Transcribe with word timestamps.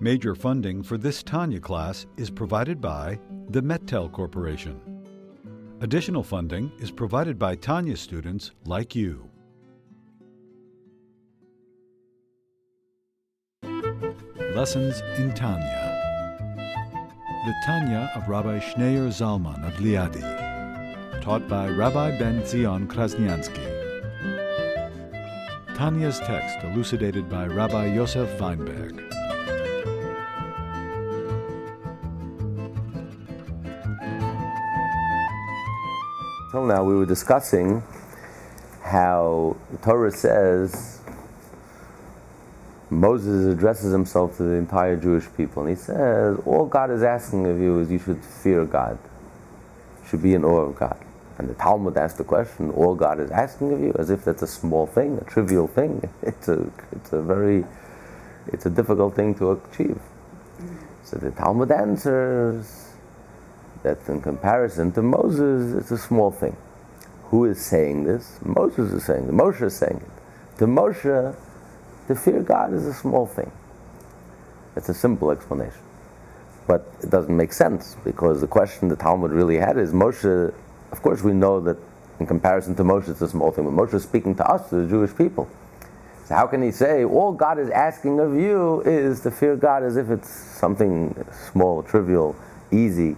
Major 0.00 0.34
funding 0.34 0.82
for 0.82 0.98
this 0.98 1.22
Tanya 1.22 1.60
class 1.60 2.06
is 2.16 2.28
provided 2.28 2.80
by 2.80 3.18
the 3.50 3.62
Mettel 3.62 4.10
Corporation. 4.10 4.80
Additional 5.80 6.24
funding 6.24 6.72
is 6.80 6.90
provided 6.90 7.38
by 7.38 7.54
Tanya 7.54 7.96
students 7.96 8.50
like 8.64 8.96
you. 8.96 9.30
Lessons 14.54 15.00
in 15.16 15.32
Tanya. 15.32 15.80
The 17.46 17.54
Tanya 17.64 18.10
of 18.16 18.28
Rabbi 18.28 18.58
Schneur 18.58 19.08
Zalman 19.08 19.66
of 19.66 19.74
Liadi, 19.74 21.22
taught 21.22 21.46
by 21.48 21.68
Rabbi 21.68 22.18
Ben 22.18 22.44
Zion 22.44 22.88
Krasniansky. 22.88 23.70
Tanya's 25.76 26.18
text 26.20 26.64
elucidated 26.64 27.28
by 27.28 27.46
Rabbi 27.46 27.94
Yosef 27.94 28.40
Weinberg. 28.40 29.13
Now, 36.64 36.84
we 36.84 36.94
were 36.94 37.06
discussing 37.06 37.82
how 38.82 39.56
the 39.70 39.78
Torah 39.78 40.10
says 40.12 41.00
Moses 42.90 43.52
addresses 43.52 43.92
himself 43.92 44.36
to 44.38 44.44
the 44.44 44.54
entire 44.54 44.96
Jewish 44.96 45.26
people, 45.36 45.62
and 45.62 45.70
he 45.70 45.76
says, 45.76 46.38
All 46.46 46.66
God 46.66 46.90
is 46.90 47.02
asking 47.02 47.46
of 47.46 47.60
you 47.60 47.80
is 47.80 47.90
you 47.90 47.98
should 47.98 48.24
fear 48.24 48.64
God, 48.64 48.98
should 50.08 50.22
be 50.22 50.34
in 50.34 50.44
awe 50.44 50.60
of 50.60 50.76
God. 50.76 50.98
And 51.38 51.48
the 51.48 51.54
Talmud 51.54 51.96
asks 51.96 52.18
the 52.18 52.24
question, 52.24 52.70
All 52.70 52.94
God 52.94 53.20
is 53.20 53.30
asking 53.30 53.72
of 53.72 53.80
you, 53.80 53.94
as 53.98 54.10
if 54.10 54.24
that's 54.24 54.42
a 54.42 54.46
small 54.46 54.86
thing, 54.86 55.18
a 55.18 55.24
trivial 55.24 55.66
thing. 55.68 56.08
It's 56.22 56.48
a, 56.48 56.70
it's 56.92 57.12
a 57.12 57.22
very, 57.22 57.64
it's 58.48 58.66
a 58.66 58.70
difficult 58.70 59.16
thing 59.16 59.34
to 59.36 59.52
achieve. 59.52 60.00
So 61.04 61.18
the 61.18 61.30
Talmud 61.32 61.70
answers, 61.70 62.83
that 63.84 63.98
in 64.08 64.20
comparison 64.20 64.90
to 64.92 65.02
Moses, 65.02 65.74
it's 65.74 65.90
a 65.92 65.98
small 65.98 66.30
thing. 66.30 66.56
Who 67.24 67.44
is 67.44 67.64
saying 67.64 68.04
this? 68.04 68.38
Moses 68.42 68.92
is 68.92 69.04
saying 69.04 69.24
it. 69.24 69.30
Moshe 69.30 69.62
is 69.62 69.76
saying 69.76 70.00
it. 70.02 70.58
To 70.58 70.66
Moshe, 70.66 71.36
to 72.08 72.14
fear 72.14 72.40
God 72.40 72.72
is 72.72 72.86
a 72.86 72.94
small 72.94 73.26
thing. 73.26 73.50
It's 74.74 74.88
a 74.88 74.94
simple 74.94 75.30
explanation. 75.30 75.80
But 76.66 76.90
it 77.02 77.10
doesn't 77.10 77.36
make 77.36 77.52
sense 77.52 77.96
because 78.04 78.40
the 78.40 78.46
question 78.46 78.88
the 78.88 78.96
Talmud 78.96 79.30
really 79.30 79.58
had 79.58 79.78
is 79.78 79.92
Moshe, 79.92 80.52
of 80.90 81.02
course, 81.02 81.22
we 81.22 81.32
know 81.32 81.60
that 81.60 81.76
in 82.20 82.26
comparison 82.26 82.74
to 82.76 82.84
Moshe, 82.84 83.08
it's 83.08 83.20
a 83.20 83.28
small 83.28 83.50
thing, 83.50 83.64
but 83.64 83.74
Moshe 83.74 83.94
is 83.94 84.02
speaking 84.02 84.34
to 84.36 84.46
us, 84.46 84.68
to 84.70 84.76
the 84.76 84.88
Jewish 84.88 85.14
people. 85.14 85.48
So 86.26 86.34
how 86.34 86.46
can 86.46 86.62
he 86.62 86.70
say 86.70 87.04
all 87.04 87.32
God 87.32 87.58
is 87.58 87.68
asking 87.68 88.18
of 88.18 88.34
you 88.34 88.80
is 88.82 89.20
to 89.20 89.30
fear 89.30 89.56
God 89.56 89.82
as 89.82 89.98
if 89.98 90.08
it's 90.08 90.30
something 90.30 91.14
small, 91.52 91.82
trivial, 91.82 92.34
easy? 92.72 93.16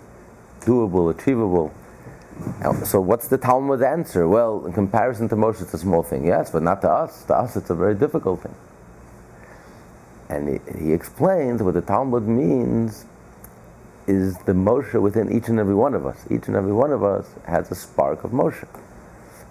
Doable, 0.66 1.18
achievable. 1.18 1.72
So 2.84 3.00
what's 3.00 3.28
the 3.28 3.38
Talmud's 3.38 3.82
answer? 3.82 4.28
Well, 4.28 4.66
in 4.66 4.72
comparison 4.72 5.28
to 5.30 5.36
Moshe, 5.36 5.62
it's 5.62 5.72
a 5.72 5.78
small 5.78 6.02
thing, 6.02 6.26
yes, 6.26 6.50
but 6.50 6.62
not 6.62 6.82
to 6.82 6.90
us. 6.90 7.24
To 7.24 7.34
us, 7.34 7.56
it's 7.56 7.70
a 7.70 7.74
very 7.74 7.94
difficult 7.94 8.42
thing. 8.42 8.54
And 10.28 10.48
he, 10.48 10.84
he 10.86 10.92
explains 10.92 11.62
what 11.62 11.74
the 11.74 11.80
Talmud 11.80 12.26
means 12.28 13.06
is 14.06 14.36
the 14.40 14.52
Moshe 14.52 15.00
within 15.00 15.32
each 15.32 15.48
and 15.48 15.58
every 15.58 15.74
one 15.74 15.94
of 15.94 16.04
us. 16.04 16.26
Each 16.30 16.46
and 16.46 16.56
every 16.56 16.72
one 16.72 16.92
of 16.92 17.02
us 17.02 17.26
has 17.46 17.70
a 17.70 17.74
spark 17.74 18.24
of 18.24 18.32
Moshe. 18.32 18.66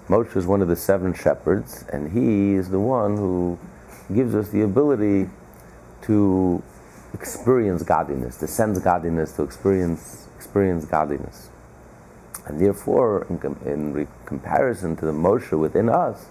Moshe 0.08 0.36
is 0.38 0.46
one 0.46 0.62
of 0.62 0.68
the 0.68 0.76
seven 0.76 1.14
shepherds, 1.14 1.86
and 1.92 2.12
he 2.12 2.54
is 2.54 2.70
the 2.70 2.80
one 2.80 3.18
who 3.18 3.58
gives 4.14 4.36
us 4.36 4.50
the 4.50 4.62
ability 4.62 5.30
to 6.04 6.62
experience 7.14 7.82
godliness, 7.82 8.38
to 8.38 8.48
sense 8.48 8.78
godliness, 8.80 9.32
to 9.34 9.42
experience 9.44 10.25
experience 10.56 10.86
godliness. 10.86 11.50
And 12.46 12.62
therefore, 12.62 13.28
in, 13.30 13.40
com- 13.40 13.60
in 13.66 13.92
re- 13.94 14.08
comparison 14.26 14.96
to 14.96 15.06
the 15.06 15.12
Moshe 15.12 15.52
within 15.60 15.90
us, 15.90 16.28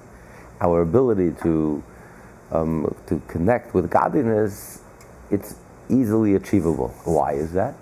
our 0.63 0.81
ability 0.81 1.33
to, 1.43 1.85
um, 2.51 2.95
to 3.07 3.21
connect 3.29 3.75
with 3.75 3.91
godliness, 3.91 4.81
it's 5.31 5.57
easily 5.91 6.37
achievable. 6.37 6.89
Why 7.05 7.33
is 7.33 7.53
that? 7.53 7.75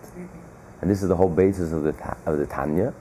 And 0.80 0.90
this 0.90 1.00
is 1.00 1.08
the 1.08 1.14
whole 1.14 1.28
basis 1.28 1.72
of 1.72 1.84
the, 1.84 1.92
ta- 1.92 2.16
of 2.26 2.38
the 2.38 2.46
Tanya, 2.46 2.92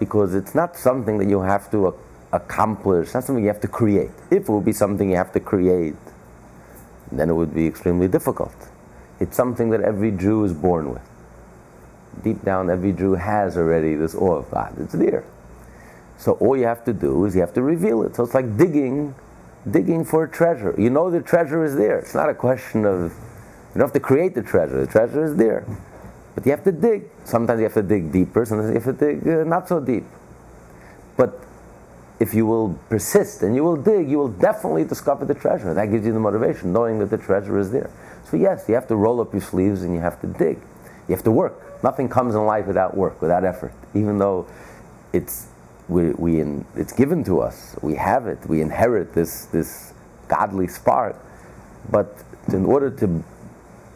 because 0.00 0.34
it's 0.34 0.52
not 0.52 0.76
something 0.76 1.18
that 1.18 1.28
you 1.28 1.40
have 1.40 1.70
to 1.70 1.86
a- 1.88 1.94
accomplish, 2.32 3.14
not 3.14 3.22
something 3.22 3.44
you 3.44 3.50
have 3.50 3.60
to 3.60 3.68
create. 3.68 4.10
If 4.32 4.48
it 4.48 4.48
would 4.48 4.64
be 4.64 4.72
something 4.72 5.08
you 5.08 5.16
have 5.16 5.30
to 5.34 5.40
create, 5.40 5.94
then 7.12 7.30
it 7.30 7.34
would 7.34 7.54
be 7.54 7.64
extremely 7.64 8.08
difficult. 8.08 8.56
It's 9.20 9.36
something 9.36 9.70
that 9.70 9.82
every 9.82 10.10
Jew 10.10 10.42
is 10.42 10.52
born 10.52 10.90
with 10.92 11.11
deep 12.22 12.42
down, 12.44 12.70
every 12.70 12.92
Jew 12.92 13.14
has 13.14 13.56
already 13.56 13.94
this 13.94 14.14
awe 14.14 14.36
of 14.36 14.50
God. 14.50 14.74
It's 14.78 14.92
there. 14.92 15.24
So 16.18 16.32
all 16.34 16.56
you 16.56 16.64
have 16.64 16.84
to 16.84 16.92
do 16.92 17.24
is 17.24 17.34
you 17.34 17.40
have 17.40 17.54
to 17.54 17.62
reveal 17.62 18.02
it. 18.02 18.14
So 18.14 18.22
it's 18.24 18.34
like 18.34 18.56
digging, 18.56 19.14
digging 19.68 20.04
for 20.04 20.24
a 20.24 20.30
treasure. 20.30 20.74
You 20.78 20.90
know 20.90 21.10
the 21.10 21.20
treasure 21.20 21.64
is 21.64 21.74
there. 21.74 21.98
It's 21.98 22.14
not 22.14 22.30
a 22.30 22.34
question 22.34 22.84
of 22.84 23.12
you 23.12 23.78
don't 23.78 23.88
have 23.88 23.92
to 23.92 24.00
create 24.00 24.34
the 24.34 24.42
treasure. 24.42 24.84
The 24.84 24.92
treasure 24.92 25.24
is 25.24 25.34
there, 25.36 25.66
but 26.34 26.44
you 26.44 26.52
have 26.52 26.62
to 26.64 26.72
dig. 26.72 27.10
Sometimes 27.24 27.58
you 27.58 27.64
have 27.64 27.74
to 27.74 27.82
dig 27.82 28.12
deeper. 28.12 28.44
Sometimes 28.44 28.68
you 28.68 28.80
have 28.80 28.84
to 28.84 28.92
dig 28.92 29.26
uh, 29.26 29.44
not 29.44 29.68
so 29.68 29.80
deep. 29.80 30.04
But 31.16 31.40
if 32.20 32.34
you 32.34 32.46
will 32.46 32.78
persist 32.88 33.42
and 33.42 33.56
you 33.56 33.64
will 33.64 33.76
dig, 33.76 34.08
you 34.08 34.18
will 34.18 34.28
definitely 34.28 34.84
discover 34.84 35.24
the 35.24 35.34
treasure. 35.34 35.74
That 35.74 35.86
gives 35.86 36.06
you 36.06 36.12
the 36.12 36.20
motivation, 36.20 36.72
knowing 36.72 36.98
that 37.00 37.10
the 37.10 37.18
treasure 37.18 37.58
is 37.58 37.72
there. 37.72 37.90
So 38.30 38.36
yes, 38.36 38.66
you 38.68 38.74
have 38.74 38.86
to 38.88 38.96
roll 38.96 39.20
up 39.20 39.32
your 39.32 39.42
sleeves 39.42 39.82
and 39.82 39.92
you 39.92 40.00
have 40.00 40.20
to 40.20 40.26
dig. 40.26 40.58
You 41.08 41.16
have 41.16 41.24
to 41.24 41.32
work. 41.32 41.71
Nothing 41.82 42.08
comes 42.08 42.34
in 42.34 42.44
life 42.44 42.66
without 42.66 42.96
work, 42.96 43.20
without 43.20 43.44
effort. 43.44 43.72
Even 43.94 44.18
though 44.18 44.46
it's 45.12 45.48
we, 45.88 46.10
we 46.12 46.40
in, 46.40 46.64
it's 46.76 46.92
given 46.92 47.24
to 47.24 47.40
us, 47.40 47.76
we 47.82 47.96
have 47.96 48.26
it, 48.26 48.38
we 48.46 48.60
inherit 48.60 49.12
this 49.14 49.46
this 49.46 49.92
godly 50.28 50.68
spark. 50.68 51.16
But 51.90 52.16
in 52.48 52.64
order 52.64 52.90
to 52.90 53.24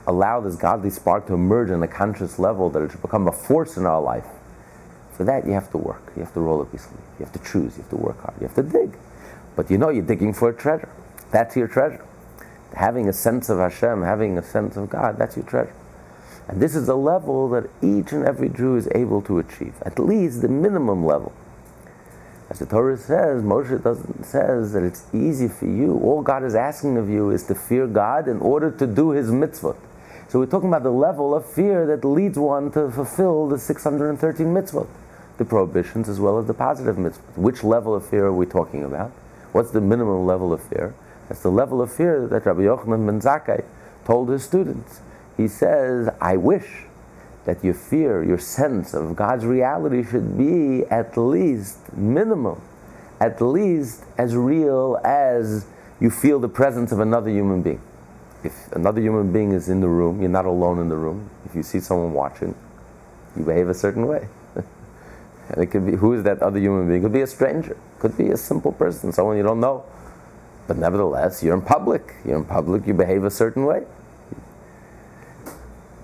allow 0.06 0.40
this 0.40 0.56
godly 0.56 0.90
spark 0.90 1.26
to 1.26 1.34
emerge 1.34 1.70
on 1.70 1.82
a 1.82 1.88
conscious 1.88 2.38
level, 2.38 2.70
that 2.70 2.82
it 2.82 2.92
should 2.92 3.02
become 3.02 3.28
a 3.28 3.32
force 3.32 3.76
in 3.76 3.86
our 3.86 4.00
life, 4.00 4.26
for 5.12 5.24
that 5.24 5.46
you 5.46 5.52
have 5.52 5.70
to 5.70 5.78
work. 5.78 6.12
You 6.16 6.22
have 6.22 6.34
to 6.34 6.40
roll 6.40 6.60
up 6.60 6.72
your 6.72 6.80
sleeve. 6.80 7.00
You 7.18 7.24
have 7.24 7.32
to 7.32 7.50
choose. 7.50 7.76
You 7.76 7.82
have 7.82 7.90
to 7.90 7.96
work 7.96 8.20
hard. 8.20 8.34
You 8.40 8.46
have 8.46 8.56
to 8.56 8.62
dig. 8.62 8.96
But 9.54 9.70
you 9.70 9.78
know 9.78 9.88
you're 9.88 10.04
digging 10.04 10.32
for 10.32 10.50
a 10.50 10.54
treasure. 10.54 10.88
That's 11.30 11.56
your 11.56 11.68
treasure. 11.68 12.04
Having 12.74 13.08
a 13.08 13.12
sense 13.12 13.48
of 13.48 13.58
Hashem, 13.58 14.02
having 14.02 14.36
a 14.36 14.42
sense 14.42 14.76
of 14.76 14.90
God, 14.90 15.16
that's 15.18 15.36
your 15.36 15.46
treasure. 15.46 15.74
And 16.48 16.62
this 16.62 16.76
is 16.76 16.88
a 16.88 16.94
level 16.94 17.48
that 17.50 17.68
each 17.82 18.12
and 18.12 18.24
every 18.24 18.48
Jew 18.48 18.76
is 18.76 18.88
able 18.94 19.20
to 19.22 19.38
achieve, 19.38 19.74
at 19.82 19.98
least 19.98 20.42
the 20.42 20.48
minimum 20.48 21.04
level. 21.04 21.32
As 22.48 22.60
the 22.60 22.66
Torah 22.66 22.96
says, 22.96 23.42
Moshe 23.42 23.82
doesn't 23.82 24.24
says 24.24 24.72
that 24.72 24.84
it's 24.84 25.04
easy 25.12 25.48
for 25.48 25.66
you. 25.66 25.98
All 25.98 26.22
God 26.22 26.44
is 26.44 26.54
asking 26.54 26.96
of 26.96 27.08
you 27.10 27.30
is 27.30 27.42
to 27.44 27.56
fear 27.56 27.88
God 27.88 28.28
in 28.28 28.38
order 28.38 28.70
to 28.70 28.86
do 28.86 29.10
His 29.10 29.30
mitzvot. 29.30 29.76
So 30.28 30.38
we're 30.38 30.46
talking 30.46 30.68
about 30.68 30.84
the 30.84 30.92
level 30.92 31.34
of 31.34 31.44
fear 31.44 31.86
that 31.86 32.04
leads 32.04 32.38
one 32.38 32.70
to 32.72 32.90
fulfill 32.90 33.48
the 33.48 33.58
613 33.58 34.46
mitzvot, 34.46 34.86
the 35.38 35.44
prohibitions 35.44 36.08
as 36.08 36.20
well 36.20 36.38
as 36.38 36.46
the 36.46 36.54
positive 36.54 36.96
mitzvot. 36.96 37.36
Which 37.36 37.64
level 37.64 37.94
of 37.94 38.08
fear 38.08 38.26
are 38.26 38.32
we 38.32 38.46
talking 38.46 38.84
about? 38.84 39.10
What's 39.50 39.72
the 39.72 39.80
minimum 39.80 40.24
level 40.24 40.52
of 40.52 40.62
fear? 40.62 40.94
That's 41.28 41.42
the 41.42 41.50
level 41.50 41.82
of 41.82 41.92
fear 41.92 42.28
that 42.28 42.46
Rabbi 42.46 42.60
Yochanan 42.60 43.06
ben 43.06 43.20
Zakkai 43.20 43.64
told 44.04 44.28
his 44.28 44.44
students 44.44 45.00
he 45.36 45.48
says, 45.48 46.08
I 46.20 46.36
wish 46.36 46.84
that 47.44 47.62
your 47.62 47.74
fear, 47.74 48.24
your 48.24 48.38
sense 48.38 48.94
of 48.94 49.14
God's 49.14 49.44
reality 49.44 50.02
should 50.02 50.36
be 50.36 50.84
at 50.86 51.16
least 51.16 51.92
minimum, 51.96 52.60
at 53.20 53.40
least 53.40 54.04
as 54.18 54.34
real 54.34 54.98
as 55.04 55.66
you 56.00 56.10
feel 56.10 56.40
the 56.40 56.48
presence 56.48 56.92
of 56.92 57.00
another 57.00 57.30
human 57.30 57.62
being. 57.62 57.80
If 58.42 58.72
another 58.72 59.00
human 59.00 59.32
being 59.32 59.52
is 59.52 59.68
in 59.68 59.80
the 59.80 59.88
room, 59.88 60.20
you're 60.20 60.30
not 60.30 60.44
alone 60.44 60.78
in 60.78 60.88
the 60.88 60.96
room. 60.96 61.30
If 61.44 61.54
you 61.54 61.62
see 61.62 61.80
someone 61.80 62.12
watching, 62.12 62.54
you 63.36 63.44
behave 63.44 63.68
a 63.68 63.74
certain 63.74 64.06
way. 64.06 64.28
and 64.54 65.62
it 65.62 65.66
could 65.66 65.86
be 65.86 65.92
who 65.92 66.12
is 66.14 66.22
that 66.24 66.42
other 66.42 66.58
human 66.58 66.88
being? 66.88 67.00
It 67.00 67.04
could 67.04 67.12
be 67.12 67.22
a 67.22 67.26
stranger, 67.26 67.76
could 67.98 68.16
be 68.16 68.30
a 68.30 68.36
simple 68.36 68.72
person, 68.72 69.12
someone 69.12 69.36
you 69.36 69.42
don't 69.42 69.60
know. 69.60 69.84
But 70.66 70.78
nevertheless, 70.78 71.42
you're 71.42 71.54
in 71.54 71.62
public. 71.62 72.14
You're 72.24 72.38
in 72.38 72.44
public, 72.44 72.86
you 72.86 72.94
behave 72.94 73.24
a 73.24 73.30
certain 73.30 73.64
way. 73.64 73.84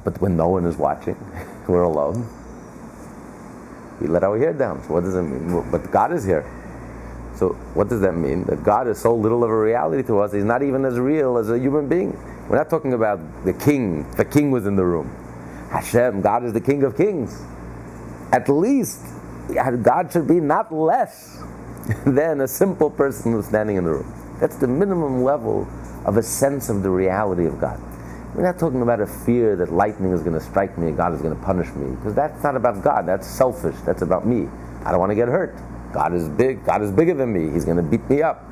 But 0.05 0.21
when 0.21 0.37
no 0.37 0.49
one 0.49 0.67
is 0.67 0.77
watching, 0.77 1.17
we're 1.69 1.83
alone. 1.83 2.29
We 4.01 4.09
let 4.09 4.25
our 4.25 4.37
hair 4.39 4.53
down. 4.53 4.83
So 4.83 4.95
what 4.95 5.05
does 5.05 5.15
it 5.15 5.23
mean? 5.23 5.71
But 5.71 5.91
God 5.91 6.13
is 6.13 6.25
here. 6.25 6.45
So 7.37 7.51
what 7.75 7.89
does 7.89 8.01
that 8.01 8.13
mean? 8.15 8.45
That 8.45 8.63
God 8.65 8.89
is 8.89 9.01
so 9.01 9.15
little 9.15 9.45
of 9.45 9.51
a 9.51 9.57
reality 9.57 10.03
to 10.09 10.21
us. 10.21 10.33
He's 10.33 10.45
not 10.45 10.63
even 10.63 10.85
as 10.85 10.99
real 10.99 11.39
as 11.39 11.51
a 11.51 11.59
human 11.59 11.89
being. 11.89 12.13
We're 12.49 12.59
not 12.59 12.69
talking 12.69 12.93
about 12.93 13.21
the 13.45 13.53
king. 13.53 14.11
The 14.13 14.25
king 14.25 14.51
was 14.51 14.67
in 14.67 14.77
the 14.77 14.85
room. 14.85 15.11
Hashem, 15.71 16.21
God 16.21 16.45
is 16.45 16.53
the 16.53 16.61
king 16.61 16.83
of 16.83 16.97
kings. 16.97 17.43
At 18.33 18.49
least 18.49 19.01
God 19.83 20.13
should 20.13 20.27
be 20.27 20.41
not 20.41 20.73
less 20.73 21.43
than 22.07 22.41
a 22.41 22.49
simple 22.49 22.91
person 22.91 23.33
who's 23.33 23.47
standing 23.47 23.77
in 23.77 23.85
the 23.85 23.91
room. 23.91 24.37
That's 24.41 24.57
the 24.57 24.69
minimum 24.69 25.23
level 25.23 25.69
of 26.05 26.17
a 26.17 26.23
sense 26.23 26.69
of 26.69 26.83
the 26.83 26.91
reality 26.91 27.47
of 27.47 27.61
God. 27.61 27.81
We're 28.35 28.45
not 28.45 28.59
talking 28.59 28.81
about 28.81 29.01
a 29.01 29.07
fear 29.07 29.57
that 29.57 29.73
lightning 29.73 30.13
is 30.13 30.23
going 30.23 30.33
to 30.33 30.41
strike 30.41 30.79
me 30.79 30.89
and 30.89 30.97
God 30.97 31.13
is 31.13 31.21
going 31.21 31.37
to 31.37 31.43
punish 31.45 31.69
me, 31.75 31.95
because 31.97 32.15
that's 32.15 32.43
not 32.43 32.57
about 32.57 32.83
God. 32.83 33.07
That's 33.07 33.27
selfish. 33.27 33.77
That's 33.85 34.01
about 34.01 34.27
me. 34.27 34.49
I 34.85 34.91
don't 34.91 35.01
want 35.01 35.11
to 35.11 35.15
get 35.15 35.29
hurt. 35.29 35.55
God 35.93 36.15
is 36.15 36.31
big. 36.31 36.65
God 36.65 36.81
is 36.81 36.91
bigger 36.91 37.13
than 37.13 37.31
me. 37.33 37.53
He's 37.53 37.67
going 37.67 37.77
to 37.77 37.83
beat 37.83 38.09
me 38.09 38.23
up. 38.23 38.43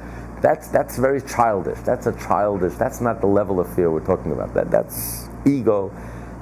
That's 0.42 0.68
that's 0.68 0.98
very 0.98 1.22
childish. 1.22 1.78
That's 1.80 2.06
a 2.06 2.12
childish. 2.12 2.74
That's 2.74 3.00
not 3.00 3.20
the 3.22 3.26
level 3.26 3.58
of 3.58 3.74
fear 3.74 3.90
we're 3.90 4.04
talking 4.04 4.32
about. 4.32 4.52
That 4.52 4.70
that's 4.70 5.28
ego. 5.46 5.90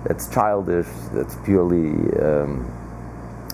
That's 0.04 0.28
childish. 0.28 0.86
That's 1.12 1.36
purely 1.44 1.90
um, 2.20 2.66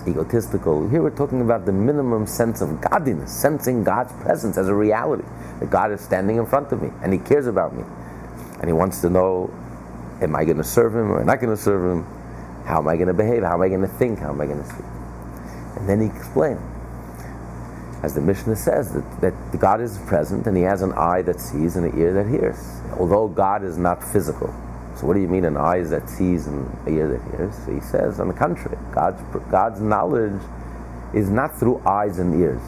egotistical. 0.07 0.87
Here 0.89 1.03
we're 1.03 1.15
talking 1.15 1.41
about 1.41 1.65
the 1.65 1.73
minimum 1.73 2.25
sense 2.25 2.61
of 2.61 2.81
godliness, 2.81 3.31
sensing 3.31 3.83
God's 3.83 4.13
presence 4.23 4.57
as 4.57 4.67
a 4.67 4.73
reality. 4.73 5.25
That 5.59 5.69
God 5.69 5.91
is 5.91 6.01
standing 6.01 6.37
in 6.37 6.45
front 6.47 6.71
of 6.71 6.81
me 6.81 6.89
and 7.03 7.13
He 7.13 7.19
cares 7.19 7.45
about 7.45 7.75
me, 7.75 7.83
and 8.59 8.65
He 8.65 8.73
wants 8.73 9.01
to 9.01 9.09
know 9.11 9.51
Am 10.21 10.35
I 10.35 10.45
going 10.45 10.57
to 10.57 10.63
serve 10.63 10.95
him 10.95 11.11
or 11.11 11.17
am 11.17 11.29
I 11.29 11.33
not 11.33 11.41
going 11.41 11.55
to 11.55 11.61
serve 11.61 11.83
him? 11.83 12.05
How 12.65 12.79
am 12.79 12.87
I 12.87 12.95
going 12.95 13.07
to 13.07 13.13
behave? 13.13 13.43
How 13.43 13.53
am 13.53 13.61
I 13.61 13.67
going 13.67 13.81
to 13.81 13.87
think? 13.87 14.19
How 14.19 14.29
am 14.29 14.41
I 14.41 14.45
going 14.45 14.61
to 14.61 14.69
speak? 14.69 14.85
And 15.77 15.89
then 15.89 16.01
he 16.01 16.07
explained, 16.07 16.61
as 18.01 18.15
the 18.15 18.21
Mishnah 18.21 18.55
says, 18.55 18.93
that, 18.93 19.21
that 19.21 19.59
God 19.59 19.81
is 19.81 19.97
present 20.07 20.47
and 20.47 20.55
he 20.55 20.63
has 20.63 20.81
an 20.81 20.93
eye 20.93 21.21
that 21.23 21.39
sees 21.39 21.75
and 21.75 21.91
an 21.91 21.99
ear 21.99 22.13
that 22.13 22.27
hears. 22.27 22.81
Although 22.97 23.27
God 23.27 23.63
is 23.63 23.77
not 23.77 24.03
physical. 24.03 24.53
So 24.95 25.05
what 25.05 25.15
do 25.15 25.19
you 25.19 25.27
mean 25.27 25.43
an 25.43 25.57
eye 25.57 25.81
that 25.81 26.09
sees 26.09 26.47
and 26.47 26.65
an 26.87 26.95
ear 26.95 27.07
that 27.09 27.37
hears? 27.37 27.65
He 27.65 27.81
says, 27.81 28.19
on 28.19 28.29
the 28.29 28.33
contrary, 28.33 28.77
God's, 28.93 29.21
God's 29.51 29.81
knowledge 29.81 30.41
is 31.13 31.29
not 31.29 31.57
through 31.59 31.81
eyes 31.85 32.17
and 32.19 32.39
ears. 32.41 32.61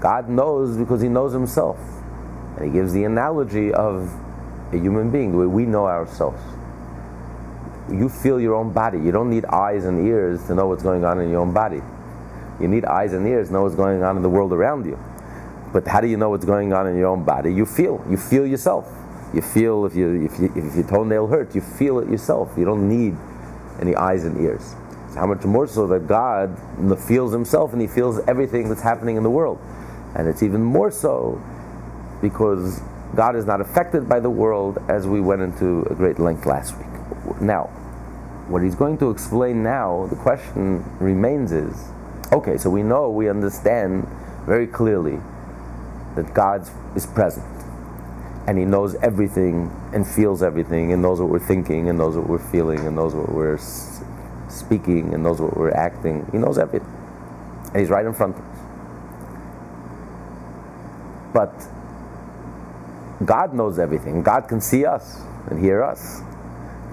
God 0.00 0.28
knows 0.28 0.76
because 0.76 1.00
he 1.00 1.08
knows 1.08 1.32
himself. 1.32 1.78
And 2.56 2.66
he 2.66 2.70
gives 2.70 2.92
the 2.92 3.04
analogy 3.04 3.72
of 3.72 4.12
a 4.72 4.76
human 4.76 5.10
being, 5.10 5.32
the 5.32 5.38
way 5.38 5.46
we 5.46 5.64
know 5.64 5.86
ourselves. 5.86 6.40
You 7.90 8.08
feel 8.08 8.40
your 8.40 8.54
own 8.54 8.72
body. 8.72 8.98
You 8.98 9.12
don't 9.12 9.30
need 9.30 9.44
eyes 9.46 9.84
and 9.84 10.06
ears 10.06 10.44
to 10.46 10.54
know 10.54 10.66
what's 10.66 10.82
going 10.82 11.04
on 11.04 11.20
in 11.20 11.30
your 11.30 11.40
own 11.40 11.52
body. 11.52 11.82
You 12.60 12.68
need 12.68 12.84
eyes 12.84 13.12
and 13.12 13.26
ears 13.26 13.48
to 13.48 13.54
know 13.54 13.62
what's 13.62 13.74
going 13.74 14.02
on 14.02 14.16
in 14.16 14.22
the 14.22 14.28
world 14.28 14.52
around 14.52 14.86
you. 14.86 14.98
But 15.72 15.86
how 15.86 16.00
do 16.00 16.06
you 16.06 16.16
know 16.16 16.30
what's 16.30 16.44
going 16.44 16.72
on 16.72 16.86
in 16.86 16.96
your 16.96 17.08
own 17.08 17.24
body? 17.24 17.52
You 17.52 17.66
feel. 17.66 18.04
You 18.08 18.16
feel 18.16 18.46
yourself. 18.46 18.90
You 19.34 19.42
feel 19.42 19.84
if, 19.84 19.96
you, 19.96 20.24
if, 20.24 20.38
you, 20.38 20.52
if 20.54 20.74
your 20.76 20.86
toenail 20.86 21.26
hurts, 21.26 21.54
you 21.54 21.60
feel 21.60 21.98
it 21.98 22.08
yourself. 22.08 22.52
You 22.56 22.64
don't 22.64 22.88
need 22.88 23.16
any 23.80 23.94
eyes 23.96 24.24
and 24.24 24.40
ears. 24.40 24.74
So 25.10 25.18
how 25.18 25.26
much 25.26 25.44
more 25.44 25.66
so 25.66 25.86
that 25.88 26.06
God 26.06 26.56
feels 27.06 27.32
himself 27.32 27.72
and 27.72 27.82
he 27.82 27.88
feels 27.88 28.20
everything 28.28 28.68
that's 28.68 28.82
happening 28.82 29.16
in 29.16 29.24
the 29.24 29.30
world. 29.30 29.60
And 30.14 30.28
it's 30.28 30.42
even 30.42 30.62
more 30.62 30.92
so 30.92 31.42
because 32.22 32.80
God 33.14 33.36
is 33.36 33.44
not 33.46 33.60
affected 33.60 34.08
by 34.08 34.20
the 34.20 34.30
world 34.30 34.78
as 34.88 35.06
we 35.06 35.20
went 35.20 35.42
into 35.42 35.82
a 35.90 35.94
great 35.94 36.18
length 36.18 36.46
last 36.46 36.76
week. 36.76 37.40
Now, 37.40 37.64
what 38.48 38.62
he's 38.62 38.74
going 38.74 38.98
to 38.98 39.10
explain 39.10 39.62
now, 39.62 40.06
the 40.08 40.16
question 40.16 40.84
remains 40.98 41.52
is 41.52 41.88
okay, 42.32 42.58
so 42.58 42.68
we 42.70 42.82
know, 42.82 43.10
we 43.10 43.28
understand 43.28 44.08
very 44.46 44.66
clearly 44.66 45.18
that 46.16 46.34
God 46.34 46.68
is 46.96 47.06
present 47.06 47.46
and 48.46 48.58
he 48.58 48.64
knows 48.64 48.94
everything 48.96 49.70
and 49.92 50.06
feels 50.06 50.42
everything 50.42 50.92
and 50.92 51.00
knows 51.00 51.20
what 51.20 51.30
we're 51.30 51.38
thinking 51.38 51.88
and 51.88 51.98
knows 51.98 52.16
what 52.16 52.28
we're 52.28 52.38
feeling 52.38 52.80
and 52.80 52.96
knows 52.96 53.14
what 53.14 53.32
we're 53.32 53.58
speaking 54.48 55.14
and 55.14 55.22
knows 55.22 55.40
what 55.40 55.56
we're 55.56 55.70
acting. 55.70 56.28
He 56.30 56.38
knows 56.38 56.58
everything. 56.58 56.92
And 57.68 57.76
he's 57.76 57.88
right 57.88 58.04
in 58.04 58.12
front 58.12 58.36
of 58.36 58.42
us. 58.42 58.58
But 61.32 61.73
God 63.24 63.54
knows 63.54 63.78
everything. 63.78 64.22
God 64.22 64.48
can 64.48 64.60
see 64.60 64.84
us 64.84 65.22
and 65.48 65.60
hear 65.60 65.82
us. 65.82 66.20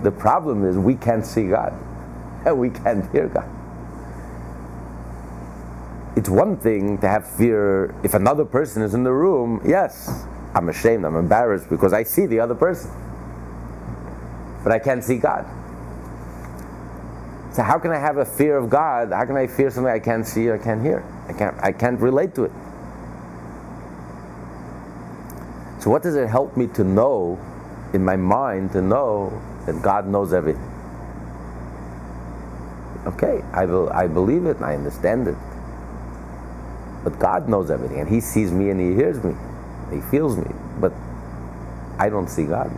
The 0.03 0.11
problem 0.11 0.67
is 0.67 0.77
we 0.77 0.95
can't 0.95 1.25
see 1.25 1.47
God 1.47 1.73
and 2.45 2.59
we 2.59 2.69
can't 2.69 3.09
hear 3.11 3.27
God. 3.27 3.49
It's 6.15 6.29
one 6.29 6.57
thing 6.57 6.97
to 6.99 7.07
have 7.07 7.29
fear 7.29 7.95
if 8.03 8.13
another 8.13 8.43
person 8.45 8.81
is 8.81 8.93
in 8.93 9.03
the 9.03 9.13
room. 9.13 9.61
Yes, 9.65 10.25
I'm 10.53 10.67
ashamed, 10.69 11.05
I'm 11.05 11.15
embarrassed 11.15 11.69
because 11.69 11.93
I 11.93 12.03
see 12.03 12.25
the 12.25 12.39
other 12.39 12.55
person. 12.55 12.91
But 14.63 14.73
I 14.73 14.79
can't 14.79 15.03
see 15.03 15.17
God. 15.17 15.45
So 17.53 17.63
how 17.63 17.79
can 17.79 17.91
I 17.91 17.99
have 17.99 18.17
a 18.17 18.25
fear 18.25 18.57
of 18.57 18.69
God? 18.69 19.11
How 19.11 19.25
can 19.25 19.35
I 19.35 19.47
fear 19.47 19.69
something 19.71 19.91
I 19.91 19.99
can't 19.99 20.25
see 20.25 20.51
I 20.51 20.57
can't 20.57 20.81
hear? 20.81 21.03
I 21.27 21.33
can't 21.33 21.55
I 21.61 21.71
can't 21.71 21.99
relate 21.99 22.35
to 22.35 22.45
it. 22.45 22.51
So, 25.81 25.89
what 25.89 26.03
does 26.03 26.15
it 26.15 26.29
help 26.29 26.55
me 26.55 26.67
to 26.67 26.83
know 26.83 27.39
in 27.91 28.05
my 28.05 28.15
mind 28.15 28.71
to 28.73 28.83
know 28.83 29.33
that 29.65 29.81
God 29.81 30.07
knows 30.07 30.31
everything? 30.31 30.61
Okay, 33.07 33.43
I, 33.51 33.65
will, 33.65 33.89
I 33.89 34.05
believe 34.05 34.45
it 34.45 34.57
and 34.57 34.65
I 34.65 34.75
understand 34.75 35.27
it. 35.27 35.35
But 37.03 37.17
God 37.17 37.49
knows 37.49 37.71
everything, 37.71 37.99
and 37.99 38.07
He 38.07 38.21
sees 38.21 38.51
me 38.51 38.69
and 38.69 38.79
He 38.79 38.93
hears 38.93 39.23
me, 39.23 39.33
He 39.91 40.01
feels 40.01 40.37
me, 40.37 40.51
but 40.79 40.93
I 41.97 42.09
don't 42.09 42.27
see 42.29 42.45
God. 42.45 42.71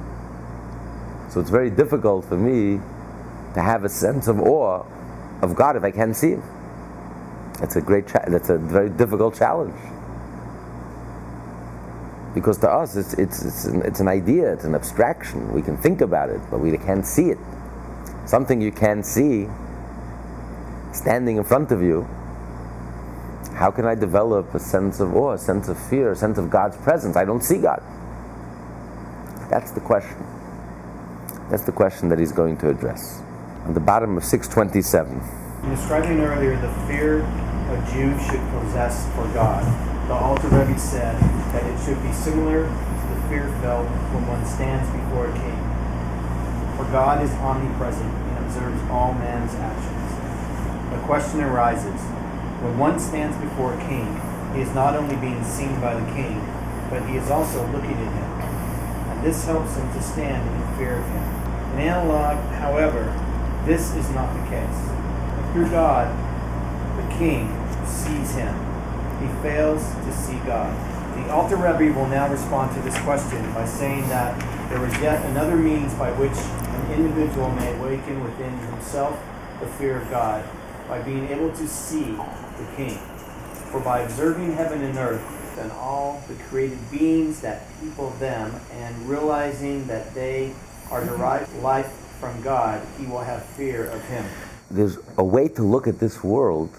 So 1.30 1.42
it's 1.42 1.50
very 1.50 1.70
difficult 1.70 2.24
for 2.24 2.38
me 2.38 2.80
to 3.54 3.62
have 3.62 3.84
a 3.84 3.90
sense 3.90 4.30
of 4.30 4.40
awe 4.40 4.86
of 5.42 5.56
God 5.56 5.76
if 5.76 5.84
I 5.84 5.92
can't 5.92 6.16
see 6.16 6.32
Him. 6.32 6.44
That's 7.60 7.76
a 7.76 7.82
great, 7.82 8.08
cha- 8.08 8.30
that's 8.30 8.50
a 8.50 8.58
very 8.58 8.90
difficult 8.90 9.36
challenge 9.36 9.76
because 12.34 12.58
to 12.60 12.70
us 12.70 12.96
it's, 12.96 13.14
it's, 13.14 13.44
it's, 13.44 13.66
an, 13.66 13.82
it's 13.84 14.00
an 14.00 14.08
idea, 14.08 14.52
it's 14.52 14.64
an 14.64 14.76
abstraction. 14.76 15.54
We 15.54 15.62
can 15.62 15.78
think 15.78 16.02
about 16.02 16.30
it, 16.30 16.42
but 16.50 16.60
we 16.60 16.76
can't 16.78 17.06
see 17.06 17.30
it. 17.30 17.38
Something 18.26 18.62
you 18.62 18.72
can't 18.72 19.06
see 19.06 19.48
standing 20.94 21.38
in 21.38 21.44
front 21.44 21.72
of 21.72 21.82
you. 21.82 22.08
How 23.56 23.70
can 23.70 23.86
I 23.86 23.96
develop 23.96 24.54
a 24.56 24.60
sense 24.60 25.00
of 25.00 25.16
awe, 25.16 25.34
a 25.34 25.38
sense 25.38 25.68
of 25.68 25.78
fear, 25.90 26.12
a 26.12 26.16
sense 26.16 26.38
of 26.38 26.50
God's 26.50 26.78
presence? 26.78 27.16
I 27.16 27.26
don't 27.26 27.44
see 27.44 27.58
God. 27.58 27.84
That's 29.50 29.72
the 29.72 29.82
question. 29.82 30.18
That's 31.52 31.64
the 31.64 31.72
question 31.72 32.10
that 32.10 32.18
he's 32.18 32.32
going 32.32 32.58
to 32.58 32.70
address. 32.70 33.22
On 33.66 33.74
the 33.74 33.80
bottom 33.80 34.18
of 34.18 34.24
627. 34.24 35.22
In 35.64 35.70
describing 35.70 36.20
earlier 36.22 36.60
the 36.60 36.74
fear 36.88 37.20
a 37.22 37.92
Jew 37.92 38.18
should 38.26 38.42
possess 38.60 39.08
for 39.14 39.28
God, 39.34 39.64
the 40.08 40.14
Alter 40.14 40.50
Rebbe 40.50 40.78
said 40.78 41.16
that 41.56 41.64
it 41.64 41.78
should 41.86 42.02
be 42.04 42.12
similar 42.12 42.68
to 42.68 43.06
the 43.08 43.20
fear 43.30 43.48
felt 43.62 43.88
when 44.12 44.28
one 44.28 44.46
stands 44.46 44.84
before 44.92 45.32
a 45.32 45.34
king. 45.40 45.60
For 46.76 46.84
God 46.92 47.24
is 47.24 47.32
omnipresent 47.40 48.12
and 48.12 48.46
observes 48.46 48.82
all 48.92 49.14
man's 49.14 49.56
actions. 49.56 50.92
The 50.92 51.00
question 51.08 51.40
arises 51.42 52.02
when 52.64 52.78
one 52.78 53.00
stands 53.00 53.38
before 53.38 53.74
a 53.74 53.82
king, 53.88 54.08
he 54.54 54.62
is 54.62 54.74
not 54.76 54.96
only 54.96 55.16
being 55.16 55.44
seen 55.44 55.80
by 55.80 55.96
the 55.96 56.12
king, 56.12 56.40
but 56.90 57.04
he 57.08 57.16
is 57.16 57.30
also 57.32 57.66
looking 57.72 57.96
at 57.96 58.12
him. 58.12 58.32
And 59.12 59.24
this 59.24 59.46
helps 59.46 59.76
him 59.76 59.88
to 59.92 60.02
stand 60.02 60.44
in 60.44 60.78
fear 60.78 61.00
of 61.00 61.06
him. 61.08 61.24
In 61.76 61.92
analog, 61.92 62.38
however, 62.60 63.08
this 63.66 63.96
is 63.96 64.10
not 64.12 64.32
the 64.36 64.44
case. 64.50 64.80
Through 65.52 65.72
God, 65.72 66.12
the 66.96 67.08
king 67.16 67.48
sees 67.86 68.36
him 68.36 68.63
he 69.24 69.42
fails 69.42 69.82
to 69.82 70.12
see 70.12 70.38
God. 70.46 70.72
The 71.16 71.32
Alter 71.32 71.56
Rebbe 71.56 71.98
will 71.98 72.08
now 72.08 72.30
respond 72.30 72.76
to 72.76 72.82
this 72.82 72.98
question 73.02 73.42
by 73.54 73.66
saying 73.66 74.08
that 74.10 74.38
there 74.70 74.86
is 74.86 74.94
yet 75.00 75.24
another 75.28 75.56
means 75.56 75.94
by 75.94 76.12
which 76.14 76.36
an 76.36 76.92
individual 76.92 77.50
may 77.52 77.74
awaken 77.78 78.24
within 78.24 78.58
himself 78.58 79.18
the 79.62 79.68
fear 79.68 80.02
of 80.02 80.10
God 80.10 80.44
by 80.90 81.02
being 81.02 81.30
able 81.30 81.52
to 81.52 81.68
see 81.68 82.04
the 82.04 82.68
King. 82.76 82.98
For 83.72 83.80
by 83.80 84.02
observing 84.02 84.54
heaven 84.54 84.84
and 84.84 84.98
earth 84.98 85.58
and 85.58 85.72
all 85.74 86.22
the 86.28 86.36
created 86.44 86.80
beings 86.92 87.42
that 87.42 87.68
people 87.80 88.10
them 88.20 88.54
and 88.72 89.08
realizing 89.08 89.88
that 89.88 90.14
they 90.14 90.54
are 90.92 91.06
derived 91.06 91.54
life 91.62 91.92
from 92.20 92.42
God, 92.42 92.86
he 93.00 93.06
will 93.06 93.22
have 93.22 93.44
fear 93.46 93.88
of 93.88 94.04
him. 94.08 94.26
There's 94.70 94.98
a 95.18 95.24
way 95.24 95.48
to 95.50 95.64
look 95.64 95.88
at 95.88 96.00
this 96.00 96.24
world 96.24 96.76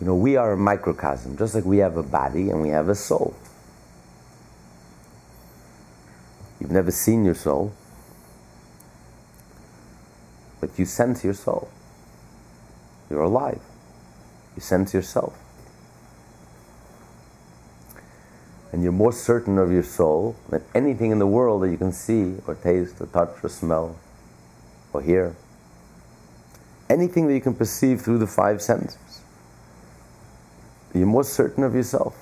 you 0.00 0.06
know, 0.06 0.14
we 0.14 0.36
are 0.36 0.52
a 0.52 0.56
microcosm, 0.56 1.36
just 1.36 1.54
like 1.54 1.64
we 1.64 1.78
have 1.78 1.98
a 1.98 2.02
body 2.02 2.48
and 2.48 2.62
we 2.62 2.70
have 2.70 2.88
a 2.88 2.94
soul. 2.94 3.34
You've 6.58 6.70
never 6.70 6.90
seen 6.90 7.24
your 7.24 7.34
soul, 7.34 7.72
but 10.60 10.78
you 10.78 10.86
sense 10.86 11.22
your 11.22 11.34
soul. 11.34 11.70
You're 13.10 13.22
alive. 13.22 13.60
You 14.56 14.62
sense 14.62 14.94
yourself. 14.94 15.36
And 18.72 18.82
you're 18.82 18.92
more 18.92 19.12
certain 19.12 19.58
of 19.58 19.72
your 19.72 19.82
soul 19.82 20.36
than 20.48 20.62
anything 20.74 21.10
in 21.10 21.18
the 21.18 21.26
world 21.26 21.62
that 21.62 21.70
you 21.70 21.76
can 21.76 21.92
see 21.92 22.36
or 22.46 22.54
taste 22.54 23.00
or 23.00 23.06
touch 23.06 23.42
or 23.42 23.48
smell 23.48 23.96
or 24.92 25.02
hear. 25.02 25.34
Anything 26.88 27.26
that 27.26 27.34
you 27.34 27.40
can 27.40 27.54
perceive 27.54 28.00
through 28.00 28.18
the 28.18 28.26
five 28.26 28.62
senses. 28.62 29.09
You're 30.94 31.06
more 31.06 31.24
certain 31.24 31.64
of 31.64 31.74
yourself 31.74 32.16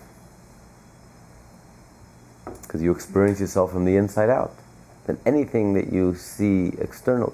because 2.63 2.83
you 2.83 2.93
experience 2.93 3.41
yourself 3.41 3.73
from 3.73 3.85
the 3.85 3.97
inside 3.97 4.29
out. 4.29 4.53
than 5.09 5.19
anything 5.25 5.73
that 5.73 5.91
you 5.91 6.15
see 6.15 6.69
externally. 6.79 7.33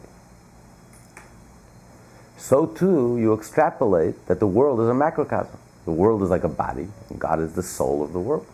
So 2.39 2.67
too, 2.67 3.19
you 3.19 3.35
extrapolate 3.35 4.27
that 4.27 4.39
the 4.39 4.47
world 4.47 4.81
is 4.81 4.89
a 4.89 4.95
macrocosm. 4.95 5.59
The 5.85 5.91
world 5.91 6.23
is 6.23 6.31
like 6.31 6.45
a 6.45 6.49
body, 6.49 6.89
and 7.11 7.19
God 7.19 7.41
is 7.41 7.55
the 7.55 7.63
soul 7.63 8.03
of 8.03 8.13
the 8.13 8.21
world. 8.21 8.47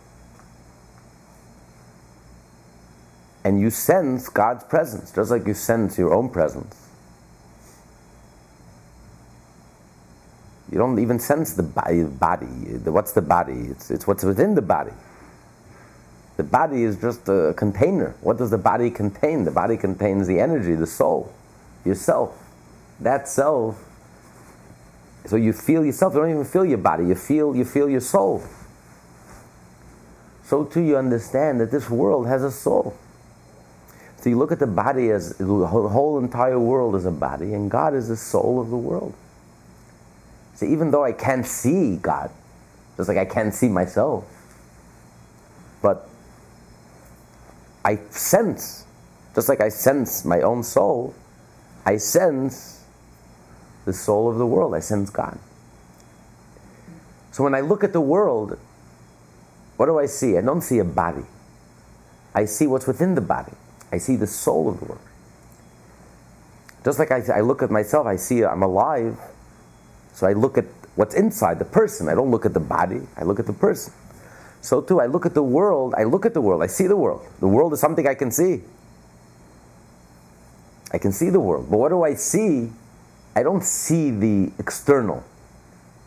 And 3.43 3.59
you 3.59 3.69
sense 3.69 4.27
God's 4.27 4.63
presence, 4.63 5.11
just 5.11 5.29
like 5.29 5.45
you 5.45 5.53
sense 5.53 5.97
your 5.97 6.13
own 6.13 6.29
presence. 6.29 6.87
You 10.71 10.77
don't 10.77 10.99
even 10.99 11.19
sense 11.19 11.53
the 11.53 11.63
body. 11.63 12.03
What's 12.89 13.11
the 13.11 13.21
body? 13.21 13.67
It's, 13.71 13.91
it's 13.91 14.07
what's 14.07 14.23
within 14.23 14.55
the 14.55 14.61
body. 14.61 14.93
The 16.37 16.43
body 16.43 16.83
is 16.83 16.99
just 16.99 17.27
a 17.27 17.53
container. 17.57 18.15
What 18.21 18.37
does 18.37 18.51
the 18.51 18.57
body 18.57 18.89
contain? 18.89 19.43
The 19.43 19.51
body 19.51 19.75
contains 19.75 20.27
the 20.27 20.39
energy, 20.39 20.73
the 20.75 20.87
soul, 20.87 21.33
yourself. 21.83 22.37
That 23.01 23.27
self. 23.27 23.83
So 25.25 25.35
you 25.35 25.53
feel 25.53 25.85
yourself. 25.85 26.13
You 26.13 26.21
don't 26.21 26.31
even 26.31 26.45
feel 26.45 26.65
your 26.65 26.77
body. 26.77 27.05
You 27.05 27.15
feel 27.15 27.55
you 27.55 27.65
feel 27.65 27.89
your 27.89 27.99
soul. 27.99 28.41
So 30.43 30.63
too 30.63 30.81
you 30.81 30.97
understand 30.97 31.59
that 31.59 31.69
this 31.69 31.89
world 31.89 32.27
has 32.27 32.43
a 32.43 32.51
soul. 32.51 32.95
So 34.17 34.29
you 34.29 34.37
look 34.37 34.51
at 34.51 34.59
the 34.59 34.67
body 34.67 35.09
as 35.09 35.37
the 35.37 35.45
whole 35.45 36.19
entire 36.19 36.59
world 36.59 36.95
is 36.95 37.05
a 37.05 37.11
body, 37.11 37.53
and 37.53 37.71
God 37.71 37.93
is 37.95 38.07
the 38.07 38.15
soul 38.15 38.61
of 38.61 38.69
the 38.69 38.77
world. 38.77 39.15
So 40.61 40.67
even 40.67 40.91
though 40.91 41.03
I 41.03 41.11
can't 41.11 41.43
see 41.43 41.95
God, 41.95 42.29
just 42.95 43.09
like 43.09 43.17
I 43.17 43.25
can't 43.25 43.51
see 43.51 43.67
myself, 43.67 44.25
but 45.81 46.07
I 47.83 47.95
sense, 48.11 48.85
just 49.33 49.49
like 49.49 49.59
I 49.59 49.69
sense 49.69 50.23
my 50.23 50.41
own 50.41 50.61
soul, 50.61 51.15
I 51.83 51.97
sense 51.97 52.83
the 53.85 53.93
soul 53.93 54.29
of 54.29 54.37
the 54.37 54.45
world. 54.45 54.75
I 54.75 54.81
sense 54.81 55.09
God. 55.09 55.39
So 57.31 57.43
when 57.43 57.55
I 57.55 57.61
look 57.61 57.83
at 57.83 57.91
the 57.91 57.99
world, 57.99 58.59
what 59.77 59.87
do 59.87 59.97
I 59.97 60.05
see? 60.05 60.37
I 60.37 60.41
don't 60.41 60.61
see 60.61 60.77
a 60.77 60.85
body. 60.85 61.25
I 62.35 62.45
see 62.45 62.67
what's 62.67 62.85
within 62.85 63.15
the 63.15 63.21
body. 63.21 63.53
I 63.91 63.97
see 63.97 64.15
the 64.15 64.27
soul 64.27 64.69
of 64.69 64.79
the 64.79 64.85
world. 64.85 65.01
Just 66.85 66.99
like 66.99 67.09
I, 67.09 67.23
I 67.33 67.39
look 67.39 67.63
at 67.63 67.71
myself, 67.71 68.05
I 68.05 68.17
see 68.17 68.43
I'm 68.43 68.61
alive, 68.61 69.17
so 70.21 70.27
I 70.27 70.33
look 70.33 70.55
at 70.55 70.65
what's 70.97 71.15
inside 71.15 71.57
the 71.57 71.65
person. 71.65 72.07
I 72.07 72.13
don't 72.13 72.29
look 72.29 72.45
at 72.45 72.53
the 72.53 72.59
body, 72.59 73.01
I 73.17 73.23
look 73.23 73.39
at 73.39 73.47
the 73.47 73.53
person. 73.53 73.91
So 74.61 74.79
too, 74.79 75.01
I 75.01 75.07
look 75.07 75.25
at 75.25 75.33
the 75.33 75.41
world, 75.41 75.95
I 75.97 76.03
look 76.03 76.27
at 76.27 76.35
the 76.35 76.41
world, 76.41 76.61
I 76.61 76.67
see 76.67 76.85
the 76.85 76.95
world. 76.95 77.27
The 77.39 77.47
world 77.47 77.73
is 77.73 77.79
something 77.79 78.07
I 78.07 78.13
can 78.13 78.29
see. 78.29 78.61
I 80.93 80.99
can 80.99 81.11
see 81.11 81.31
the 81.31 81.39
world. 81.39 81.71
But 81.71 81.77
what 81.77 81.89
do 81.89 82.03
I 82.03 82.13
see? 82.13 82.69
I 83.35 83.41
don't 83.41 83.63
see 83.63 84.11
the 84.11 84.51
external. 84.59 85.23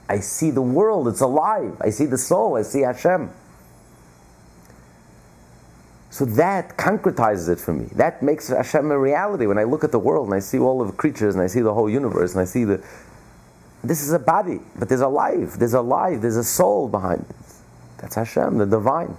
I 0.09 0.21
see 0.21 0.53
the 0.53 0.63
world, 0.63 1.09
it's 1.09 1.21
alive. 1.21 1.77
I 1.81 1.91
see 1.91 2.07
the 2.07 2.19
soul, 2.19 2.55
I 2.55 2.63
see 2.63 2.83
Hashem. 2.83 3.31
So 6.11 6.25
that 6.25 6.77
concretizes 6.77 7.49
it 7.49 7.59
for 7.59 7.73
me. 7.73 7.87
That 7.97 8.23
makes 8.23 8.47
Hashem 8.47 8.93
a 8.93 8.97
reality. 8.97 9.47
When 9.47 9.59
I 9.59 9.65
look 9.65 9.83
at 9.83 9.91
the 9.91 9.99
world 9.99 10.27
and 10.29 10.35
I 10.37 10.39
see 10.39 10.61
all 10.61 10.81
of 10.81 10.87
the 10.87 10.97
creatures 10.97 11.35
and 11.35 11.43
I 11.43 11.49
see 11.49 11.63
the 11.63 11.75
whole 11.75 11.91
universe 11.91 12.31
and 12.35 12.41
I 12.41 12.45
see 12.45 12.63
the 12.63 12.81
this 13.85 14.03
is 14.03 14.13
a 14.13 14.19
body, 14.19 14.61
but 14.77 14.89
there's 14.89 15.01
a 15.01 15.09
life, 15.09 15.55
there's 15.55 15.75
a 15.75 15.81
life, 15.81 16.21
there's 16.21 16.37
a 16.37 16.45
soul 16.45 16.89
behind 16.89 17.27
it. 17.29 17.37
That's 17.99 18.15
Hashem, 18.15 18.59
the 18.59 18.67
divine. 18.67 19.17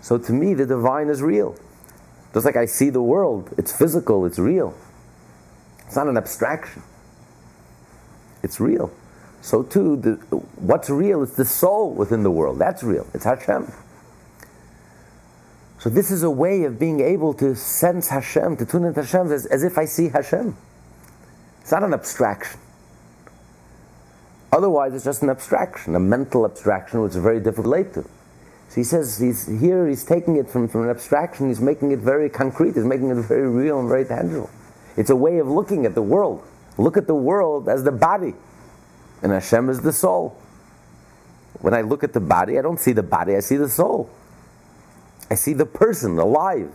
So 0.00 0.18
to 0.18 0.32
me, 0.32 0.54
the 0.54 0.66
divine 0.66 1.08
is 1.08 1.22
real. 1.22 1.56
Just 2.32 2.44
like 2.44 2.56
I 2.56 2.66
see 2.66 2.90
the 2.90 3.02
world, 3.02 3.54
it's 3.56 3.72
physical, 3.72 4.26
it's 4.26 4.38
real. 4.38 4.74
It's 5.86 5.96
not 5.96 6.08
an 6.08 6.16
abstraction. 6.16 6.82
It's 8.42 8.60
real. 8.60 8.92
So 9.40 9.62
too, 9.62 9.96
the, 9.96 10.12
what's 10.56 10.90
real 10.90 11.22
is 11.22 11.34
the 11.36 11.44
soul 11.44 11.92
within 11.92 12.22
the 12.22 12.30
world. 12.30 12.58
That's 12.58 12.82
real. 12.82 13.06
It's 13.14 13.24
Hashem. 13.24 13.72
So 15.78 15.90
this 15.90 16.10
is 16.10 16.22
a 16.22 16.30
way 16.30 16.64
of 16.64 16.78
being 16.78 17.00
able 17.00 17.34
to 17.34 17.54
sense 17.54 18.08
Hashem, 18.08 18.56
to 18.56 18.64
tune 18.64 18.84
into 18.84 19.02
Hashem 19.02 19.30
as, 19.30 19.44
as 19.46 19.62
if 19.62 19.76
I 19.76 19.84
see 19.84 20.08
Hashem. 20.08 20.56
It's 21.60 21.72
not 21.72 21.82
an 21.82 21.92
abstraction. 21.92 22.58
Otherwise, 24.54 24.94
it's 24.94 25.04
just 25.04 25.22
an 25.22 25.30
abstraction, 25.30 25.96
a 25.96 26.00
mental 26.00 26.44
abstraction, 26.44 27.02
which 27.02 27.10
is 27.10 27.16
very 27.16 27.40
difficult 27.40 27.64
to 27.64 27.70
relate 27.70 27.92
to. 27.92 28.02
So 28.68 28.76
he 28.76 28.84
says 28.84 29.18
he's 29.18 29.46
here. 29.46 29.88
He's 29.88 30.04
taking 30.04 30.36
it 30.36 30.48
from, 30.48 30.68
from 30.68 30.84
an 30.84 30.90
abstraction. 30.90 31.48
He's 31.48 31.60
making 31.60 31.90
it 31.90 31.98
very 31.98 32.30
concrete. 32.30 32.76
He's 32.76 32.84
making 32.84 33.10
it 33.10 33.16
very 33.16 33.48
real 33.48 33.80
and 33.80 33.88
very 33.88 34.04
tangible. 34.04 34.48
It's 34.96 35.10
a 35.10 35.16
way 35.16 35.38
of 35.38 35.48
looking 35.48 35.86
at 35.86 35.96
the 35.96 36.02
world. 36.02 36.46
Look 36.78 36.96
at 36.96 37.08
the 37.08 37.16
world 37.16 37.68
as 37.68 37.82
the 37.82 37.90
body, 37.90 38.34
and 39.22 39.32
Hashem 39.32 39.70
is 39.70 39.80
the 39.80 39.92
soul. 39.92 40.36
When 41.60 41.74
I 41.74 41.80
look 41.80 42.04
at 42.04 42.12
the 42.12 42.20
body, 42.20 42.56
I 42.56 42.62
don't 42.62 42.78
see 42.78 42.92
the 42.92 43.02
body. 43.02 43.34
I 43.34 43.40
see 43.40 43.56
the 43.56 43.68
soul. 43.68 44.08
I 45.30 45.34
see 45.34 45.52
the 45.52 45.66
person 45.66 46.16
alive. 46.16 46.72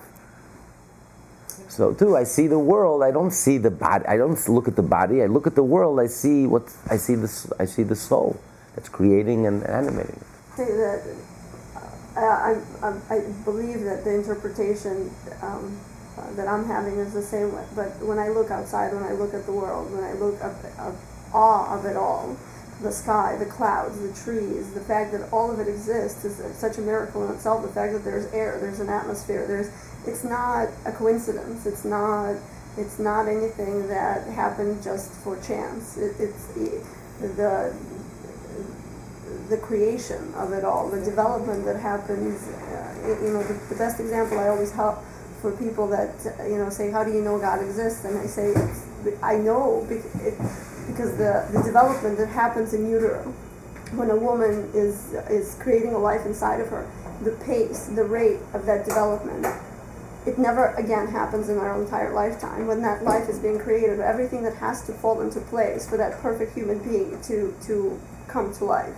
So 1.70 1.94
too, 1.94 2.18
I 2.18 2.24
see 2.24 2.48
the 2.48 2.60
world. 2.60 3.04
I 3.04 3.12
don't 3.12 3.32
see 3.32 3.58
the 3.58 3.72
body. 3.72 4.06
I 4.06 4.18
don't 4.18 4.38
look 4.50 4.68
at 4.68 4.76
the 4.76 4.84
body. 4.84 5.22
I 5.22 5.28
look 5.28 5.48
at 5.48 5.56
the 5.56 5.64
world. 5.64 6.00
I 6.00 6.08
see 6.08 6.48
what 6.48 6.64
I 6.90 6.98
see. 6.98 7.16
The 7.16 7.56
I 7.60 7.66
see 7.66 7.84
the 7.84 7.96
soul 7.96 8.40
that's 8.76 8.90
creating 8.90 9.46
and 9.46 9.64
animating. 9.68 10.20
Say 10.56 10.66
that 10.66 11.04
I, 12.18 12.58
I, 12.82 12.94
I 13.10 13.20
believe 13.46 13.82
that 13.82 14.04
the 14.04 14.16
interpretation 14.16 15.12
um, 15.42 15.80
uh, 16.18 16.32
that 16.34 16.48
I'm 16.48 16.66
having 16.66 16.98
is 16.98 17.14
the 17.14 17.22
same. 17.22 17.52
But 17.76 17.98
when 18.02 18.20
I 18.20 18.30
look 18.30 18.52
outside, 18.52 18.94
when 18.94 19.04
I 19.04 19.14
look 19.14 19.34
at 19.34 19.46
the 19.46 19.54
world, 19.54 19.92
when 19.94 20.04
I 20.04 20.14
look 20.14 20.42
up, 20.44 20.56
up 20.80 20.96
awe 21.34 21.78
of 21.78 21.86
it 21.86 21.96
all, 21.96 22.36
the 22.82 22.92
sky, 22.92 23.36
the 23.38 23.46
clouds, 23.46 24.00
the 24.00 24.14
trees, 24.24 24.72
the 24.74 24.80
fact 24.80 25.12
that 25.12 25.32
all 25.34 25.52
of 25.52 25.60
it 25.60 25.68
exists 25.68 26.24
is 26.24 26.38
such 26.56 26.78
a 26.78 26.82
miracle 26.82 27.26
in 27.28 27.36
itself. 27.36 27.62
The 27.62 27.68
fact 27.70 27.94
that 27.94 28.04
there's 28.06 28.32
air, 28.34 28.58
there's 28.62 28.80
an 28.80 28.90
atmosphere, 28.90 29.46
there's 29.46 29.70
it's 30.08 30.24
not 30.24 30.70
a 30.86 30.92
coincidence. 30.92 31.66
It's 31.66 31.84
not 31.84 32.36
it's 32.78 33.00
not 33.00 33.28
anything 33.28 33.88
that 33.90 34.28
happened 34.28 34.82
just 34.82 35.12
for 35.24 35.36
chance. 35.42 35.98
It, 35.98 36.16
it's 36.20 36.48
the 36.54 37.74
the 39.50 39.58
creation 39.58 40.34
of 40.36 40.54
it 40.54 40.64
all, 40.64 40.90
the 40.90 41.04
development 41.04 41.66
that 41.66 41.80
happens. 41.80 42.48
Uh, 42.48 43.18
you 43.24 43.34
know, 43.34 43.44
the, 43.44 43.54
the, 43.70 43.76
best 43.76 44.00
example 44.00 44.38
I 44.40 44.50
always 44.50 44.72
help 44.72 45.00
for 45.42 45.52
people 45.52 45.88
that 45.88 46.14
you 46.48 46.58
know 46.58 46.70
say, 46.70 46.92
"How 46.92 47.04
do 47.04 47.12
you 47.12 47.22
know 47.22 47.40
God 47.40 47.62
exists?" 47.62 48.06
And 48.06 48.18
I 48.18 48.26
say, 48.26 48.54
"I 49.22 49.36
know 49.38 49.86
because 51.00 51.16
the, 51.18 51.48
the 51.58 51.64
development 51.64 52.18
that 52.18 52.28
happens 52.28 52.74
in 52.74 52.90
utero 52.90 53.24
when 53.96 54.10
a 54.10 54.16
woman 54.16 54.70
is 54.74 55.14
is 55.30 55.56
creating 55.62 55.94
a 55.94 55.98
life 55.98 56.26
inside 56.26 56.60
of 56.60 56.68
her, 56.68 56.86
the 57.24 57.32
pace, 57.46 57.86
the 57.88 58.04
rate 58.04 58.40
of 58.54 58.66
that 58.66 58.86
development." 58.86 59.48
it 60.26 60.38
never 60.38 60.76
again 60.76 61.08
happens 61.08 61.48
in 61.48 61.58
our 61.58 61.82
entire 61.82 62.14
lifetime. 62.14 62.68
When 62.68 62.82
that 62.82 63.06
life 63.06 63.30
is 63.30 63.40
being 63.40 63.58
created 63.58 64.02
everything 64.02 64.44
that 64.44 64.56
has 64.56 64.86
to 64.88 64.94
fall 64.94 65.22
into 65.22 65.40
place 65.40 65.90
for 65.90 65.96
that 65.96 66.20
perfect 66.20 66.54
human 66.54 66.80
being 66.80 67.20
to 67.22 67.56
to 67.68 67.98
come 68.28 68.54
to 68.56 68.66
life. 68.66 68.98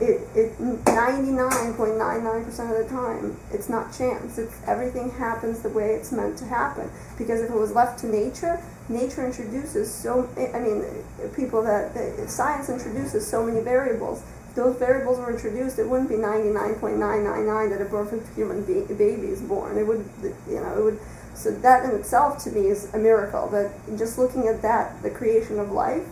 It, 0.00 0.26
it 0.34 0.58
99.99% 0.58 2.48
of 2.48 2.78
the 2.82 2.88
time 2.88 3.36
it's 3.52 3.68
not 3.68 3.92
chance. 3.92 4.38
It's 4.38 4.56
everything 4.66 5.10
happens 5.10 5.60
the 5.60 5.68
way 5.68 5.92
it's 5.92 6.10
meant 6.10 6.38
to 6.38 6.46
happen. 6.46 6.90
Because 7.18 7.42
if 7.42 7.50
it 7.50 7.56
was 7.56 7.72
left 7.72 7.98
to 8.00 8.06
nature 8.06 8.58
nature 8.88 9.24
introduces 9.24 9.92
so 9.92 10.28
i 10.36 10.58
mean 10.58 10.84
people 11.34 11.62
that, 11.62 11.94
science 12.28 12.68
introduces 12.68 13.26
so 13.26 13.44
many 13.44 13.60
variables 13.60 14.22
If 14.52 14.56
those 14.56 14.76
variables 14.76 15.18
were 15.18 15.32
introduced, 15.32 15.78
it 15.78 15.88
wouldn't 15.88 16.10
be 16.10 16.16
99.999 16.16 17.70
that 17.70 17.80
a 17.80 17.86
perfect 17.86 18.36
human 18.36 18.62
be- 18.64 18.82
baby 18.92 19.28
is 19.28 19.40
born. 19.40 19.78
It 19.78 19.86
would, 19.86 20.04
you 20.46 20.60
know, 20.60 20.76
it 20.76 20.84
would. 20.84 21.00
So 21.32 21.50
that 21.50 21.86
in 21.86 21.98
itself, 21.98 22.44
to 22.44 22.50
me, 22.50 22.66
is 22.66 22.92
a 22.92 22.98
miracle. 22.98 23.48
That 23.48 23.72
just 23.96 24.18
looking 24.18 24.48
at 24.48 24.60
that, 24.60 25.02
the 25.02 25.08
creation 25.08 25.58
of 25.58 25.72
life, 25.72 26.06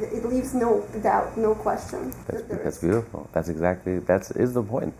it, 0.00 0.12
it 0.12 0.24
leaves 0.24 0.52
no 0.52 0.84
doubt, 1.00 1.38
no 1.38 1.54
question. 1.54 2.12
That's, 2.26 2.42
that 2.42 2.64
that's 2.64 2.78
beautiful. 2.78 3.30
That's 3.32 3.48
exactly 3.48 4.00
that's 4.00 4.32
is 4.32 4.52
the 4.52 4.64
point. 4.64 4.92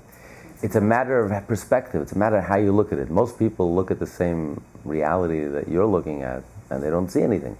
It's 0.62 0.76
a 0.76 0.80
matter 0.80 1.24
of 1.24 1.48
perspective. 1.48 2.02
It's 2.02 2.12
a 2.12 2.18
matter 2.18 2.36
of 2.36 2.44
how 2.44 2.56
you 2.56 2.72
look 2.72 2.92
at 2.92 2.98
it. 2.98 3.10
Most 3.10 3.38
people 3.38 3.74
look 3.74 3.90
at 3.90 3.98
the 3.98 4.06
same 4.06 4.62
reality 4.84 5.44
that 5.46 5.68
you're 5.68 5.86
looking 5.86 6.22
at, 6.22 6.42
and 6.68 6.82
they 6.82 6.90
don't 6.90 7.10
see 7.10 7.22
anything. 7.22 7.56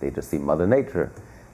They 0.00 0.10
just 0.10 0.30
see 0.30 0.38
Mother 0.38 0.66
Nature. 0.66 1.10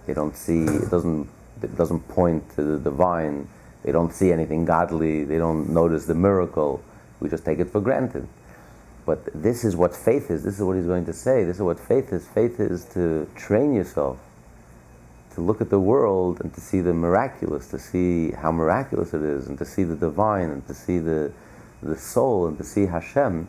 They 0.07 0.13
don't 0.13 0.37
see. 0.37 0.65
It 0.65 0.91
doesn't 0.91 1.29
it 1.63 1.77
doesn't 1.77 2.07
point 2.09 2.55
to 2.57 2.63
the 2.63 2.79
divine. 2.79 3.49
They 3.83 3.93
don't 3.93 4.13
see 4.13 4.31
anything 4.33 4.67
godly. 4.67 5.25
They 5.25 5.39
don't 5.39 5.71
notice 5.71 6.05
the 6.05 6.15
miracle. 6.15 6.83
We 7.21 7.31
just 7.31 7.45
take 7.45 7.59
it 7.59 7.71
for 7.71 7.81
granted. 7.81 8.29
But 9.07 9.25
this 9.35 9.65
is 9.65 9.77
what 9.77 9.95
faith 9.95 10.31
is. 10.31 10.43
This 10.43 10.59
is 10.59 10.63
what 10.63 10.77
he's 10.77 10.87
going 10.87 11.07
to 11.07 11.13
say. 11.13 11.45
This 11.45 11.57
is 11.57 11.63
what 11.63 11.81
faith 11.81 12.13
is. 12.13 12.27
Faith 12.29 12.61
is 12.61 12.85
to 12.93 13.27
train 13.35 13.75
yourself 13.75 14.19
to 15.35 15.41
look 15.41 15.61
at 15.61 15.71
the 15.71 15.81
world 15.81 16.41
and 16.41 16.55
to 16.55 16.61
see 16.61 16.81
the 16.81 16.95
miraculous, 16.95 17.69
to 17.69 17.79
see 17.79 18.31
how 18.33 18.53
miraculous 18.53 19.13
it 19.15 19.23
is, 19.23 19.49
and 19.49 19.59
to 19.59 19.65
see 19.65 19.83
the 19.83 19.97
divine, 19.97 20.51
and 20.51 20.67
to 20.67 20.75
see 20.75 20.99
the, 20.99 21.33
the 21.83 21.97
soul 21.97 22.47
and 22.47 22.57
to 22.59 22.65
see 22.65 22.87
Hashem, 22.87 23.49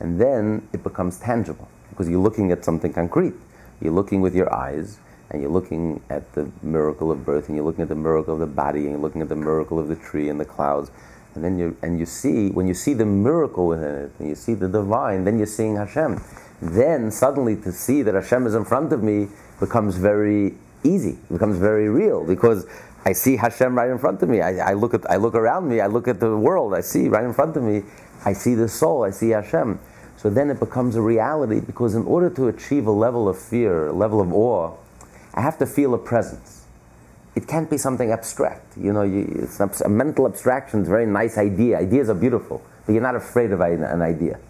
and 0.00 0.20
then 0.20 0.68
it 0.72 0.82
becomes 0.82 1.18
tangible 1.18 1.68
because 1.90 2.08
you're 2.08 2.20
looking 2.20 2.50
at 2.52 2.64
something 2.64 2.92
concrete. 2.92 3.34
You're 3.80 3.92
looking 3.92 4.20
with 4.20 4.34
your 4.34 4.52
eyes, 4.52 4.98
and 5.30 5.42
you're 5.42 5.50
looking 5.50 6.02
at 6.08 6.32
the 6.34 6.50
miracle 6.62 7.10
of 7.10 7.24
birth, 7.24 7.48
and 7.48 7.56
you're 7.56 7.64
looking 7.64 7.82
at 7.82 7.88
the 7.88 7.94
miracle 7.94 8.34
of 8.34 8.40
the 8.40 8.46
body, 8.46 8.80
and 8.80 8.90
you're 8.90 9.00
looking 9.00 9.22
at 9.22 9.28
the 9.28 9.36
miracle 9.36 9.78
of 9.78 9.88
the 9.88 9.96
tree 9.96 10.28
and 10.28 10.40
the 10.40 10.44
clouds, 10.44 10.90
and 11.34 11.44
then 11.44 11.58
you 11.58 11.76
and 11.82 11.98
you 11.98 12.06
see 12.06 12.48
when 12.50 12.66
you 12.66 12.72
see 12.72 12.94
the 12.94 13.04
miracle 13.04 13.66
within 13.66 13.94
it, 13.94 14.12
and 14.18 14.28
you 14.28 14.34
see 14.34 14.54
the 14.54 14.68
divine, 14.68 15.24
then 15.24 15.36
you're 15.36 15.46
seeing 15.46 15.76
Hashem. 15.76 16.22
Then 16.62 17.10
suddenly 17.10 17.56
to 17.56 17.72
see 17.72 18.00
that 18.00 18.14
Hashem 18.14 18.46
is 18.46 18.54
in 18.54 18.64
front 18.64 18.92
of 18.94 19.02
me 19.02 19.28
becomes 19.60 19.96
very 19.96 20.54
easy, 20.86 21.10
it 21.10 21.32
becomes 21.32 21.58
very 21.58 21.88
real 21.88 22.24
because 22.24 22.66
I 23.04 23.12
see 23.12 23.36
Hashem 23.36 23.76
right 23.76 23.90
in 23.90 23.98
front 23.98 24.22
of 24.22 24.28
me. 24.28 24.40
I, 24.40 24.70
I, 24.70 24.72
look 24.72 24.92
at, 24.92 25.08
I 25.10 25.16
look 25.16 25.34
around 25.34 25.68
me. 25.68 25.80
I 25.80 25.86
look 25.86 26.08
at 26.08 26.18
the 26.18 26.36
world. 26.36 26.74
I 26.74 26.80
see 26.80 27.08
right 27.08 27.24
in 27.24 27.32
front 27.32 27.56
of 27.56 27.62
me. 27.62 27.82
I 28.24 28.32
see 28.32 28.54
the 28.54 28.68
soul. 28.68 29.04
I 29.04 29.10
see 29.10 29.30
Hashem. 29.30 29.78
So 30.16 30.28
then 30.28 30.50
it 30.50 30.58
becomes 30.58 30.96
a 30.96 31.02
reality 31.02 31.60
because 31.60 31.94
in 31.94 32.04
order 32.04 32.30
to 32.30 32.48
achieve 32.48 32.86
a 32.86 32.90
level 32.90 33.28
of 33.28 33.38
fear, 33.38 33.88
a 33.88 33.92
level 33.92 34.20
of 34.20 34.32
awe, 34.32 34.74
I 35.34 35.40
have 35.40 35.56
to 35.58 35.66
feel 35.66 35.94
a 35.94 35.98
presence. 35.98 36.64
It 37.36 37.46
can't 37.46 37.70
be 37.70 37.78
something 37.78 38.10
abstract. 38.10 38.76
You 38.76 38.92
know, 38.92 39.02
you, 39.02 39.30
it's 39.36 39.60
a 39.60 39.88
mental 39.88 40.26
abstraction. 40.26 40.80
It's 40.80 40.88
a 40.88 40.90
very 40.90 41.06
nice 41.06 41.38
idea. 41.38 41.78
Ideas 41.78 42.08
are 42.08 42.14
beautiful, 42.14 42.60
but 42.86 42.92
you're 42.92 43.02
not 43.02 43.14
afraid 43.14 43.52
of 43.52 43.60
an 43.60 44.02
idea. 44.02 44.40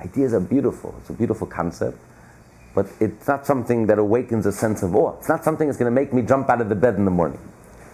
Ideas 0.00 0.34
are 0.34 0.40
beautiful. 0.40 0.94
It's 1.00 1.08
a 1.08 1.14
beautiful 1.14 1.46
concept 1.46 1.96
but 2.76 2.86
it's 3.00 3.26
not 3.26 3.46
something 3.46 3.86
that 3.86 3.98
awakens 3.98 4.44
a 4.44 4.52
sense 4.52 4.82
of 4.82 4.94
awe. 4.94 5.16
It's 5.18 5.30
not 5.30 5.42
something 5.42 5.66
that's 5.66 5.78
going 5.78 5.90
to 5.90 6.00
make 6.00 6.12
me 6.12 6.20
jump 6.20 6.50
out 6.50 6.60
of 6.60 6.68
the 6.68 6.74
bed 6.74 6.96
in 6.96 7.06
the 7.06 7.10
morning. 7.10 7.40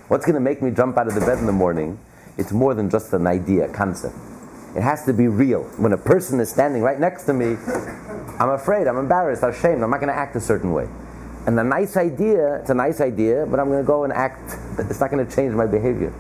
What's 0.09 0.27
going 0.27 0.35
to 0.35 0.41
make 0.41 0.61
me 0.61 0.73
jump 0.73 0.99
out 0.99 1.07
of 1.07 1.15
the 1.15 1.21
bed 1.21 1.39
in 1.39 1.47
the 1.47 1.53
morning? 1.53 2.01
It's 2.37 2.51
more 2.51 2.75
than 2.75 2.91
just 2.91 3.13
an 3.13 3.29
idea, 3.29 3.71
a 3.71 3.73
concept. 3.73 4.17
It 4.75 4.83
has 4.83 5.05
to 5.05 5.13
be 5.13 5.29
real. 5.29 5.63
When 5.79 5.93
a 5.93 5.97
person 5.97 6.41
is 6.41 6.51
standing 6.51 6.83
right 6.83 6.99
next 6.99 7.25
to 7.27 7.33
me, 7.33 7.57
I'm 8.41 8.51
afraid, 8.51 8.89
I'm 8.89 8.97
embarrassed, 8.97 9.45
I'm 9.45 9.51
ashamed, 9.51 9.85
I'm 9.85 9.91
not 9.91 10.01
going 10.01 10.13
to 10.13 10.19
act 10.19 10.35
a 10.35 10.41
certain 10.41 10.73
way. 10.73 10.89
And 11.47 11.57
the 11.57 11.63
nice 11.63 11.97
idea, 11.97 12.57
it's 12.57 12.71
a 12.71 12.75
nice 12.75 13.01
idea, 13.01 13.47
but 13.49 13.61
I'm 13.61 13.69
going 13.69 13.83
to 13.83 13.87
go 13.87 14.03
and 14.03 14.13
act, 14.13 14.59
it's 14.79 14.99
not 14.99 15.13
going 15.13 15.25
to 15.25 15.33
change 15.33 15.55
my 15.55 15.67
behavior. 15.67 16.13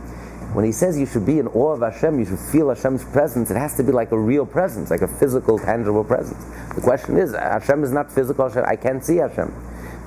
When 0.52 0.66
he 0.66 0.73
says 0.73 0.99
you 0.99 1.06
should 1.06 1.25
be 1.25 1.38
in 1.38 1.47
awe 1.49 1.73
of 1.73 1.80
Hashem, 1.80 2.18
you 2.18 2.26
should 2.26 2.38
feel 2.38 2.68
Hashem's 2.68 3.04
presence, 3.04 3.50
it 3.50 3.56
has 3.56 3.75
to 3.78 3.82
be 3.82 3.90
like 3.90 4.12
a 4.12 4.18
real 4.18 4.44
presence, 4.44 4.90
like 4.90 5.00
a 5.00 5.09
physical, 5.09 5.59
tangible 5.59 6.04
presence. 6.04 6.44
The 6.75 6.82
question 6.82 7.16
is, 7.16 7.32
Hashem 7.32 7.82
is 7.82 7.90
not 7.90 8.12
physical, 8.12 8.49
Hashem, 8.49 8.64
I 8.66 8.76
can't 8.76 9.02
see 9.02 9.16
Hashem. 9.16 9.50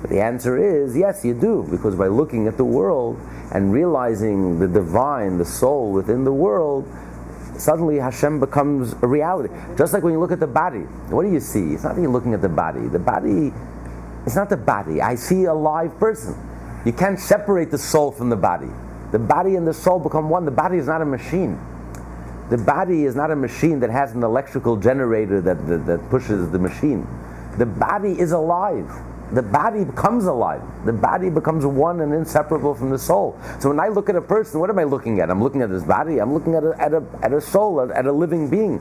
But 0.00 0.10
the 0.10 0.20
answer 0.20 0.56
is, 0.56 0.96
yes, 0.96 1.24
you 1.24 1.34
do, 1.34 1.66
because 1.68 1.96
by 1.96 2.06
looking 2.06 2.46
at 2.46 2.56
the 2.56 2.64
world 2.64 3.18
and 3.52 3.72
realizing 3.72 4.60
the 4.60 4.68
divine, 4.68 5.38
the 5.38 5.44
soul 5.44 5.90
within 5.90 6.22
the 6.22 6.32
world, 6.32 6.86
suddenly 7.58 7.96
Hashem 7.96 8.38
becomes 8.38 8.94
a 9.02 9.06
reality. 9.08 9.52
Just 9.76 9.92
like 9.92 10.04
when 10.04 10.12
you 10.12 10.20
look 10.20 10.30
at 10.30 10.38
the 10.38 10.46
body, 10.46 10.82
what 11.10 11.24
do 11.24 11.32
you 11.32 11.40
see? 11.40 11.74
It's 11.74 11.82
not 11.82 11.96
you're 11.96 12.08
looking 12.08 12.34
at 12.34 12.42
the 12.42 12.48
body. 12.48 12.86
The 12.86 13.00
body, 13.00 13.52
it's 14.24 14.36
not 14.36 14.48
the 14.48 14.56
body. 14.56 15.00
I 15.00 15.16
see 15.16 15.44
a 15.44 15.54
live 15.54 15.98
person. 15.98 16.36
You 16.84 16.92
can't 16.92 17.18
separate 17.18 17.72
the 17.72 17.78
soul 17.78 18.12
from 18.12 18.30
the 18.30 18.36
body. 18.36 18.70
The 19.12 19.18
body 19.18 19.56
and 19.56 19.66
the 19.66 19.74
soul 19.74 19.98
become 19.98 20.28
one. 20.28 20.44
The 20.44 20.50
body 20.50 20.78
is 20.78 20.86
not 20.86 21.02
a 21.02 21.06
machine. 21.06 21.58
The 22.50 22.58
body 22.58 23.04
is 23.04 23.16
not 23.16 23.30
a 23.30 23.36
machine 23.36 23.80
that 23.80 23.90
has 23.90 24.12
an 24.14 24.22
electrical 24.22 24.76
generator 24.76 25.40
that, 25.40 25.66
that, 25.66 25.86
that 25.86 26.10
pushes 26.10 26.50
the 26.50 26.58
machine. 26.58 27.06
The 27.58 27.66
body 27.66 28.18
is 28.18 28.32
alive. 28.32 28.88
The 29.32 29.42
body 29.42 29.84
becomes 29.84 30.26
alive. 30.26 30.62
The 30.84 30.92
body 30.92 31.30
becomes 31.30 31.66
one 31.66 32.00
and 32.00 32.14
inseparable 32.14 32.74
from 32.74 32.90
the 32.90 32.98
soul. 32.98 33.40
So 33.58 33.70
when 33.70 33.80
I 33.80 33.88
look 33.88 34.08
at 34.08 34.14
a 34.14 34.20
person, 34.20 34.60
what 34.60 34.70
am 34.70 34.78
I 34.78 34.84
looking 34.84 35.18
at? 35.18 35.30
I'm 35.30 35.42
looking 35.42 35.62
at 35.62 35.70
his 35.70 35.82
body. 35.82 36.18
I'm 36.18 36.32
looking 36.32 36.54
at 36.54 36.62
a, 36.62 36.80
at 36.80 36.94
a, 36.94 37.02
at 37.22 37.32
a 37.32 37.40
soul, 37.40 37.80
at, 37.80 37.90
at 37.90 38.06
a 38.06 38.12
living 38.12 38.48
being. 38.48 38.80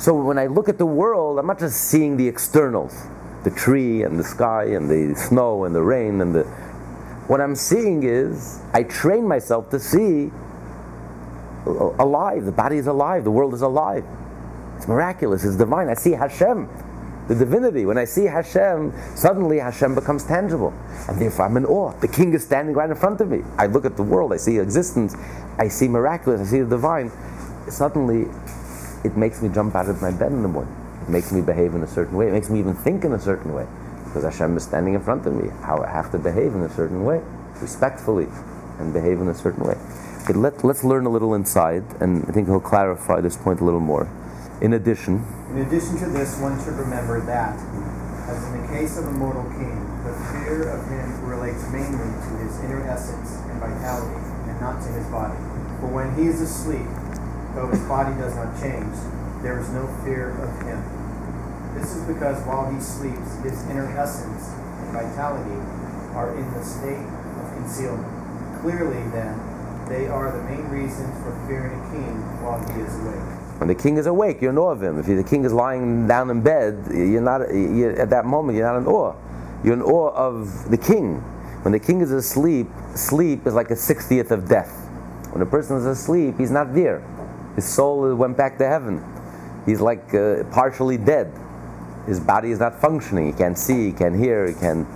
So 0.00 0.14
when 0.20 0.38
I 0.38 0.46
look 0.46 0.68
at 0.68 0.78
the 0.78 0.86
world, 0.86 1.38
I'm 1.38 1.46
not 1.46 1.60
just 1.60 1.76
seeing 1.76 2.16
the 2.16 2.26
externals, 2.26 3.06
the 3.44 3.50
tree 3.50 4.02
and 4.02 4.18
the 4.18 4.24
sky 4.24 4.64
and 4.64 4.90
the 4.90 5.14
snow 5.14 5.64
and 5.64 5.74
the 5.74 5.82
rain 5.82 6.20
and 6.20 6.34
the 6.34 6.44
what 7.28 7.42
I'm 7.42 7.54
seeing 7.54 8.04
is, 8.04 8.60
I 8.72 8.82
train 8.84 9.28
myself 9.28 9.68
to 9.70 9.78
see 9.78 10.30
alive. 11.66 12.46
The 12.46 12.52
body 12.52 12.78
is 12.78 12.86
alive. 12.86 13.24
The 13.24 13.30
world 13.30 13.52
is 13.52 13.60
alive. 13.60 14.04
It's 14.76 14.88
miraculous. 14.88 15.44
It's 15.44 15.56
divine. 15.56 15.90
I 15.90 15.94
see 15.94 16.12
Hashem, 16.12 16.68
the 17.28 17.34
divinity. 17.34 17.84
When 17.84 17.98
I 17.98 18.06
see 18.06 18.24
Hashem, 18.24 18.94
suddenly 19.14 19.58
Hashem 19.58 19.94
becomes 19.94 20.24
tangible. 20.24 20.72
And 21.06 21.20
therefore 21.20 21.44
I'm 21.44 21.56
in 21.58 21.66
awe. 21.66 21.92
The 22.00 22.08
king 22.08 22.32
is 22.32 22.44
standing 22.44 22.74
right 22.74 22.88
in 22.88 22.96
front 22.96 23.20
of 23.20 23.28
me. 23.28 23.42
I 23.58 23.66
look 23.66 23.84
at 23.84 23.96
the 23.96 24.02
world. 24.02 24.32
I 24.32 24.38
see 24.38 24.58
existence. 24.58 25.14
I 25.58 25.68
see 25.68 25.86
miraculous. 25.86 26.40
I 26.40 26.44
see 26.44 26.60
the 26.60 26.70
divine. 26.70 27.12
Suddenly, 27.68 28.22
it 29.04 29.18
makes 29.18 29.42
me 29.42 29.50
jump 29.50 29.74
out 29.74 29.90
of 29.90 30.00
my 30.00 30.12
bed 30.12 30.32
in 30.32 30.40
the 30.40 30.48
morning. 30.48 30.74
It 31.02 31.10
makes 31.10 31.30
me 31.30 31.42
behave 31.42 31.74
in 31.74 31.82
a 31.82 31.86
certain 31.86 32.16
way. 32.16 32.28
It 32.28 32.32
makes 32.32 32.48
me 32.48 32.58
even 32.58 32.74
think 32.74 33.04
in 33.04 33.12
a 33.12 33.20
certain 33.20 33.52
way 33.52 33.66
because 34.08 34.24
Hashem 34.24 34.56
is 34.56 34.64
standing 34.64 34.94
in 34.94 35.00
front 35.00 35.26
of 35.26 35.34
me. 35.34 35.50
How 35.62 35.78
I 35.78 35.88
have 35.88 36.10
to 36.12 36.18
behave 36.18 36.54
in 36.54 36.62
a 36.62 36.68
certain 36.68 37.04
way, 37.04 37.20
respectfully, 37.60 38.26
and 38.78 38.92
behave 38.92 39.20
in 39.20 39.28
a 39.28 39.34
certain 39.34 39.64
way. 39.64 39.76
Okay, 40.24 40.32
let, 40.32 40.64
let's 40.64 40.82
learn 40.84 41.06
a 41.06 41.08
little 41.08 41.34
inside, 41.34 41.84
and 42.00 42.24
I 42.28 42.32
think 42.32 42.48
he'll 42.48 42.60
clarify 42.60 43.20
this 43.20 43.36
point 43.36 43.60
a 43.60 43.64
little 43.64 43.80
more. 43.80 44.08
In 44.60 44.72
addition, 44.72 45.24
in 45.50 45.58
addition 45.58 45.96
to 45.98 46.06
this, 46.10 46.38
one 46.40 46.58
should 46.64 46.74
remember 46.74 47.20
that, 47.20 47.54
as 48.28 48.44
in 48.48 48.60
the 48.60 48.68
case 48.68 48.98
of 48.98 49.06
a 49.06 49.12
mortal 49.12 49.44
king, 49.54 49.76
the 50.04 50.12
fear 50.32 50.68
of 50.68 50.84
him 50.88 51.28
relates 51.28 51.62
mainly 51.70 52.10
to 52.10 52.30
his 52.42 52.58
inner 52.64 52.82
essence 52.88 53.38
and 53.48 53.60
vitality, 53.60 54.18
and 54.50 54.60
not 54.60 54.82
to 54.82 54.88
his 54.88 55.06
body. 55.06 55.38
For 55.80 55.86
when 55.86 56.14
he 56.16 56.26
is 56.26 56.40
asleep, 56.40 56.88
though 57.54 57.68
his 57.68 57.80
body 57.86 58.14
does 58.18 58.34
not 58.34 58.58
change, 58.60 58.96
there 59.42 59.60
is 59.60 59.68
no 59.70 59.86
fear 60.04 60.30
of 60.42 60.50
him 60.66 60.82
this 61.74 61.94
is 61.96 62.04
because 62.04 62.44
while 62.46 62.72
he 62.72 62.80
sleeps, 62.80 63.36
his 63.42 63.68
inner 63.70 63.86
essence 63.96 64.50
and 64.82 64.92
vitality 64.92 65.58
are 66.14 66.34
in 66.36 66.50
the 66.54 66.62
state 66.64 67.06
of 67.40 67.52
concealment. 67.54 68.08
Clearly, 68.60 69.02
then, 69.10 69.38
they 69.88 70.06
are 70.08 70.32
the 70.32 70.42
main 70.44 70.68
reasons 70.68 71.14
for 71.22 71.32
fearing 71.46 71.72
a 71.72 71.90
king 71.90 72.14
while 72.42 72.58
he 72.72 72.80
is 72.80 72.94
awake. 73.00 73.60
When 73.60 73.68
the 73.68 73.74
king 73.74 73.96
is 73.96 74.06
awake, 74.06 74.40
you're 74.40 74.50
in 74.50 74.58
awe 74.58 74.70
of 74.70 74.82
him. 74.82 74.98
If 74.98 75.06
the 75.06 75.24
king 75.24 75.44
is 75.44 75.52
lying 75.52 76.06
down 76.06 76.30
in 76.30 76.42
bed, 76.42 76.88
you're 76.92 77.20
not 77.20 77.52
you're, 77.52 77.98
at 78.00 78.10
that 78.10 78.24
moment. 78.24 78.56
You're 78.56 78.70
not 78.70 78.78
in 78.78 78.86
awe. 78.86 79.14
You're 79.64 79.74
in 79.74 79.82
awe 79.82 80.10
of 80.14 80.70
the 80.70 80.78
king. 80.78 81.16
When 81.62 81.72
the 81.72 81.80
king 81.80 82.00
is 82.00 82.12
asleep, 82.12 82.68
sleep 82.94 83.46
is 83.46 83.54
like 83.54 83.70
a 83.70 83.76
sixtieth 83.76 84.30
of 84.30 84.48
death. 84.48 84.70
When 85.32 85.42
a 85.42 85.46
person 85.46 85.76
is 85.76 85.86
asleep, 85.86 86.38
he's 86.38 86.50
not 86.50 86.74
there. 86.74 87.02
His 87.56 87.66
soul 87.66 88.14
went 88.14 88.36
back 88.36 88.58
to 88.58 88.66
heaven. 88.66 89.02
He's 89.66 89.80
like 89.80 90.14
uh, 90.14 90.44
partially 90.52 90.96
dead 90.96 91.32
his 92.08 92.18
body 92.18 92.50
is 92.50 92.58
not 92.58 92.80
functioning. 92.80 93.26
He 93.26 93.32
can't 93.32 93.56
see, 93.56 93.86
he 93.86 93.92
can't 93.92 94.16
hear, 94.16 94.48
he 94.48 94.54
can. 94.54 94.86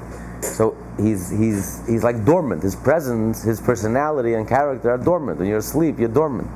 So 0.41 0.77
he's 0.97 1.31
he's 1.31 1.87
he's 1.87 2.03
like 2.03 2.25
dormant. 2.25 2.63
His 2.63 2.75
presence, 2.75 3.43
his 3.43 3.61
personality 3.61 4.35
and 4.35 4.49
character 4.49 4.91
are 4.91 4.99
dormant. 4.99 5.39
When 5.39 5.47
you're 5.47 5.59
asleep, 5.59 5.99
you're 5.99 6.09
dormant. 6.09 6.49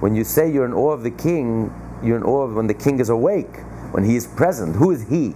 When 0.00 0.14
you 0.14 0.22
say 0.22 0.52
you're 0.52 0.66
in 0.66 0.74
awe 0.74 0.92
of 0.92 1.02
the 1.02 1.10
king, 1.10 1.72
you're 2.04 2.16
in 2.16 2.22
awe 2.22 2.42
of 2.42 2.54
when 2.54 2.66
the 2.66 2.74
king 2.74 3.00
is 3.00 3.08
awake, 3.08 3.56
when 3.92 4.04
he 4.04 4.16
is 4.16 4.26
present. 4.26 4.76
Who 4.76 4.90
is 4.90 5.08
he? 5.08 5.34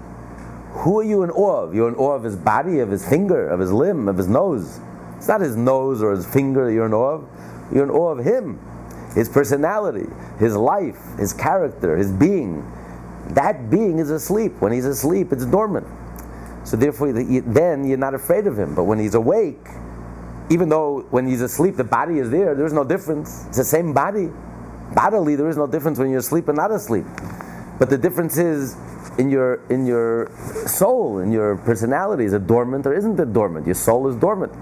Who 0.73 1.01
are 1.01 1.05
you 1.05 1.23
in 1.23 1.31
awe 1.31 1.63
of? 1.63 1.75
You're 1.75 1.89
in 1.89 1.95
awe 1.95 2.13
of 2.13 2.23
his 2.23 2.37
body, 2.37 2.81
of 2.81 2.91
his 2.91 3.09
finger, 3.09 3.49
of 3.49 3.61
his 3.61 3.73
limb, 3.73 4.09
of 4.09 4.19
his 4.19 4.29
nose. 4.29 4.81
It's 5.17 5.29
not 5.29 5.41
his 5.41 5.57
nose 5.57 6.03
or 6.03 6.13
his 6.13 6.27
finger 6.27 6.67
that 6.67 6.73
you're 6.73 6.87
in 6.87 6.93
awe 6.93 7.15
of. 7.15 7.29
You're 7.73 7.85
in 7.85 7.91
awe 7.91 8.11
of 8.11 8.25
him, 8.25 8.61
his 9.15 9.29
personality, 9.29 10.07
his 10.39 10.55
life, 10.55 11.01
his 11.19 11.33
character, 11.33 11.97
his 11.97 12.13
being 12.13 12.63
that 13.31 13.71
being 13.71 13.99
is 13.99 14.11
asleep. 14.11 14.53
When 14.61 14.73
he's 14.73 14.85
asleep, 14.85 15.33
it's 15.33 15.47
dormant. 15.47 15.87
So 16.65 16.77
therefore, 16.77 17.13
then 17.13 17.87
you're 17.87 17.99
not 17.99 18.15
afraid 18.15 18.47
of 18.47 18.59
him. 18.59 18.75
But 18.75 18.85
when 18.85 18.99
he's 18.99 19.15
awake, 19.15 19.67
even 20.51 20.69
though 20.69 21.07
when 21.11 21.27
he's 21.27 21.43
asleep, 21.43 21.77
the 21.77 21.85
body 21.85 22.19
is 22.19 22.31
there, 22.31 22.55
there's 22.55 22.73
no 22.73 22.85
difference. 22.85 23.47
It's 23.49 23.59
the 23.59 23.65
same 23.65 23.93
body. 23.93 24.31
Bodily, 24.95 25.37
there 25.37 25.49
is 25.49 25.57
no 25.57 25.67
difference 25.67 25.99
when 25.99 26.11
you're 26.11 26.21
asleep 26.21 26.49
and 26.49 26.57
not 26.57 26.71
asleep. 26.71 27.05
But 27.79 27.91
the 27.91 27.99
difference 27.99 28.37
is 28.39 28.77
in 29.19 29.31
your 29.31 29.61
in 29.69 29.87
your 29.87 30.31
soul, 30.67 31.19
in 31.19 31.33
your 31.33 31.57
personality. 31.57 32.25
Is 32.25 32.33
it 32.33 32.47
dormant 32.47 32.87
or 32.87 32.95
isn't 32.95 33.19
it 33.19 33.33
dormant? 33.33 33.67
Your 33.67 33.75
soul 33.75 34.09
is 34.09 34.17
dormant. 34.17 34.53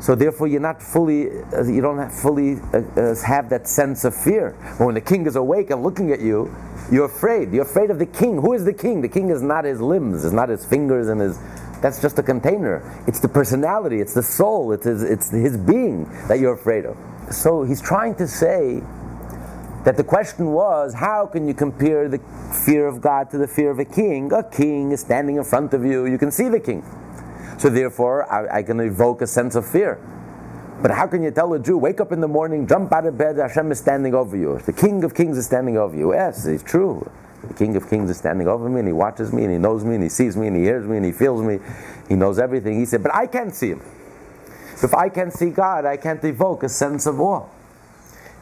So 0.00 0.14
therefore, 0.14 0.46
you're 0.46 0.60
not 0.60 0.82
fully, 0.82 1.28
uh, 1.52 1.64
you 1.64 1.82
don't 1.82 2.10
fully 2.10 2.56
uh, 2.72 2.78
uh, 2.96 3.14
have 3.22 3.50
that 3.50 3.68
sense 3.68 4.04
of 4.04 4.16
fear. 4.16 4.56
But 4.78 4.86
when 4.86 4.94
the 4.94 5.02
king 5.02 5.26
is 5.26 5.36
awake 5.36 5.70
and 5.70 5.82
looking 5.82 6.10
at 6.10 6.20
you, 6.20 6.54
you're 6.90 7.06
afraid. 7.06 7.52
You're 7.52 7.64
afraid 7.64 7.90
of 7.90 7.98
the 7.98 8.06
king. 8.06 8.40
Who 8.40 8.52
is 8.52 8.64
the 8.64 8.72
king? 8.72 9.00
The 9.00 9.08
king 9.08 9.30
is 9.30 9.42
not 9.42 9.64
his 9.64 9.80
limbs. 9.80 10.24
It's 10.24 10.34
not 10.34 10.48
his 10.48 10.64
fingers 10.64 11.08
and 11.08 11.20
his. 11.20 11.38
That's 11.80 12.00
just 12.02 12.18
a 12.18 12.22
container. 12.22 12.82
It's 13.06 13.20
the 13.20 13.28
personality. 13.28 14.00
It's 14.00 14.14
the 14.14 14.22
soul. 14.22 14.72
It's 14.72 14.84
his, 14.84 15.02
it's 15.02 15.30
his 15.30 15.56
being 15.56 16.04
that 16.28 16.40
you're 16.40 16.54
afraid 16.54 16.84
of. 16.84 16.96
So 17.30 17.62
he's 17.62 17.80
trying 17.80 18.16
to 18.16 18.26
say 18.26 18.82
that 19.84 19.96
the 19.96 20.04
question 20.04 20.52
was, 20.52 20.92
how 20.92 21.26
can 21.26 21.48
you 21.48 21.54
compare 21.54 22.08
the 22.08 22.18
fear 22.66 22.86
of 22.86 23.00
God 23.00 23.30
to 23.30 23.38
the 23.38 23.46
fear 23.46 23.70
of 23.70 23.78
a 23.78 23.84
king? 23.84 24.32
A 24.32 24.42
king 24.42 24.92
is 24.92 25.00
standing 25.00 25.36
in 25.36 25.44
front 25.44 25.72
of 25.72 25.84
you. 25.84 26.06
You 26.06 26.18
can 26.18 26.30
see 26.30 26.48
the 26.48 26.60
king. 26.60 26.84
So 27.58 27.70
therefore, 27.70 28.30
I, 28.30 28.58
I 28.58 28.62
can 28.62 28.80
evoke 28.80 29.22
a 29.22 29.26
sense 29.26 29.54
of 29.54 29.66
fear. 29.66 29.98
But 30.82 30.92
how 30.92 31.06
can 31.06 31.22
you 31.22 31.30
tell 31.30 31.52
a 31.52 31.58
Jew, 31.58 31.76
wake 31.76 32.00
up 32.00 32.10
in 32.10 32.20
the 32.20 32.28
morning, 32.28 32.66
jump 32.66 32.92
out 32.92 33.04
of 33.04 33.18
bed, 33.18 33.36
Hashem 33.36 33.70
is 33.70 33.78
standing 33.78 34.14
over 34.14 34.36
you? 34.36 34.58
The 34.60 34.72
King 34.72 35.04
of 35.04 35.14
Kings 35.14 35.36
is 35.36 35.44
standing 35.44 35.76
over 35.76 35.94
you. 35.94 36.14
Yes, 36.14 36.46
it's 36.46 36.62
true. 36.62 37.10
The 37.46 37.54
King 37.54 37.76
of 37.76 37.88
Kings 37.88 38.08
is 38.08 38.16
standing 38.16 38.48
over 38.48 38.68
me 38.68 38.80
and 38.80 38.88
he 38.88 38.92
watches 38.92 39.32
me 39.32 39.44
and 39.44 39.52
he 39.52 39.58
knows 39.58 39.84
me 39.84 39.94
and 39.94 40.02
he 40.02 40.08
sees 40.08 40.36
me 40.36 40.46
and 40.46 40.56
he 40.56 40.62
hears 40.62 40.86
me 40.86 40.96
and 40.96 41.04
he 41.04 41.12
feels 41.12 41.42
me. 41.42 41.58
He 42.08 42.14
knows 42.14 42.38
everything. 42.38 42.78
He 42.78 42.86
said, 42.86 43.02
but 43.02 43.14
I 43.14 43.26
can't 43.26 43.54
see 43.54 43.70
him. 43.70 43.82
If 44.82 44.94
I 44.94 45.10
can't 45.10 45.32
see 45.32 45.50
God, 45.50 45.84
I 45.84 45.98
can't 45.98 46.24
evoke 46.24 46.62
a 46.62 46.68
sense 46.68 47.04
of 47.06 47.20
awe. 47.20 47.46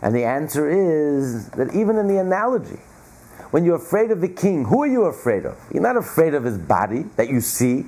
And 0.01 0.15
the 0.15 0.25
answer 0.25 0.69
is 0.71 1.49
that 1.51 1.75
even 1.75 1.97
in 1.97 2.07
the 2.07 2.19
analogy, 2.19 2.79
when 3.51 3.65
you're 3.65 3.77
afraid 3.77 4.13
of 4.13 4.21
the 4.21 4.29
king, 4.29 4.67
who 4.67 4.83
are 4.83 4.87
you 4.87 5.05
afraid 5.05 5.45
of? 5.45 5.57
You're 5.73 5.83
not 5.83 5.97
afraid 5.97 6.35
of 6.35 6.45
his 6.45 6.59
body 6.59 7.05
that 7.17 7.29
you 7.29 7.41
see. 7.41 7.87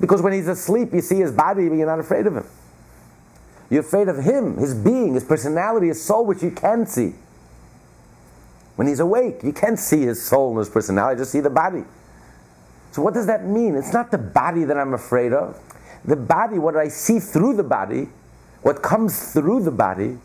Because 0.00 0.22
when 0.22 0.32
he's 0.32 0.48
asleep, 0.48 0.94
you 0.94 1.02
see 1.02 1.16
his 1.16 1.32
body, 1.32 1.68
but 1.68 1.74
you're 1.74 1.86
not 1.86 2.00
afraid 2.00 2.26
of 2.26 2.36
him. 2.36 2.46
You're 3.70 3.80
afraid 3.80 4.08
of 4.08 4.18
him, 4.18 4.56
his 4.58 4.74
being, 4.74 5.14
his 5.14 5.24
personality, 5.24 5.86
his 5.86 6.04
soul, 6.04 6.26
which 6.26 6.42
you 6.42 6.50
can 6.50 6.86
see. 6.86 7.14
When 8.74 8.88
he's 8.88 9.00
awake, 9.00 9.42
you 9.44 9.52
can't 9.52 9.78
see 9.78 10.02
his 10.02 10.22
soul 10.22 10.50
and 10.50 10.58
his 10.58 10.68
personality, 10.68 11.20
just 11.20 11.32
see 11.32 11.40
the 11.40 11.50
body. 11.50 11.84
So, 12.90 13.02
what 13.02 13.14
does 13.14 13.26
that 13.26 13.46
mean? 13.46 13.76
It's 13.76 13.92
not 13.92 14.10
the 14.10 14.18
body 14.18 14.64
that 14.64 14.76
I'm 14.76 14.94
afraid 14.94 15.32
of. 15.32 15.56
The 16.04 16.16
body, 16.16 16.58
what 16.58 16.76
I 16.76 16.88
see 16.88 17.20
through 17.20 17.54
the 17.54 17.62
body, 17.62 18.08
what 18.62 18.82
comes 18.82 19.32
through 19.32 19.62
the 19.62 19.70
body, 19.70 20.18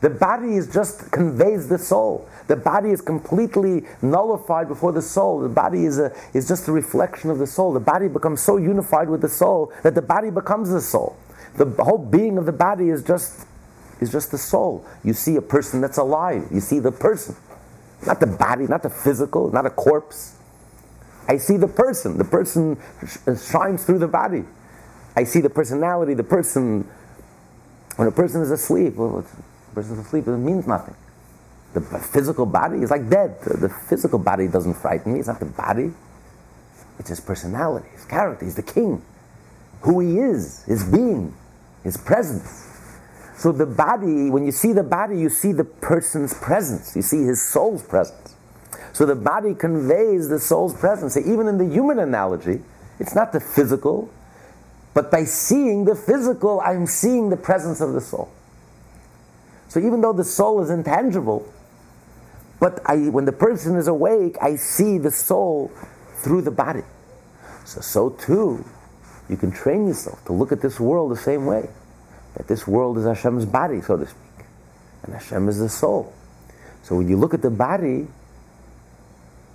the 0.00 0.10
body 0.10 0.56
is 0.56 0.72
just 0.72 1.10
conveys 1.10 1.68
the 1.68 1.78
soul. 1.78 2.28
The 2.46 2.56
body 2.56 2.90
is 2.90 3.00
completely 3.00 3.86
nullified 4.02 4.68
before 4.68 4.92
the 4.92 5.02
soul. 5.02 5.40
The 5.40 5.48
body 5.48 5.84
is, 5.84 5.98
a, 5.98 6.12
is 6.34 6.48
just 6.48 6.68
a 6.68 6.72
reflection 6.72 7.30
of 7.30 7.38
the 7.38 7.46
soul. 7.46 7.72
The 7.72 7.80
body 7.80 8.08
becomes 8.08 8.40
so 8.40 8.56
unified 8.56 9.08
with 9.08 9.20
the 9.20 9.28
soul 9.28 9.72
that 9.82 9.94
the 9.94 10.02
body 10.02 10.30
becomes 10.30 10.70
the 10.70 10.80
soul. 10.80 11.16
The 11.56 11.66
whole 11.82 11.98
being 11.98 12.38
of 12.38 12.46
the 12.46 12.52
body 12.52 12.90
is 12.90 13.02
just, 13.02 13.46
is 14.00 14.10
just 14.10 14.30
the 14.30 14.38
soul. 14.38 14.86
You 15.04 15.12
see 15.12 15.36
a 15.36 15.42
person 15.42 15.80
that's 15.80 15.98
alive. 15.98 16.48
You 16.52 16.60
see 16.60 16.78
the 16.78 16.92
person. 16.92 17.36
Not 18.06 18.20
the 18.20 18.26
body, 18.26 18.66
not 18.66 18.82
the 18.82 18.90
physical, 18.90 19.52
not 19.52 19.66
a 19.66 19.70
corpse. 19.70 20.36
I 21.28 21.36
see 21.36 21.56
the 21.56 21.68
person. 21.68 22.18
The 22.18 22.24
person 22.24 22.78
uh, 23.26 23.36
shines 23.36 23.84
through 23.84 23.98
the 23.98 24.08
body. 24.08 24.44
I 25.16 25.24
see 25.24 25.40
the 25.40 25.50
personality, 25.50 26.14
the 26.14 26.24
person. 26.24 26.88
When 27.96 28.08
a 28.08 28.12
person 28.12 28.40
is 28.42 28.50
asleep, 28.50 28.96
well, 28.96 29.18
a 29.18 29.74
person 29.74 29.98
is 29.98 30.06
asleep, 30.06 30.26
it 30.26 30.36
means 30.38 30.66
nothing. 30.66 30.94
The 31.74 31.80
physical 31.80 32.46
body 32.46 32.78
is 32.82 32.90
like 32.90 33.08
dead. 33.08 33.40
The 33.42 33.68
physical 33.68 34.18
body 34.18 34.48
doesn't 34.48 34.74
frighten 34.74 35.12
me. 35.12 35.20
It's 35.20 35.28
not 35.28 35.38
the 35.38 35.46
body. 35.46 35.92
It's 36.98 37.10
his 37.10 37.20
personality, 37.20 37.88
his 37.94 38.04
character. 38.04 38.44
He's 38.44 38.56
the 38.56 38.62
king. 38.62 39.02
Who 39.82 40.00
he 40.00 40.18
is, 40.18 40.64
his 40.64 40.84
being, 40.84 41.34
his 41.82 41.96
presence. 41.96 42.66
So 43.36 43.52
the 43.52 43.66
body, 43.66 44.30
when 44.30 44.44
you 44.44 44.52
see 44.52 44.72
the 44.72 44.82
body, 44.82 45.18
you 45.18 45.30
see 45.30 45.52
the 45.52 45.64
person's 45.64 46.34
presence. 46.34 46.94
You 46.94 47.02
see 47.02 47.24
his 47.24 47.42
soul's 47.42 47.82
presence. 47.82 48.34
So 48.92 49.06
the 49.06 49.14
body 49.14 49.54
conveys 49.54 50.28
the 50.28 50.38
soul's 50.38 50.74
presence. 50.78 51.14
So 51.14 51.20
even 51.20 51.46
in 51.46 51.56
the 51.56 51.64
human 51.66 51.98
analogy, 51.98 52.62
it's 52.98 53.14
not 53.14 53.32
the 53.32 53.40
physical, 53.40 54.10
but 54.92 55.10
by 55.10 55.24
seeing 55.24 55.84
the 55.86 55.94
physical, 55.94 56.60
I'm 56.60 56.86
seeing 56.86 57.30
the 57.30 57.36
presence 57.36 57.80
of 57.80 57.94
the 57.94 58.00
soul. 58.00 58.30
So 59.68 59.80
even 59.80 60.00
though 60.00 60.12
the 60.12 60.24
soul 60.24 60.60
is 60.62 60.68
intangible, 60.68 61.50
but 62.58 62.80
I, 62.84 63.08
when 63.08 63.24
the 63.24 63.32
person 63.32 63.76
is 63.76 63.88
awake, 63.88 64.36
I 64.42 64.56
see 64.56 64.98
the 64.98 65.10
soul 65.10 65.72
through 66.16 66.42
the 66.42 66.50
body. 66.50 66.82
So, 67.64 67.80
so 67.80 68.10
too, 68.10 68.64
you 69.30 69.36
can 69.36 69.52
train 69.52 69.86
yourself 69.86 70.24
to 70.24 70.32
look 70.32 70.50
at 70.50 70.60
this 70.60 70.80
world 70.80 71.12
the 71.12 71.16
same 71.16 71.46
way. 71.46 71.68
That 72.34 72.48
this 72.48 72.66
world 72.66 72.98
is 72.98 73.04
Hashem's 73.04 73.46
body, 73.46 73.80
so 73.80 73.96
to 73.96 74.06
speak. 74.06 74.46
And 75.04 75.14
Hashem 75.14 75.48
is 75.48 75.58
the 75.58 75.68
soul. 75.68 76.12
So 76.82 76.96
when 76.96 77.08
you 77.08 77.16
look 77.16 77.32
at 77.32 77.42
the 77.42 77.50
body, 77.50 78.08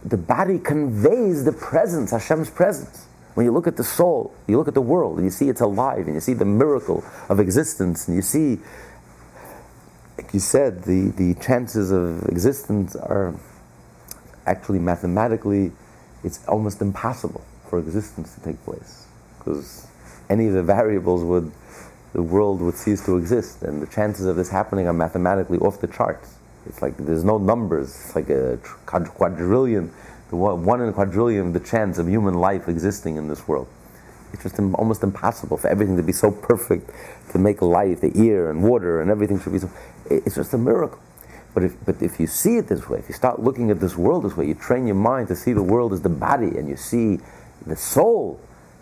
the 0.04 0.18
body 0.18 0.60
conveys 0.60 1.44
the 1.44 1.52
presence, 1.52 2.12
Hashem's 2.12 2.50
presence. 2.50 3.06
When 3.34 3.46
you 3.46 3.52
look 3.52 3.68
at 3.68 3.76
the 3.76 3.84
soul, 3.84 4.34
you 4.48 4.58
look 4.58 4.70
at 4.70 4.74
the 4.74 4.82
world, 4.82 5.18
and 5.18 5.26
you 5.26 5.32
see 5.32 5.50
it's 5.50 5.62
alive, 5.62 6.06
and 6.06 6.16
you 6.16 6.22
see 6.22 6.34
the 6.34 6.46
miracle 6.46 7.04
of 7.28 7.40
existence, 7.40 8.08
and 8.08 8.16
you 8.16 8.22
see, 8.22 8.60
like 10.18 10.34
you 10.34 10.40
said, 10.40 10.84
the, 10.84 11.12
the 11.18 11.34
chances 11.42 11.92
of 11.92 12.24
existence 12.30 12.96
are 12.96 13.36
actually 14.46 14.80
mathematically, 14.80 15.74
it's 16.24 16.46
almost 16.48 16.82
impossible 16.82 17.44
for 17.70 17.80
existence 17.80 18.34
to 18.36 18.42
take 18.42 18.64
place. 18.64 19.05
Because 19.46 19.88
any 20.30 20.48
of 20.48 20.54
the 20.54 20.64
variables 20.64 21.24
would, 21.24 21.52
the 22.14 22.24
world 22.24 22.60
would 22.62 22.76
cease 22.76 23.06
to 23.06 23.18
exist, 23.18 23.62
and 23.62 23.82
the 23.82 23.88
chances 23.88 24.26
of 24.26 24.36
this 24.36 24.50
happening 24.50 24.88
are 24.88 24.94
mathematically 24.94 25.60
off 25.60 25.80
the 25.80 25.88
charts. 25.88 26.36
It's 26.66 26.82
like 26.82 26.98
there's 26.98 27.24
no 27.24 27.38
numbers. 27.38 27.90
It's 27.90 28.16
like 28.16 28.30
a 28.30 28.58
quadrillion 28.88 29.94
one 30.32 30.82
in 30.82 30.90
a 30.90 30.94
quadrillion, 30.94 31.54
the 31.54 31.60
chance 31.60 31.98
of 31.98 32.08
human 32.08 32.36
life 32.36 32.68
existing 32.68 33.16
in 33.16 33.28
this 33.28 33.48
world. 33.48 33.68
It's 34.34 34.44
just 34.44 34.60
almost 34.60 35.04
impossible 35.04 35.58
for 35.58 35.70
everything 35.70 35.98
to 35.98 36.04
be 36.04 36.12
so 36.12 36.32
perfect 36.32 36.92
to 37.32 37.38
make 37.38 37.62
life, 37.62 38.02
the 38.02 38.12
air 38.30 38.50
and 38.50 38.64
water 38.64 39.02
and 39.02 39.10
everything 39.10 39.40
should 39.40 39.54
be 39.54 39.60
so. 39.60 39.70
It's 40.10 40.36
just 40.36 40.54
a 40.54 40.58
miracle. 40.58 41.00
But 41.54 41.64
if, 41.64 41.86
but 41.86 42.02
if 42.02 42.20
you 42.20 42.28
see 42.28 42.58
it 42.58 42.68
this 42.68 42.90
way, 42.90 43.00
if 43.00 43.08
you 43.08 43.16
start 43.16 43.42
looking 43.42 43.72
at 43.72 43.80
this 43.80 43.96
world 43.96 44.26
this 44.26 44.36
way, 44.36 44.46
you 44.46 44.56
train 44.56 44.88
your 44.88 44.96
mind 44.96 45.30
to 45.30 45.36
see 45.36 45.54
the 45.54 45.64
world 45.64 45.94
as 45.94 46.02
the 46.02 46.10
body 46.10 46.58
and 46.58 46.68
you 46.68 46.76
see 46.76 47.20
the 47.66 47.78
soul 47.78 48.40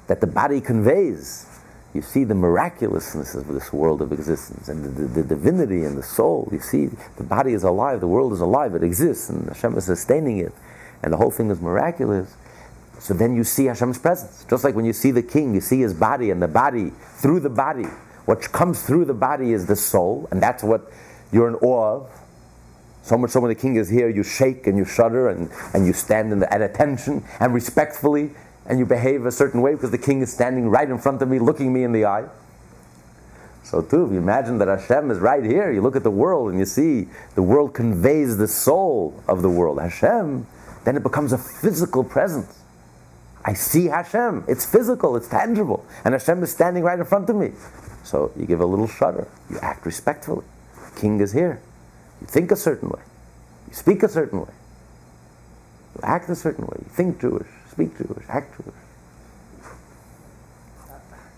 that 0.07 0.21
the 0.21 0.27
body 0.27 0.61
conveys. 0.61 1.47
You 1.93 2.01
see 2.01 2.23
the 2.23 2.35
miraculousness 2.35 3.35
of 3.35 3.47
this 3.47 3.71
world 3.71 4.01
of 4.01 4.11
existence 4.11 4.67
and 4.67 4.83
the, 4.83 4.89
the, 4.89 5.21
the 5.21 5.23
divinity 5.35 5.83
and 5.83 5.97
the 5.97 6.03
soul. 6.03 6.49
You 6.51 6.59
see 6.59 6.89
the 7.17 7.23
body 7.23 7.53
is 7.53 7.63
alive, 7.63 7.99
the 7.99 8.07
world 8.07 8.33
is 8.33 8.41
alive, 8.41 8.73
it 8.73 8.83
exists, 8.83 9.29
and 9.29 9.47
Hashem 9.47 9.77
is 9.77 9.85
sustaining 9.85 10.39
it 10.39 10.53
and 11.03 11.11
the 11.11 11.17
whole 11.17 11.31
thing 11.31 11.51
is 11.51 11.61
miraculous, 11.61 12.33
so 12.97 13.13
then 13.13 13.35
you 13.35 13.43
see 13.43 13.65
Hashem's 13.65 13.99
presence. 13.99 14.45
Just 14.49 14.63
like 14.63 14.75
when 14.75 14.85
you 14.85 14.93
see 14.93 15.11
the 15.11 15.21
king, 15.21 15.53
you 15.53 15.59
see 15.59 15.81
his 15.81 15.93
body, 15.93 16.31
and 16.31 16.41
the 16.41 16.47
body, 16.47 16.91
through 17.17 17.41
the 17.41 17.49
body, 17.49 17.83
what 18.25 18.41
comes 18.53 18.83
through 18.83 19.05
the 19.05 19.13
body 19.13 19.51
is 19.51 19.65
the 19.65 19.75
soul, 19.75 20.29
and 20.31 20.41
that's 20.41 20.63
what 20.63 20.89
you're 21.31 21.49
in 21.49 21.55
awe 21.55 21.97
of. 21.97 22.09
So 23.01 23.17
much 23.17 23.31
so 23.31 23.41
when 23.41 23.49
the 23.49 23.55
king 23.55 23.75
is 23.75 23.89
here, 23.89 24.07
you 24.07 24.23
shake 24.23 24.65
and 24.65 24.77
you 24.77 24.85
shudder 24.85 25.27
and, 25.27 25.51
and 25.73 25.85
you 25.85 25.91
stand 25.91 26.31
the, 26.41 26.53
at 26.53 26.61
attention 26.61 27.25
and 27.41 27.53
respectfully 27.53 28.31
and 28.65 28.79
you 28.79 28.85
behave 28.85 29.25
a 29.25 29.31
certain 29.31 29.61
way 29.61 29.73
because 29.73 29.91
the 29.91 29.97
king 29.97 30.21
is 30.21 30.31
standing 30.31 30.69
right 30.69 30.89
in 30.89 30.97
front 30.97 31.21
of 31.21 31.29
me, 31.29 31.39
looking 31.39 31.73
me 31.73 31.83
in 31.83 31.91
the 31.91 32.05
eye. 32.05 32.25
So 33.63 33.81
too, 33.81 34.05
if 34.05 34.11
you 34.11 34.17
imagine 34.17 34.57
that 34.59 34.67
Hashem 34.67 35.09
is 35.11 35.19
right 35.19 35.43
here, 35.43 35.71
you 35.71 35.81
look 35.81 35.95
at 35.95 36.03
the 36.03 36.11
world 36.11 36.51
and 36.51 36.59
you 36.59 36.65
see 36.65 37.07
the 37.35 37.41
world 37.41 37.73
conveys 37.73 38.37
the 38.37 38.47
soul 38.47 39.21
of 39.27 39.41
the 39.41 39.49
world. 39.49 39.79
Hashem 39.81 40.45
then 40.83 40.97
it 40.97 41.03
becomes 41.03 41.31
a 41.31 41.37
physical 41.37 42.03
presence. 42.03 42.59
I 43.45 43.53
see 43.53 43.85
Hashem. 43.85 44.45
It's 44.47 44.65
physical, 44.65 45.15
it's 45.15 45.27
tangible. 45.27 45.85
And 46.05 46.13
Hashem 46.13 46.43
is 46.43 46.51
standing 46.51 46.83
right 46.83 46.99
in 46.99 47.05
front 47.05 47.29
of 47.29 47.35
me. 47.35 47.51
So 48.03 48.31
you 48.37 48.45
give 48.45 48.59
a 48.59 48.65
little 48.65 48.87
shudder. 48.87 49.27
You 49.49 49.59
act 49.59 49.85
respectfully. 49.85 50.45
King 50.97 51.19
is 51.19 51.31
here. 51.31 51.61
You 52.21 52.27
think 52.27 52.51
a 52.51 52.55
certain 52.55 52.89
way. 52.89 53.01
You 53.67 53.73
speak 53.73 54.03
a 54.03 54.09
certain 54.09 54.41
way. 54.41 54.53
You 55.95 56.01
act 56.03 56.29
a 56.29 56.35
certain 56.35 56.65
way. 56.65 56.77
You 56.79 56.89
think 56.89 57.19
Jewish, 57.19 57.47
speak 57.73 57.97
Jewish, 57.97 58.23
act 58.29 58.55
Jewish. 58.55 58.75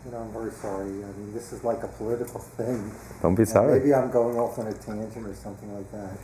You 0.06 0.12
know, 0.12 0.18
I'm 0.20 0.34
very 0.34 0.52
sorry. 0.52 0.92
I 0.92 1.08
mean, 1.18 1.34
this 1.34 1.52
is 1.54 1.64
like 1.64 1.82
a 1.82 1.88
political 1.88 2.40
thing. 2.40 2.92
Don't 3.22 3.36
be 3.36 3.46
sorry. 3.46 3.80
Maybe 3.80 3.94
I'm 3.94 4.12
going 4.12 4.38
off 4.38 4.60
on 4.60 4.68
a 4.68 4.74
tangent 4.74 5.26
or 5.26 5.34
something 5.34 5.74
like 5.74 5.90
that. 5.94 6.18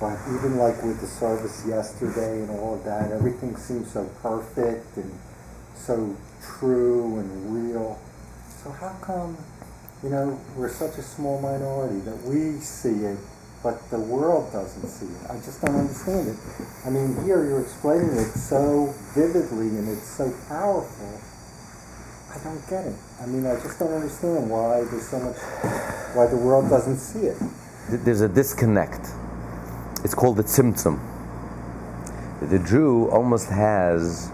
But 0.00 0.16
even 0.34 0.56
like 0.56 0.82
with 0.82 1.00
the 1.00 1.06
service 1.06 1.66
yesterday 1.66 2.40
and 2.40 2.50
all 2.50 2.74
of 2.76 2.84
that, 2.84 3.12
everything 3.12 3.56
seems 3.56 3.92
so 3.92 4.08
perfect 4.22 4.96
and 4.96 5.12
so 5.74 6.16
true 6.42 7.18
and 7.18 7.28
real. 7.54 7.98
So 8.62 8.70
how 8.70 8.96
come, 9.02 9.36
you 10.02 10.08
know, 10.08 10.40
we're 10.56 10.70
such 10.70 10.96
a 10.96 11.02
small 11.02 11.40
minority 11.42 12.00
that 12.00 12.22
we 12.22 12.60
see 12.60 13.04
it, 13.04 13.18
but 13.62 13.90
the 13.90 13.98
world 13.98 14.52
doesn't 14.52 14.88
see 14.88 15.06
it? 15.06 15.30
I 15.30 15.36
just 15.36 15.60
don't 15.60 15.76
understand 15.76 16.28
it. 16.28 16.36
I 16.86 16.90
mean, 16.90 17.14
here 17.24 17.44
you're 17.44 17.60
explaining 17.60 18.16
it 18.16 18.32
so 18.32 18.94
vividly 19.14 19.68
and 19.68 19.88
it's 19.88 20.08
so 20.08 20.32
powerful. 20.48 21.20
I 22.30 22.38
don't 22.44 22.66
get 22.70 22.86
it. 22.86 22.96
I 23.20 23.26
mean, 23.26 23.44
I 23.44 23.54
just 23.56 23.78
don't 23.78 23.92
understand 23.92 24.48
why 24.48 24.84
there's 24.84 25.08
so 25.08 25.18
much, 25.20 25.36
why 26.14 26.26
the 26.26 26.36
world 26.36 26.70
doesn't 26.70 26.98
see 26.98 27.26
it. 27.26 27.36
There's 27.90 28.20
a 28.20 28.28
disconnect 28.28 29.10
it's 30.02 30.14
called 30.14 30.38
the 30.38 30.42
tzimtzum. 30.42 30.98
The 32.40 32.58
Jew 32.58 33.10
almost 33.10 33.50
has 33.50 34.30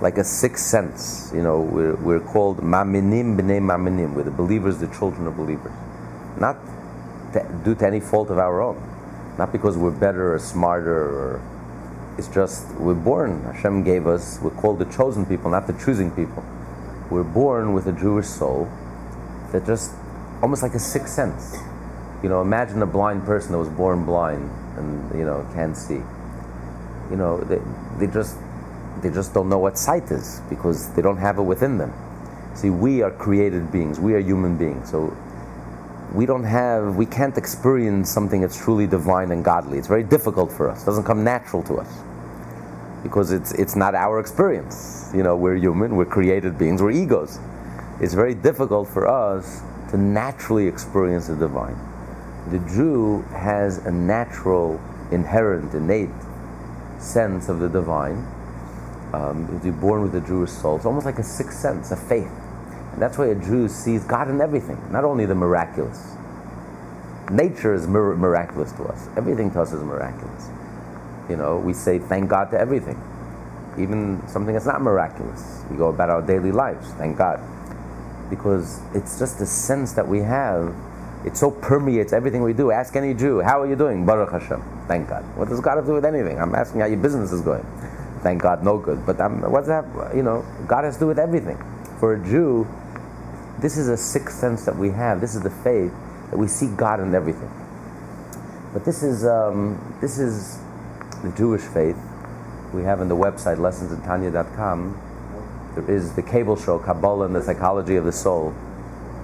like 0.00 0.18
a 0.18 0.24
sixth 0.24 0.64
sense. 0.64 1.30
You 1.32 1.42
know, 1.42 1.60
we're, 1.60 1.94
we're 1.96 2.20
called 2.20 2.58
maminim 2.58 3.38
b'nei 3.38 3.60
maminim. 3.60 4.14
We're 4.14 4.24
the 4.24 4.32
believers, 4.32 4.78
the 4.78 4.88
children 4.88 5.28
of 5.28 5.36
believers. 5.36 5.72
Not 6.40 6.56
due 7.64 7.74
to 7.74 7.86
any 7.86 8.00
fault 8.00 8.30
of 8.30 8.38
our 8.38 8.62
own. 8.62 8.80
Not 9.38 9.52
because 9.52 9.76
we're 9.76 9.90
better 9.90 10.34
or 10.34 10.38
smarter 10.38 10.94
or 10.94 11.42
it's 12.16 12.28
just 12.28 12.72
we're 12.76 12.94
born. 12.94 13.42
Hashem 13.42 13.82
gave 13.82 14.06
us, 14.06 14.38
we're 14.40 14.50
called 14.50 14.78
the 14.78 14.84
chosen 14.84 15.26
people, 15.26 15.50
not 15.50 15.66
the 15.66 15.72
choosing 15.84 16.10
people. 16.10 16.44
We're 17.10 17.24
born 17.24 17.72
with 17.72 17.86
a 17.86 17.92
Jewish 17.92 18.26
soul 18.26 18.70
that 19.52 19.66
just 19.66 19.92
almost 20.42 20.62
like 20.62 20.74
a 20.74 20.78
sixth 20.78 21.14
sense. 21.14 21.56
You 22.22 22.28
know, 22.28 22.40
imagine 22.40 22.80
a 22.82 22.86
blind 22.86 23.24
person 23.24 23.52
that 23.52 23.58
was 23.58 23.68
born 23.68 24.04
blind 24.04 24.50
and 24.76 25.18
you 25.18 25.24
know 25.24 25.46
can't 25.54 25.76
see. 25.76 26.02
You 27.10 27.16
know, 27.16 27.40
they, 27.40 27.60
they 27.98 28.12
just 28.12 28.38
they 29.02 29.10
just 29.10 29.34
don't 29.34 29.48
know 29.48 29.58
what 29.58 29.76
sight 29.76 30.10
is 30.10 30.40
because 30.48 30.90
they 30.94 31.02
don't 31.02 31.18
have 31.18 31.38
it 31.38 31.42
within 31.42 31.78
them. 31.78 31.92
See, 32.54 32.70
we 32.70 33.02
are 33.02 33.10
created 33.10 33.72
beings. 33.72 33.98
We 33.98 34.14
are 34.14 34.20
human 34.20 34.56
beings. 34.56 34.90
So 34.90 35.16
we 36.14 36.26
don't 36.26 36.44
have, 36.44 36.94
we 36.94 37.06
can't 37.06 37.36
experience 37.36 38.08
something 38.08 38.40
that's 38.40 38.56
truly 38.56 38.86
divine 38.86 39.32
and 39.32 39.44
godly. 39.44 39.78
It's 39.78 39.88
very 39.88 40.04
difficult 40.04 40.52
for 40.52 40.70
us. 40.70 40.82
It 40.82 40.86
doesn't 40.86 41.04
come 41.04 41.24
natural 41.24 41.62
to 41.64 41.74
us 41.78 41.88
because 43.02 43.32
it's 43.32 43.52
it's 43.52 43.74
not 43.76 43.94
our 43.94 44.20
experience. 44.20 45.10
You 45.12 45.24
know, 45.24 45.36
we're 45.36 45.56
human. 45.56 45.96
We're 45.96 46.06
created 46.06 46.56
beings. 46.56 46.80
We're 46.80 46.92
egos. 46.92 47.38
It's 48.00 48.14
very 48.14 48.34
difficult 48.34 48.88
for 48.88 49.08
us 49.08 49.62
to 49.90 49.98
naturally 49.98 50.68
experience 50.68 51.26
the 51.26 51.36
divine. 51.36 51.76
The 52.50 52.60
Jew 52.60 53.22
has 53.32 53.78
a 53.86 53.90
natural, 53.90 54.80
inherent, 55.10 55.74
innate 55.74 56.10
sense 56.98 57.48
of 57.48 57.58
the 57.58 57.68
divine. 57.68 58.26
Um, 59.12 59.60
you're 59.64 59.72
born 59.72 60.02
with 60.02 60.14
a 60.14 60.26
Jewish 60.26 60.50
soul. 60.50 60.76
It's 60.76 60.86
almost 60.86 61.06
like 61.06 61.18
a 61.18 61.24
sixth 61.24 61.58
sense, 61.58 61.90
a 61.90 61.96
faith. 61.96 62.30
And 62.94 63.02
that's 63.02 63.18
why 63.18 63.26
a 63.26 63.34
Jew 63.34 63.68
sees 63.68 64.04
God 64.04 64.30
in 64.30 64.40
everything, 64.40 64.80
not 64.92 65.02
only 65.02 65.26
the 65.26 65.34
miraculous. 65.34 66.14
Nature 67.28 67.74
is 67.74 67.88
mir- 67.88 68.14
miraculous 68.14 68.70
to 68.72 68.84
us. 68.84 69.08
Everything 69.16 69.50
to 69.50 69.60
us 69.60 69.72
is 69.72 69.82
miraculous. 69.82 70.48
You 71.28 71.36
know, 71.36 71.56
we 71.58 71.72
say 71.72 71.98
thank 71.98 72.30
God 72.30 72.52
to 72.52 72.60
everything, 72.60 73.00
even 73.78 74.22
something 74.28 74.54
that's 74.54 74.66
not 74.66 74.80
miraculous. 74.80 75.64
We 75.68 75.76
go 75.76 75.88
about 75.88 76.08
our 76.08 76.22
daily 76.22 76.52
lives, 76.52 76.88
thank 76.92 77.18
God, 77.18 77.40
because 78.30 78.80
it's 78.94 79.18
just 79.18 79.40
the 79.40 79.46
sense 79.46 79.94
that 79.94 80.06
we 80.06 80.20
have. 80.20 80.72
It 81.26 81.36
so 81.36 81.50
permeates 81.50 82.12
everything 82.12 82.42
we 82.42 82.52
do. 82.52 82.70
Ask 82.70 82.94
any 82.94 83.12
Jew, 83.12 83.40
how 83.40 83.60
are 83.60 83.66
you 83.66 83.74
doing? 83.74 84.06
Baruch 84.06 84.30
Hashem. 84.30 84.62
Thank 84.86 85.08
God. 85.08 85.24
What 85.36 85.48
does 85.48 85.58
God 85.58 85.76
have 85.76 85.84
to 85.84 85.90
do 85.90 85.94
with 85.94 86.04
anything? 86.04 86.38
I'm 86.38 86.54
asking 86.54 86.82
how 86.82 86.86
your 86.86 86.98
business 86.98 87.32
is 87.32 87.40
going. 87.40 87.66
Thank 88.22 88.42
God, 88.42 88.62
no 88.62 88.78
good. 88.78 89.04
But 89.04 89.20
I'm, 89.20 89.40
what's 89.50 89.66
that? 89.66 89.84
You 90.14 90.22
know, 90.22 90.44
God 90.68 90.84
has 90.84 90.94
to 90.94 91.00
do 91.00 91.06
with 91.08 91.18
everything. 91.18 91.58
For 91.98 92.14
a 92.14 92.24
Jew, 92.24 92.68
this 93.60 93.76
is 93.76 93.88
a 93.88 93.96
sixth 93.96 94.38
sense 94.38 94.64
that 94.64 94.76
we 94.76 94.90
have. 94.90 95.20
This 95.20 95.34
is 95.34 95.42
the 95.42 95.50
faith 95.50 95.92
that 96.30 96.36
we 96.36 96.48
see 96.48 96.68
God 96.76 97.00
in 97.00 97.14
everything. 97.14 97.50
But 98.72 98.84
this 98.84 99.02
is 99.02 99.24
um, 99.24 99.78
this 100.00 100.18
is 100.18 100.58
the 101.22 101.30
Jewish 101.36 101.62
faith. 101.62 101.96
We 102.72 102.82
have 102.82 103.00
on 103.00 103.08
the 103.08 103.16
website 103.16 103.58
lessonsintanya.com. 103.58 105.00
There 105.76 105.90
is 105.90 106.14
the 106.14 106.22
cable 106.22 106.56
show 106.56 106.78
Kabbalah 106.78 107.26
and 107.26 107.36
the 107.36 107.42
Psychology 107.42 107.96
of 107.96 108.04
the 108.04 108.12
Soul, 108.12 108.52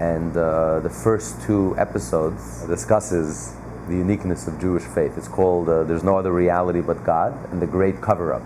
and 0.01 0.37
uh, 0.37 0.81
the 0.81 0.91
first 0.91 1.43
two 1.43 1.75
episodes 1.79 2.65
discusses 2.67 3.57
the 3.89 3.97
uniqueness 3.97 4.47
of 4.47 4.61
Jewish 4.61 4.85
faith. 4.85 5.19
It's 5.19 5.29
called 5.29 5.69
uh, 5.69 5.83
"There's 5.85 6.05
No 6.05 6.17
Other 6.17 6.33
Reality 6.33 6.81
But 6.81 7.05
God" 7.05 7.37
and 7.53 7.61
the 7.61 7.67
Great 7.67 8.01
Cover 8.01 8.33
Up. 8.33 8.43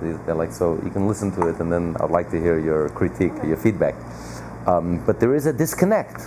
They're 0.00 0.34
like 0.34 0.52
so. 0.52 0.80
You 0.84 0.90
can 0.90 1.08
listen 1.08 1.32
to 1.32 1.48
it, 1.48 1.60
and 1.60 1.72
then 1.72 1.96
I'd 2.00 2.10
like 2.10 2.30
to 2.30 2.40
hear 2.40 2.58
your 2.58 2.88
critique, 2.90 3.32
your 3.44 3.56
feedback. 3.56 3.94
Um, 4.66 5.04
but 5.04 5.18
there 5.20 5.34
is 5.34 5.46
a 5.46 5.52
disconnect. 5.52 6.22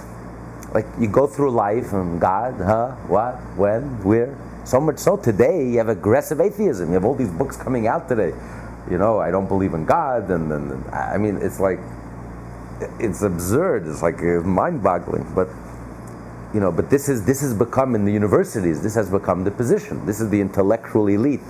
Like 0.73 0.85
you 0.99 1.07
go 1.07 1.25
through 1.25 1.51
life 1.51 1.93
and 1.93 2.19
God, 2.19 2.55
huh, 2.57 2.91
what, 3.07 3.35
when, 3.55 4.03
where. 4.03 4.35
So 4.65 4.81
much 4.81 4.97
so 4.97 5.15
today 5.15 5.69
you 5.69 5.77
have 5.77 5.89
aggressive 5.89 6.41
atheism. 6.41 6.89
You 6.89 6.95
have 6.95 7.05
all 7.05 7.15
these 7.15 7.31
books 7.31 7.55
coming 7.55 7.87
out 7.87 8.09
today. 8.09 8.33
You 8.89 8.97
know, 8.97 9.19
I 9.19 9.31
don't 9.31 9.47
believe 9.47 9.73
in 9.73 9.85
God, 9.85 10.29
and, 10.29 10.51
and, 10.51 10.71
and 10.71 10.87
I 10.93 11.17
mean, 11.17 11.37
it's 11.41 11.59
like 11.59 11.79
it's 12.99 13.21
absurd. 13.21 13.87
It's 13.87 14.01
like 14.01 14.19
uh, 14.19 14.41
mind-boggling. 14.41 15.31
But 15.33 15.47
you 16.53 16.59
know, 16.59 16.71
but 16.71 16.89
this 16.89 17.09
is 17.09 17.25
this 17.25 17.41
has 17.41 17.53
become 17.53 17.95
in 17.95 18.05
the 18.05 18.11
universities. 18.11 18.81
This 18.81 18.95
has 18.95 19.09
become 19.09 19.43
the 19.43 19.51
position. 19.51 20.05
This 20.05 20.19
is 20.19 20.29
the 20.29 20.41
intellectual 20.41 21.07
elite, 21.07 21.41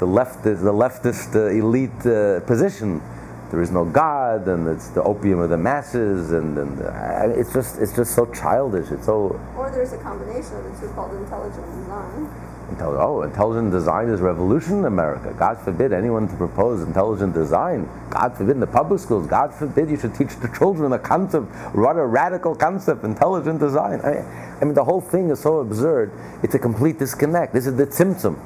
the 0.00 0.06
leftist, 0.06 0.62
the 0.64 0.72
leftist 0.72 1.36
uh, 1.36 1.46
elite 1.48 2.06
uh, 2.06 2.40
position 2.46 3.02
there 3.50 3.62
is 3.62 3.70
no 3.70 3.84
God, 3.84 4.46
and 4.46 4.68
it's 4.68 4.88
the 4.88 5.02
opium 5.02 5.38
of 5.38 5.50
the 5.50 5.56
masses, 5.56 6.32
and, 6.32 6.56
and 6.58 6.82
uh, 6.82 7.38
it's 7.40 7.52
just 7.52 7.78
it's 7.78 7.94
just 7.94 8.14
so 8.14 8.26
childish. 8.26 8.90
It's 8.90 9.06
so. 9.06 9.40
Or 9.56 9.70
there's 9.70 9.92
a 9.92 9.98
combination 9.98 10.56
of 10.56 10.64
the 10.64 10.86
two 10.86 10.92
called 10.92 11.14
intelligent 11.14 11.64
design. 11.80 12.30
Intelli- 12.70 13.00
oh, 13.00 13.22
intelligent 13.22 13.70
design 13.70 14.10
is 14.10 14.20
revolution 14.20 14.80
in 14.80 14.84
America. 14.84 15.34
God 15.38 15.58
forbid 15.58 15.94
anyone 15.94 16.28
to 16.28 16.36
propose 16.36 16.82
intelligent 16.82 17.32
design. 17.32 17.88
God 18.10 18.36
forbid 18.36 18.56
in 18.56 18.60
the 18.60 18.66
public 18.66 19.00
schools. 19.00 19.26
God 19.26 19.54
forbid 19.54 19.88
you 19.88 19.96
should 19.96 20.14
teach 20.14 20.36
the 20.36 20.48
children 20.48 20.92
a 20.92 20.98
concept, 20.98 21.46
what 21.74 21.96
a 21.96 22.04
radical 22.04 22.54
concept, 22.54 23.04
intelligent 23.04 23.60
design. 23.60 24.02
I 24.02 24.10
mean, 24.12 24.24
I 24.60 24.64
mean, 24.64 24.74
the 24.74 24.84
whole 24.84 25.00
thing 25.00 25.30
is 25.30 25.40
so 25.40 25.60
absurd. 25.60 26.12
It's 26.42 26.54
a 26.54 26.58
complete 26.58 26.98
disconnect. 26.98 27.54
This 27.54 27.66
is 27.66 27.76
the 27.76 27.90
symptom. 27.90 28.38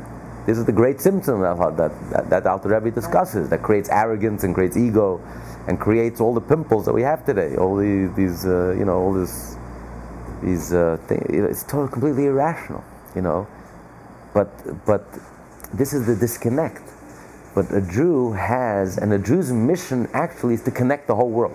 This 0.44 0.58
is 0.58 0.64
the 0.64 0.72
great 0.72 1.00
symptom 1.00 1.40
that, 1.40 1.76
that, 1.76 2.30
that 2.30 2.46
Alter 2.46 2.68
Rebbe 2.68 2.90
discusses, 2.90 3.48
that 3.50 3.62
creates 3.62 3.88
arrogance 3.88 4.42
and 4.42 4.54
creates 4.54 4.76
ego 4.76 5.20
and 5.68 5.78
creates 5.78 6.20
all 6.20 6.34
the 6.34 6.40
pimples 6.40 6.84
that 6.86 6.92
we 6.92 7.02
have 7.02 7.24
today, 7.24 7.54
all 7.56 7.76
these, 7.76 8.12
these 8.14 8.44
uh, 8.44 8.74
you 8.76 8.84
know, 8.84 8.98
all 8.98 9.12
this, 9.12 9.56
these 10.42 10.72
uh, 10.72 10.98
things. 11.06 11.22
It's 11.28 11.62
totally, 11.62 11.90
completely 11.90 12.26
irrational, 12.26 12.82
you 13.14 13.22
know. 13.22 13.46
But, 14.34 14.50
but 14.84 15.04
this 15.72 15.92
is 15.92 16.06
the 16.06 16.16
disconnect. 16.16 16.82
But 17.54 17.70
a 17.72 17.80
Jew 17.80 18.32
has, 18.32 18.98
and 18.98 19.12
a 19.12 19.18
Jew's 19.18 19.52
mission 19.52 20.08
actually 20.12 20.54
is 20.54 20.62
to 20.62 20.70
connect 20.72 21.06
the 21.06 21.14
whole 21.14 21.30
world. 21.30 21.54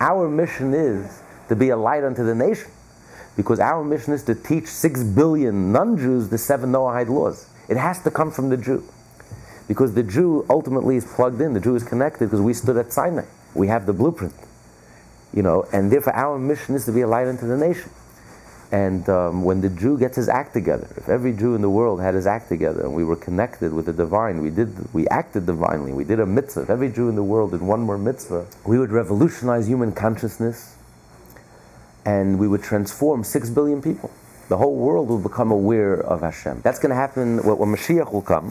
Our 0.00 0.28
mission 0.28 0.72
is 0.72 1.22
to 1.48 1.56
be 1.56 1.68
a 1.68 1.76
light 1.76 2.04
unto 2.04 2.24
the 2.24 2.34
nation, 2.34 2.70
because 3.36 3.60
our 3.60 3.84
mission 3.84 4.14
is 4.14 4.22
to 4.24 4.34
teach 4.34 4.68
six 4.68 5.02
billion 5.02 5.72
non-Jews 5.72 6.30
the 6.30 6.38
seven 6.38 6.72
Noahide 6.72 7.08
laws. 7.08 7.48
It 7.68 7.76
has 7.76 8.02
to 8.02 8.10
come 8.10 8.30
from 8.30 8.48
the 8.48 8.56
Jew. 8.56 8.84
Because 9.68 9.94
the 9.94 10.02
Jew 10.02 10.46
ultimately 10.48 10.96
is 10.96 11.04
plugged 11.04 11.40
in, 11.40 11.52
the 11.52 11.60
Jew 11.60 11.74
is 11.74 11.82
connected 11.82 12.26
because 12.26 12.40
we 12.40 12.54
stood 12.54 12.76
at 12.76 12.92
Sinai. 12.92 13.24
We 13.54 13.66
have 13.68 13.86
the 13.86 13.92
blueprint. 13.92 14.34
You 15.32 15.42
know, 15.42 15.66
and 15.72 15.90
therefore 15.90 16.14
our 16.14 16.38
mission 16.38 16.74
is 16.74 16.84
to 16.86 16.92
be 16.92 17.00
a 17.00 17.08
light 17.08 17.26
unto 17.26 17.46
the 17.46 17.56
nation. 17.56 17.90
And 18.72 19.08
um, 19.08 19.44
when 19.44 19.60
the 19.60 19.68
Jew 19.68 19.98
gets 19.98 20.16
his 20.16 20.28
act 20.28 20.52
together, 20.52 20.88
if 20.96 21.08
every 21.08 21.32
Jew 21.32 21.54
in 21.54 21.62
the 21.62 21.70
world 21.70 22.00
had 22.00 22.14
his 22.14 22.26
act 22.26 22.48
together 22.48 22.82
and 22.82 22.94
we 22.94 23.04
were 23.04 23.16
connected 23.16 23.72
with 23.72 23.86
the 23.86 23.92
divine, 23.92 24.42
we 24.42 24.50
did, 24.50 24.92
we 24.92 25.06
acted 25.08 25.46
divinely, 25.46 25.92
we 25.92 26.04
did 26.04 26.18
a 26.18 26.26
mitzvah. 26.26 26.62
If 26.62 26.70
every 26.70 26.90
Jew 26.90 27.08
in 27.08 27.14
the 27.14 27.22
world 27.22 27.52
did 27.52 27.62
one 27.62 27.80
more 27.80 27.98
mitzvah, 27.98 28.46
we 28.64 28.78
would 28.78 28.90
revolutionize 28.90 29.68
human 29.68 29.92
consciousness, 29.92 30.76
and 32.04 32.40
we 32.40 32.48
would 32.48 32.62
transform 32.62 33.22
six 33.22 33.50
billion 33.50 33.82
people 33.82 34.10
the 34.48 34.56
whole 34.56 34.76
world 34.76 35.08
will 35.08 35.20
become 35.20 35.50
aware 35.50 35.94
of 35.94 36.20
Hashem. 36.20 36.60
That's 36.62 36.78
going 36.78 36.90
to 36.90 36.96
happen 36.96 37.38
when, 37.38 37.56
Mashiach 37.56 38.12
will 38.12 38.22
come. 38.22 38.48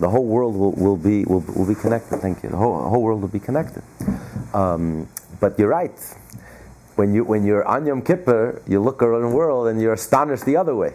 The 0.00 0.10
whole 0.10 0.26
world 0.26 0.56
will, 0.56 0.72
will, 0.72 0.96
be, 0.96 1.24
will, 1.24 1.44
will 1.54 1.66
be 1.66 1.74
connected. 1.74 2.18
Thank 2.18 2.42
you. 2.42 2.48
The 2.48 2.56
whole, 2.56 2.88
whole 2.88 3.02
world 3.02 3.20
will 3.20 3.28
be 3.28 3.38
connected. 3.38 3.82
Um, 4.52 5.08
but 5.40 5.58
you're 5.58 5.68
right. 5.68 5.96
When, 6.96 7.14
you, 7.14 7.24
when 7.24 7.44
you're 7.44 7.64
on 7.64 7.86
Yom 7.86 8.02
Kippur, 8.02 8.62
you 8.66 8.80
look 8.80 9.02
around 9.02 9.30
the 9.30 9.36
world 9.36 9.68
and 9.68 9.80
you're 9.80 9.92
astonished 9.92 10.44
the 10.46 10.56
other 10.56 10.74
way. 10.74 10.94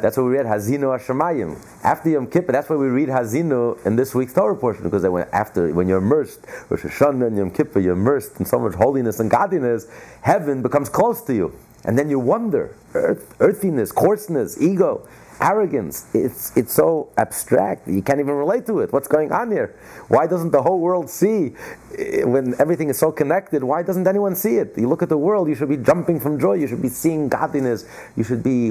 That's 0.00 0.16
why 0.16 0.22
we 0.24 0.30
read 0.30 0.46
Hazinu 0.46 0.98
Hashemayim. 0.98 1.84
After 1.84 2.10
Yom 2.10 2.28
Kippur, 2.28 2.52
that's 2.52 2.68
why 2.68 2.76
we 2.76 2.86
read 2.86 3.08
Hazinu 3.08 3.84
in 3.84 3.96
this 3.96 4.14
week's 4.14 4.32
Torah 4.32 4.56
portion, 4.56 4.84
because 4.84 5.04
when, 5.04 5.26
after, 5.32 5.72
when 5.74 5.88
you're 5.88 5.98
immersed, 5.98 6.40
Rosh 6.68 6.82
Hashanah 6.82 7.26
and 7.28 7.36
Yom 7.36 7.50
Kippur, 7.50 7.80
you're 7.80 7.94
immersed 7.94 8.38
in 8.38 8.46
so 8.46 8.58
much 8.58 8.74
holiness 8.74 9.20
and 9.20 9.30
godliness, 9.30 9.86
heaven 10.22 10.62
becomes 10.62 10.88
close 10.88 11.22
to 11.22 11.34
you. 11.34 11.52
And 11.84 11.98
then 11.98 12.08
you 12.08 12.18
wonder, 12.18 12.76
earth, 12.94 13.34
earthiness, 13.40 13.90
coarseness, 13.90 14.60
ego, 14.60 15.06
arrogance. 15.40 16.06
It's, 16.14 16.56
it's 16.56 16.72
so 16.72 17.08
abstract, 17.16 17.88
you 17.88 18.02
can't 18.02 18.20
even 18.20 18.34
relate 18.34 18.66
to 18.66 18.78
it. 18.80 18.92
What's 18.92 19.08
going 19.08 19.32
on 19.32 19.50
here? 19.50 19.74
Why 20.08 20.26
doesn't 20.26 20.52
the 20.52 20.62
whole 20.62 20.78
world 20.78 21.10
see, 21.10 21.54
eh, 21.98 22.22
when 22.22 22.54
everything 22.60 22.88
is 22.88 22.98
so 22.98 23.10
connected, 23.10 23.64
why 23.64 23.82
doesn't 23.82 24.06
anyone 24.06 24.36
see 24.36 24.56
it? 24.56 24.78
You 24.78 24.88
look 24.88 25.02
at 25.02 25.08
the 25.08 25.18
world, 25.18 25.48
you 25.48 25.56
should 25.56 25.68
be 25.68 25.76
jumping 25.76 26.20
from 26.20 26.38
joy, 26.38 26.54
you 26.54 26.68
should 26.68 26.82
be 26.82 26.88
seeing 26.88 27.28
godliness, 27.28 27.84
you 28.16 28.22
should 28.22 28.44
be, 28.44 28.70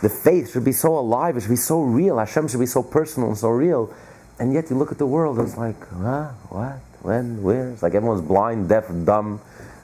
the 0.00 0.08
faith 0.08 0.52
should 0.52 0.64
be 0.64 0.72
so 0.72 0.96
alive, 0.96 1.36
it 1.36 1.40
should 1.40 1.50
be 1.50 1.56
so 1.56 1.82
real, 1.82 2.18
Hashem 2.18 2.46
should 2.46 2.60
be 2.60 2.66
so 2.66 2.82
personal 2.82 3.30
and 3.30 3.38
so 3.38 3.48
real. 3.48 3.92
And 4.38 4.52
yet 4.52 4.70
you 4.70 4.76
look 4.76 4.92
at 4.92 4.98
the 4.98 5.06
world, 5.06 5.40
it's 5.40 5.56
like, 5.56 5.88
huh? 5.88 6.30
What? 6.48 6.78
When? 7.02 7.42
Where? 7.42 7.70
It's 7.70 7.82
like 7.82 7.94
everyone's 7.94 8.22
blind, 8.22 8.68
deaf, 8.68 8.86
dumb 9.04 9.40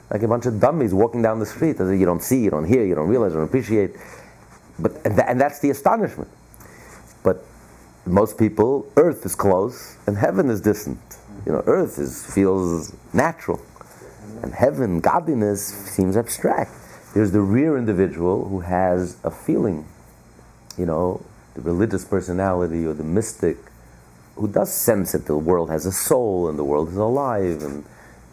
like 0.09 0.23
a 0.23 0.27
bunch 0.27 0.45
of 0.45 0.59
dummies 0.59 0.93
walking 0.93 1.21
down 1.21 1.39
the 1.39 1.45
street. 1.45 1.77
You 1.79 2.05
don't 2.05 2.23
see, 2.23 2.43
you 2.43 2.49
don't 2.49 2.65
hear, 2.65 2.83
you 2.83 2.95
don't 2.95 3.07
realize, 3.07 3.31
you 3.31 3.37
don't 3.37 3.47
appreciate. 3.47 3.91
But 4.79 4.93
and, 5.05 5.15
th- 5.15 5.25
and 5.27 5.39
that's 5.39 5.59
the 5.59 5.69
astonishment. 5.69 6.29
But 7.23 7.45
most 8.05 8.37
people, 8.37 8.91
earth 8.97 9.25
is 9.25 9.35
close 9.35 9.97
and 10.07 10.17
heaven 10.17 10.49
is 10.49 10.61
distant. 10.61 10.99
You 11.45 11.53
know, 11.53 11.63
earth 11.67 11.99
is 11.99 12.25
feels 12.33 12.93
natural, 13.13 13.61
and 14.41 14.53
heaven, 14.53 14.99
godliness 14.99 15.65
seems 15.65 16.17
abstract. 16.17 16.71
There's 17.13 17.31
the 17.31 17.41
real 17.41 17.75
individual 17.75 18.47
who 18.47 18.59
has 18.59 19.17
a 19.23 19.31
feeling. 19.31 19.87
You 20.77 20.85
know, 20.85 21.25
the 21.55 21.61
religious 21.61 22.05
personality 22.05 22.85
or 22.85 22.93
the 22.93 23.03
mystic 23.03 23.57
who 24.35 24.47
does 24.47 24.73
sense 24.73 25.11
that 25.11 25.25
the 25.25 25.37
world 25.37 25.69
has 25.69 25.85
a 25.85 25.91
soul 25.91 26.49
and 26.49 26.57
the 26.57 26.63
world 26.63 26.89
is 26.89 26.95
alive 26.95 27.61
and 27.61 27.83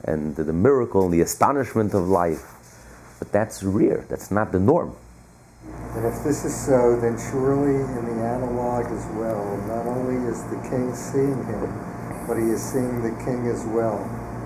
and 0.06 0.36
the 0.36 0.52
miracle 0.52 1.04
and 1.04 1.12
the 1.12 1.20
astonishment 1.20 1.94
of 1.94 2.08
life. 2.08 2.44
But 3.18 3.32
that's 3.32 3.62
rare. 3.62 4.04
That's 4.08 4.30
not 4.30 4.52
the 4.52 4.60
norm. 4.60 4.96
And 5.96 6.04
if 6.04 6.22
this 6.22 6.44
is 6.44 6.54
so, 6.54 6.98
then 7.00 7.16
surely 7.30 7.74
in 7.74 8.04
the 8.04 8.24
analog 8.24 8.86
as 8.86 9.06
well, 9.16 9.56
not 9.66 9.86
only 9.86 10.28
is 10.28 10.42
the 10.44 10.60
king 10.68 10.94
seeing 10.94 11.42
him, 11.44 11.72
but 12.28 12.36
he 12.36 12.44
is 12.44 12.62
seeing 12.62 13.02
the 13.02 13.16
king 13.24 13.48
as 13.48 13.64
well, 13.64 13.98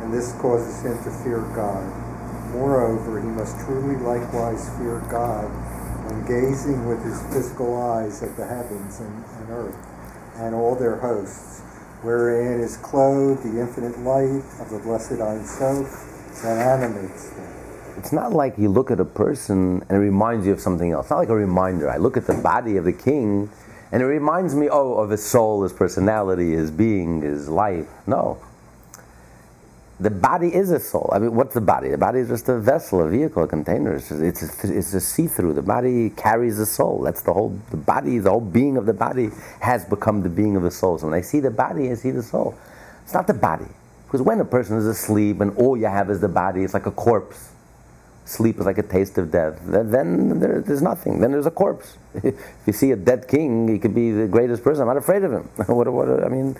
and 0.02 0.12
this 0.12 0.32
causes 0.40 0.84
him 0.84 0.96
to 1.02 1.10
fear 1.24 1.40
God. 1.54 1.82
Moreover, 2.52 3.20
he 3.20 3.26
must 3.26 3.58
truly 3.66 3.96
likewise 3.96 4.68
fear 4.78 5.02
God 5.10 5.50
when 6.06 6.24
gazing 6.26 6.86
with 6.86 7.02
his 7.04 7.20
physical 7.34 7.76
eyes 7.80 8.22
at 8.22 8.36
the 8.36 8.46
heavens 8.46 9.00
and, 9.00 9.24
and 9.40 9.50
earth 9.50 9.76
and 10.36 10.54
all 10.54 10.74
their 10.74 10.96
hosts, 10.96 11.62
wherein 12.02 12.60
is 12.60 12.76
clothed 12.78 13.42
the 13.42 13.60
infinite 13.60 13.98
light 14.00 14.42
of 14.60 14.70
the 14.70 14.78
blessed 14.78 15.20
Ein 15.20 15.44
Sof 15.44 16.42
that 16.42 16.80
animates 16.80 17.30
them. 17.30 17.46
It's 17.96 18.12
not 18.12 18.32
like 18.32 18.56
you 18.56 18.68
look 18.70 18.90
at 18.90 19.00
a 19.00 19.04
person 19.04 19.84
and 19.88 19.90
it 19.90 20.00
reminds 20.00 20.46
you 20.46 20.52
of 20.52 20.60
something 20.60 20.90
else. 20.92 21.06
It's 21.06 21.10
not 21.10 21.18
like 21.18 21.28
a 21.28 21.34
reminder. 21.34 21.90
I 21.90 21.98
look 21.98 22.16
at 22.16 22.26
the 22.26 22.34
body 22.34 22.76
of 22.76 22.84
the 22.84 22.92
king 22.92 23.50
and 23.92 24.02
it 24.02 24.06
reminds 24.06 24.54
me, 24.54 24.68
oh, 24.70 24.94
of 24.94 25.10
his 25.10 25.24
soul, 25.24 25.62
his 25.62 25.72
personality, 25.72 26.52
his 26.52 26.70
being, 26.70 27.22
his 27.22 27.48
life. 27.48 27.88
No. 28.06 28.38
The 30.00 30.10
body 30.10 30.54
is 30.54 30.70
a 30.70 30.80
soul. 30.80 31.10
I 31.12 31.18
mean, 31.18 31.34
what's 31.34 31.52
the 31.52 31.60
body? 31.60 31.90
The 31.90 31.98
body 31.98 32.20
is 32.20 32.28
just 32.28 32.48
a 32.48 32.58
vessel, 32.58 33.02
a 33.02 33.08
vehicle, 33.08 33.42
a 33.42 33.46
container. 33.46 33.96
It's, 33.96 34.08
just, 34.08 34.22
it's, 34.22 34.64
a, 34.64 34.78
it's 34.78 34.94
a 34.94 35.00
see-through. 35.00 35.52
The 35.52 35.62
body 35.62 36.08
carries 36.08 36.56
the 36.56 36.64
soul. 36.64 37.02
That's 37.02 37.20
the 37.22 37.34
whole, 37.34 37.50
the 37.70 37.76
body, 37.76 38.18
the 38.18 38.30
whole 38.30 38.40
being 38.40 38.78
of 38.78 38.86
the 38.86 38.94
body 38.94 39.28
has 39.60 39.84
become 39.84 40.22
the 40.22 40.30
being 40.30 40.56
of 40.56 40.62
the 40.62 40.70
soul. 40.70 40.96
So 40.96 41.06
when 41.06 41.14
I 41.14 41.20
see 41.20 41.40
the 41.40 41.50
body, 41.50 41.90
I 41.90 41.94
see 41.94 42.12
the 42.12 42.22
soul. 42.22 42.56
It's 43.04 43.12
not 43.12 43.26
the 43.26 43.34
body. 43.34 43.66
Because 44.06 44.22
when 44.22 44.40
a 44.40 44.44
person 44.44 44.78
is 44.78 44.86
asleep 44.86 45.40
and 45.40 45.54
all 45.56 45.76
you 45.76 45.86
have 45.86 46.10
is 46.10 46.20
the 46.20 46.28
body, 46.28 46.64
it's 46.64 46.74
like 46.74 46.86
a 46.86 46.90
corpse. 46.90 47.50
Sleep 48.24 48.58
is 48.58 48.64
like 48.64 48.78
a 48.78 48.82
taste 48.82 49.18
of 49.18 49.30
death. 49.30 49.60
Then 49.66 50.40
there, 50.40 50.62
there's 50.62 50.82
nothing. 50.82 51.20
Then 51.20 51.32
there's 51.32 51.46
a 51.46 51.50
corpse. 51.50 51.98
if 52.14 52.34
you 52.66 52.72
see 52.72 52.92
a 52.92 52.96
dead 52.96 53.28
king, 53.28 53.68
he 53.68 53.78
could 53.78 53.94
be 53.94 54.12
the 54.12 54.26
greatest 54.26 54.64
person. 54.64 54.82
I'm 54.82 54.88
not 54.88 54.96
afraid 54.96 55.24
of 55.24 55.32
him. 55.32 55.42
what, 55.66 55.92
what, 55.92 56.24
I 56.24 56.28
mean, 56.28 56.56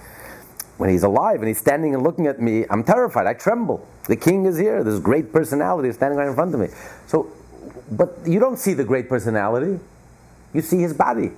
when 0.80 0.88
he's 0.88 1.02
alive 1.02 1.40
and 1.40 1.48
he's 1.48 1.58
standing 1.58 1.92
and 1.92 2.02
looking 2.02 2.26
at 2.26 2.40
me, 2.40 2.64
I'm 2.70 2.82
terrified. 2.82 3.26
I 3.26 3.34
tremble. 3.34 3.86
The 4.06 4.16
king 4.16 4.46
is 4.46 4.56
here. 4.56 4.82
This 4.82 4.98
great 4.98 5.30
personality 5.30 5.90
is 5.90 5.96
standing 5.96 6.18
right 6.18 6.26
in 6.26 6.34
front 6.34 6.54
of 6.54 6.60
me. 6.60 6.68
So, 7.06 7.30
but 7.90 8.16
you 8.24 8.40
don't 8.40 8.58
see 8.58 8.72
the 8.72 8.82
great 8.82 9.06
personality. 9.06 9.78
You 10.54 10.62
see 10.62 10.78
his 10.78 10.94
body, 10.94 11.32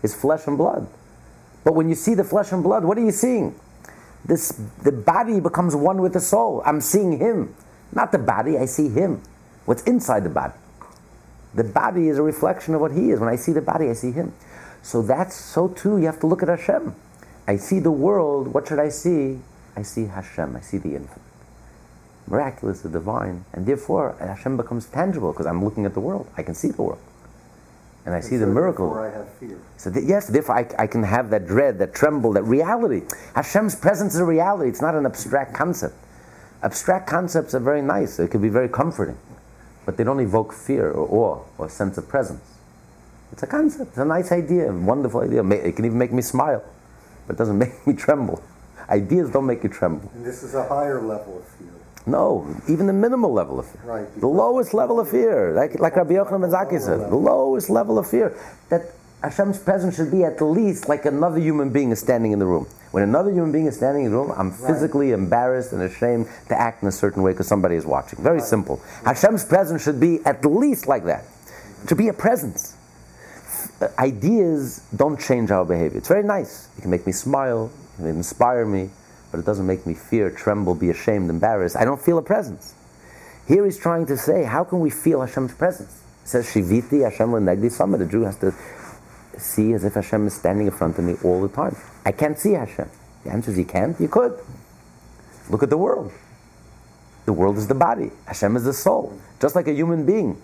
his 0.00 0.14
flesh 0.14 0.46
and 0.46 0.56
blood. 0.56 0.88
But 1.62 1.74
when 1.74 1.90
you 1.90 1.94
see 1.94 2.14
the 2.14 2.24
flesh 2.24 2.52
and 2.52 2.62
blood, 2.62 2.84
what 2.84 2.96
are 2.96 3.04
you 3.04 3.10
seeing? 3.10 3.60
This, 4.24 4.58
the 4.82 4.92
body 4.92 5.40
becomes 5.40 5.76
one 5.76 6.00
with 6.00 6.14
the 6.14 6.20
soul. 6.20 6.62
I'm 6.64 6.80
seeing 6.80 7.18
him. 7.18 7.54
Not 7.92 8.12
the 8.12 8.18
body, 8.18 8.56
I 8.56 8.64
see 8.64 8.88
him. 8.88 9.22
What's 9.66 9.82
inside 9.82 10.24
the 10.24 10.30
body. 10.30 10.54
The 11.52 11.64
body 11.64 12.08
is 12.08 12.16
a 12.16 12.22
reflection 12.22 12.74
of 12.74 12.80
what 12.80 12.92
he 12.92 13.10
is. 13.10 13.20
When 13.20 13.28
I 13.28 13.36
see 13.36 13.52
the 13.52 13.60
body, 13.60 13.90
I 13.90 13.92
see 13.92 14.12
him. 14.12 14.32
So 14.80 15.02
that's 15.02 15.34
so 15.34 15.68
too, 15.68 15.98
you 15.98 16.06
have 16.06 16.20
to 16.20 16.26
look 16.26 16.42
at 16.42 16.48
Hashem. 16.48 16.94
I 17.46 17.56
see 17.56 17.78
the 17.78 17.90
world, 17.90 18.48
what 18.48 18.68
should 18.68 18.78
I 18.78 18.88
see? 18.88 19.38
I 19.76 19.82
see 19.82 20.06
Hashem, 20.06 20.56
I 20.56 20.60
see 20.60 20.78
the 20.78 20.96
infinite. 20.96 21.20
Miraculous, 22.26 22.80
the 22.80 22.88
divine. 22.88 23.44
And 23.52 23.66
therefore, 23.66 24.16
uh, 24.20 24.26
Hashem 24.26 24.56
becomes 24.56 24.86
tangible 24.86 25.32
because 25.32 25.46
I'm 25.46 25.64
looking 25.64 25.86
at 25.86 25.94
the 25.94 26.00
world. 26.00 26.28
I 26.36 26.42
can 26.42 26.54
see 26.54 26.70
the 26.70 26.82
world 26.82 27.00
and 28.06 28.14
I 28.14 28.18
And 28.18 28.24
see 28.24 28.36
so 28.38 28.46
the 28.46 28.46
miracle. 28.46 28.86
Therefore, 28.86 29.08
I 29.08 29.18
have 29.18 29.28
fear. 29.34 29.58
So 29.76 29.90
th- 29.90 30.06
yes, 30.06 30.28
therefore 30.28 30.56
I, 30.56 30.66
I 30.78 30.86
can 30.86 31.02
have 31.02 31.30
that 31.30 31.46
dread, 31.46 31.78
that 31.78 31.92
tremble, 31.92 32.32
that 32.34 32.44
reality. 32.44 33.02
Hashem's 33.34 33.74
presence 33.74 34.14
is 34.14 34.20
a 34.20 34.24
reality. 34.24 34.70
It's 34.70 34.80
not 34.80 34.94
an 34.94 35.04
abstract 35.06 35.54
concept. 35.54 35.94
Abstract 36.62 37.08
concepts 37.08 37.54
are 37.54 37.60
very 37.60 37.82
nice. 37.82 38.16
They 38.16 38.28
can 38.28 38.40
be 38.40 38.48
very 38.48 38.68
comforting, 38.68 39.18
but 39.84 39.96
they 39.96 40.04
don't 40.04 40.20
evoke 40.20 40.52
fear 40.52 40.90
or 40.90 41.06
awe 41.10 41.42
or 41.58 41.68
sense 41.68 41.98
of 41.98 42.08
presence. 42.08 42.42
It's 43.32 43.42
a 43.42 43.46
concept. 43.46 43.90
It's 43.90 43.98
a 43.98 44.04
nice 44.04 44.30
idea, 44.30 44.70
a 44.70 44.72
wonderful 44.72 45.20
idea. 45.20 45.44
It 45.44 45.74
can 45.74 45.84
even 45.84 45.98
make 45.98 46.12
me 46.12 46.22
smile, 46.22 46.62
but 47.26 47.34
it 47.34 47.38
doesn't 47.38 47.58
make 47.64 47.86
me 47.86 47.94
tremble. 47.94 48.42
Ideas 48.88 49.30
don't 49.30 49.46
make 49.46 49.62
you 49.62 49.68
tremble. 49.68 50.10
And 50.14 50.24
this 50.24 50.42
is 50.42 50.54
a 50.54 50.66
higher 50.66 51.00
level 51.00 51.38
of 51.38 51.44
fear. 51.44 51.68
No, 52.06 52.46
even 52.68 52.86
the 52.86 52.92
minimal 52.92 53.32
level 53.32 53.58
of 53.58 53.66
fear. 53.66 53.80
Right. 53.84 54.20
The 54.20 54.28
lowest 54.28 54.72
level 54.72 55.00
of 55.00 55.10
fear, 55.10 55.52
like, 55.54 55.80
like 55.80 55.96
Rabbi 55.96 56.14
Yochanan 56.14 56.42
ben 56.42 56.50
Zakkai 56.50 56.80
said, 56.80 57.10
the 57.10 57.16
lowest 57.16 57.68
level 57.68 57.98
of 57.98 58.08
fear, 58.08 58.36
that 58.68 58.82
Hashem's 59.22 59.58
presence 59.58 59.96
should 59.96 60.12
be 60.12 60.22
at 60.22 60.40
least 60.40 60.88
like 60.88 61.04
another 61.04 61.40
human 61.40 61.70
being 61.70 61.90
is 61.90 61.98
standing 61.98 62.30
in 62.30 62.38
the 62.38 62.46
room. 62.46 62.66
When 62.92 63.02
another 63.02 63.32
human 63.32 63.50
being 63.50 63.66
is 63.66 63.76
standing 63.76 64.04
in 64.04 64.12
the 64.12 64.16
room, 64.16 64.32
I'm 64.36 64.52
physically 64.52 65.10
embarrassed 65.10 65.72
and 65.72 65.82
ashamed 65.82 66.28
to 66.48 66.58
act 66.58 66.82
in 66.82 66.88
a 66.88 66.92
certain 66.92 67.24
way 67.24 67.32
because 67.32 67.48
somebody 67.48 67.74
is 67.74 67.84
watching. 67.84 68.22
Very 68.22 68.40
simple. 68.40 68.80
Hashem's 69.04 69.44
presence 69.44 69.82
should 69.82 69.98
be 69.98 70.24
at 70.24 70.44
least 70.44 70.86
like 70.86 71.04
that. 71.06 71.24
To 71.88 71.96
be 71.96 72.06
a 72.08 72.12
presence. 72.12 72.75
Uh, 73.80 73.88
Ideas 73.98 74.82
don't 74.94 75.20
change 75.20 75.50
our 75.50 75.64
behavior. 75.64 75.98
It's 75.98 76.08
very 76.08 76.22
nice. 76.22 76.68
It 76.78 76.82
can 76.82 76.90
make 76.90 77.06
me 77.06 77.12
smile, 77.12 77.70
it 77.94 77.96
can 77.98 78.06
inspire 78.06 78.64
me, 78.64 78.90
but 79.30 79.40
it 79.40 79.46
doesn't 79.46 79.66
make 79.66 79.86
me 79.86 79.94
fear, 79.94 80.30
tremble, 80.30 80.74
be 80.74 80.90
ashamed, 80.90 81.28
embarrassed. 81.28 81.76
I 81.76 81.84
don't 81.84 82.00
feel 82.00 82.18
a 82.18 82.22
presence. 82.22 82.74
Here 83.46 83.64
he's 83.64 83.78
trying 83.78 84.06
to 84.06 84.16
say, 84.16 84.44
how 84.44 84.64
can 84.64 84.80
we 84.80 84.90
feel 84.90 85.20
Hashem's 85.20 85.54
presence? 85.54 86.02
It 86.24 86.28
says, 86.28 86.46
Shiviti 86.46 87.04
Hashem 87.04 87.28
Lenegdi 87.28 87.70
Sama. 87.70 87.98
The 87.98 88.06
Jew 88.06 88.22
has 88.22 88.36
to 88.38 88.52
see 89.38 89.72
as 89.72 89.84
if 89.84 89.94
Hashem 89.94 90.26
is 90.26 90.34
standing 90.34 90.66
in 90.66 90.72
front 90.72 90.98
of 90.98 91.04
me 91.04 91.14
all 91.22 91.40
the 91.40 91.54
time. 91.54 91.76
I 92.04 92.12
can't 92.12 92.38
see 92.38 92.52
Hashem. 92.52 92.88
The 93.24 93.30
answer 93.30 93.50
is 93.50 93.58
you 93.58 93.64
can't. 93.64 94.00
You 94.00 94.08
could. 94.08 94.40
Look 95.50 95.62
at 95.62 95.70
the 95.70 95.76
world. 95.76 96.12
The 97.26 97.32
world 97.32 97.58
is 97.58 97.68
the 97.68 97.74
body. 97.74 98.10
Hashem 98.26 98.56
is 98.56 98.64
the 98.64 98.72
soul. 98.72 99.16
Just 99.40 99.54
like 99.54 99.68
a 99.68 99.72
human 99.72 100.06
being. 100.06 100.42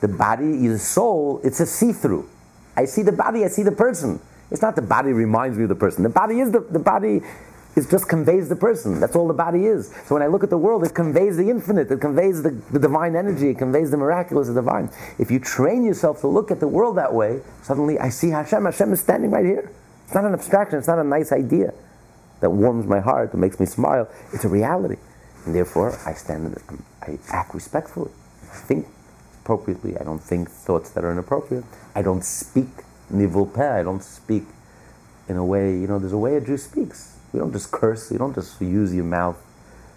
The 0.00 0.08
body 0.08 0.66
is 0.66 0.86
soul. 0.86 1.40
It's 1.44 1.60
a 1.60 1.66
see-through. 1.66 2.28
I 2.76 2.84
see 2.84 3.02
the 3.02 3.12
body. 3.12 3.44
I 3.44 3.48
see 3.48 3.62
the 3.62 3.72
person. 3.72 4.20
It's 4.50 4.62
not 4.62 4.76
the 4.76 4.82
body 4.82 5.12
reminds 5.12 5.56
me 5.56 5.64
of 5.64 5.68
the 5.68 5.74
person. 5.74 6.02
The 6.02 6.08
body 6.08 6.40
is 6.40 6.52
the, 6.52 6.60
the 6.60 6.78
body 6.78 7.22
it 7.76 7.90
just 7.90 8.08
conveys 8.08 8.48
the 8.48 8.56
person. 8.56 9.00
That's 9.00 9.14
all 9.14 9.28
the 9.28 9.34
body 9.34 9.66
is. 9.66 9.88
So 10.06 10.14
when 10.14 10.22
I 10.22 10.28
look 10.28 10.42
at 10.42 10.48
the 10.48 10.56
world, 10.56 10.82
it 10.82 10.94
conveys 10.94 11.36
the 11.36 11.50
infinite, 11.50 11.90
it 11.90 12.00
conveys 12.00 12.42
the, 12.42 12.50
the 12.72 12.78
divine 12.78 13.14
energy, 13.14 13.50
it 13.50 13.58
conveys 13.58 13.90
the 13.90 13.98
miraculous, 13.98 14.48
the 14.48 14.54
divine. 14.54 14.88
If 15.18 15.30
you 15.30 15.38
train 15.38 15.84
yourself 15.84 16.22
to 16.22 16.26
look 16.26 16.50
at 16.50 16.58
the 16.58 16.68
world 16.68 16.96
that 16.96 17.12
way, 17.12 17.42
suddenly 17.62 17.98
I 17.98 18.08
see 18.08 18.30
Hashem. 18.30 18.64
Hashem 18.64 18.94
is 18.94 19.00
standing 19.00 19.30
right 19.30 19.44
here. 19.44 19.70
It's 20.06 20.14
not 20.14 20.24
an 20.24 20.32
abstraction, 20.32 20.78
it's 20.78 20.88
not 20.88 20.98
a 20.98 21.04
nice 21.04 21.32
idea 21.32 21.74
that 22.40 22.48
warms 22.48 22.86
my 22.86 23.00
heart, 23.00 23.32
that 23.32 23.38
makes 23.38 23.60
me 23.60 23.66
smile. 23.66 24.08
It's 24.32 24.44
a 24.44 24.48
reality. 24.48 24.96
And 25.44 25.54
therefore, 25.54 25.98
I 26.06 26.14
stand, 26.14 26.56
um, 26.68 26.82
I 27.02 27.18
act 27.28 27.54
respectfully. 27.54 28.10
I 28.42 28.56
think 28.56 28.86
appropriately. 29.42 29.98
I 29.98 30.02
don't 30.02 30.22
think 30.22 30.50
thoughts 30.50 30.90
that 30.90 31.04
are 31.04 31.12
inappropriate. 31.12 31.64
I 31.96 32.02
don't 32.02 32.22
speak 32.22 32.68
nivul 33.10 33.46
peh. 33.54 33.80
I 33.80 33.82
don't 33.82 34.02
speak 34.02 34.44
in 35.30 35.38
a 35.38 35.44
way, 35.44 35.72
you 35.72 35.86
know, 35.86 35.98
there's 35.98 36.12
a 36.12 36.18
way 36.18 36.36
a 36.36 36.42
Jew 36.42 36.58
speaks. 36.58 37.16
You 37.32 37.40
don't 37.40 37.52
just 37.52 37.72
curse. 37.72 38.12
You 38.12 38.18
don't 38.18 38.34
just 38.34 38.60
use 38.60 38.94
your 38.94 39.04
mouth 39.04 39.38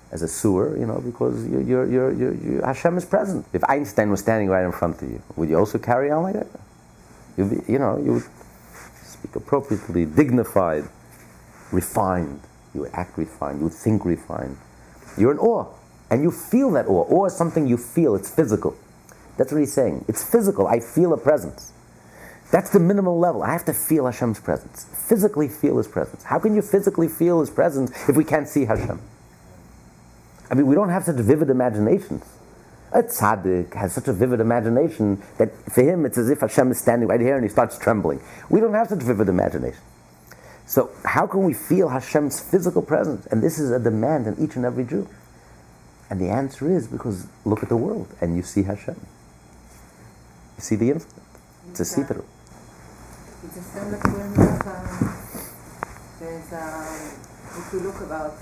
as 0.09 0.21
a 0.21 0.27
sewer, 0.27 0.77
you 0.77 0.85
know, 0.85 1.01
because 1.01 1.45
you're, 1.45 1.61
you're, 1.61 1.85
you're, 1.85 2.33
you're, 2.33 2.65
Hashem 2.65 2.97
is 2.97 3.03
present. 3.05 3.45
If 3.51 3.63
Einstein 3.65 4.09
was 4.09 4.21
standing 4.21 4.47
right 4.47 4.63
in 4.63 4.71
front 4.71 5.01
of 5.01 5.11
you, 5.11 5.21
would 5.35 5.49
you 5.49 5.57
also 5.57 5.77
carry 5.77 6.09
on 6.09 6.23
like 6.23 6.35
that? 6.35 6.47
You'd 7.37 7.49
be, 7.49 7.71
you 7.71 7.79
know, 7.79 7.97
you 7.97 8.13
would 8.13 8.23
speak 9.03 9.35
appropriately, 9.35 10.05
dignified, 10.05 10.85
refined. 11.73 12.39
You 12.73 12.81
would 12.81 12.91
act 12.93 13.17
refined. 13.17 13.59
You 13.59 13.65
would 13.65 13.73
think 13.73 14.05
refined. 14.05 14.57
You're 15.17 15.31
in 15.31 15.39
awe, 15.39 15.67
and 16.09 16.23
you 16.23 16.31
feel 16.31 16.71
that 16.71 16.87
awe. 16.87 17.03
Awe 17.09 17.25
is 17.25 17.35
something 17.35 17.67
you 17.67 17.77
feel. 17.77 18.15
It's 18.15 18.33
physical. 18.33 18.75
That's 19.37 19.51
what 19.51 19.59
he's 19.59 19.73
saying. 19.73 20.05
It's 20.07 20.23
physical. 20.23 20.65
I 20.65 20.79
feel 20.79 21.13
a 21.13 21.17
presence. 21.17 21.73
That's 22.51 22.71
the 22.71 22.79
minimal 22.79 23.19
level. 23.19 23.43
I 23.43 23.51
have 23.51 23.65
to 23.65 23.73
feel 23.73 24.05
Hashem's 24.05 24.39
presence. 24.39 24.85
Physically 25.07 25.47
feel 25.47 25.77
His 25.77 25.87
presence. 25.87 26.23
How 26.23 26.39
can 26.39 26.55
you 26.55 26.61
physically 26.61 27.07
feel 27.07 27.41
His 27.41 27.49
presence 27.49 27.91
if 28.09 28.15
we 28.15 28.23
can't 28.23 28.47
see 28.47 28.65
Hashem? 28.65 28.99
I 30.49 30.55
mean, 30.55 30.65
we 30.65 30.75
don't 30.75 30.89
have 30.89 31.03
such 31.03 31.17
vivid 31.17 31.49
imaginations. 31.49 32.25
A 32.91 33.03
tzaddik 33.03 33.75
has 33.75 33.93
such 33.93 34.07
a 34.07 34.13
vivid 34.13 34.39
imagination 34.39 35.21
that 35.37 35.55
for 35.71 35.83
him 35.83 36.05
it's 36.05 36.17
as 36.17 36.27
if 36.27 36.39
Hashem 36.39 36.71
is 36.71 36.79
standing 36.79 37.07
right 37.07 37.21
here 37.21 37.35
and 37.35 37.43
he 37.43 37.49
starts 37.49 37.77
trembling. 37.77 38.19
We 38.49 38.59
don't 38.59 38.73
have 38.73 38.87
such 38.87 39.03
vivid 39.03 39.29
imagination. 39.29 39.81
So 40.65 40.89
how 41.05 41.27
can 41.27 41.43
we 41.43 41.53
feel 41.53 41.89
Hashem's 41.89 42.39
physical 42.39 42.81
presence? 42.81 43.27
And 43.27 43.43
this 43.43 43.59
is 43.59 43.69
a 43.69 43.79
demand 43.79 44.25
in 44.25 44.43
each 44.43 44.55
and 44.55 44.65
every 44.65 44.85
Jew. 44.85 45.07
And 46.09 46.19
the 46.19 46.29
answer 46.29 46.67
is 46.67 46.87
because 46.87 47.27
look 47.45 47.61
at 47.61 47.69
the 47.69 47.77
world 47.77 48.07
and 48.21 48.35
you 48.35 48.41
see 48.41 48.63
Hashem. 48.63 48.99
You 50.57 50.61
see 50.61 50.75
the 50.75 50.89
infinite. 50.89 51.13
It's 51.69 51.79
a 51.79 51.85
see-through. 51.85 52.25
It's 53.43 53.55
the 53.55 53.61
same 53.61 53.91
like 53.91 54.03
when 54.03 54.31
you 54.35 54.41
have, 54.41 54.67
um, 54.67 55.13
there's, 56.19 56.51
um, 56.53 57.11
if 57.57 57.69
you 57.73 57.79
look 57.79 58.01
about 58.01 58.35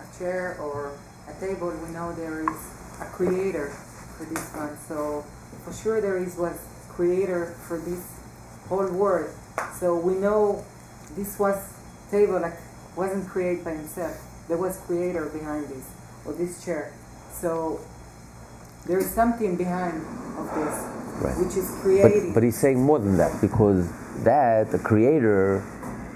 a 0.00 0.18
chair 0.18 0.56
or 0.60 0.92
a 1.28 1.40
table, 1.40 1.68
we 1.84 1.92
know 1.92 2.12
there 2.14 2.40
is 2.40 2.56
a 3.00 3.04
creator 3.12 3.68
for 4.16 4.24
this 4.24 4.50
one. 4.54 4.76
So 4.88 5.24
for 5.64 5.72
sure 5.72 6.00
there 6.00 6.16
is 6.16 6.36
was 6.36 6.58
creator 6.88 7.54
for 7.68 7.78
this 7.78 8.02
whole 8.68 8.88
world. 8.90 9.30
So 9.78 9.96
we 9.96 10.14
know 10.14 10.64
this 11.14 11.38
was 11.38 11.56
table 12.10 12.40
like 12.40 12.56
wasn't 12.96 13.28
created 13.28 13.64
by 13.64 13.72
himself. 13.72 14.16
There 14.48 14.56
was 14.56 14.78
creator 14.86 15.26
behind 15.26 15.68
this 15.68 15.84
or 16.24 16.32
this 16.32 16.64
chair. 16.64 16.92
So 17.32 17.80
there 18.86 18.98
is 18.98 19.10
something 19.12 19.56
behind 19.56 20.00
of 20.38 20.46
this, 20.54 20.94
Right. 21.20 21.36
which 21.38 21.56
is 21.56 21.68
But, 21.70 21.82
creating. 21.82 22.32
but 22.32 22.42
he's 22.42 22.56
saying 22.58 22.80
more 22.82 22.98
than 22.98 23.16
that 23.18 23.40
because 23.40 23.88
that, 24.24 24.70
the 24.70 24.78
creator, 24.78 25.64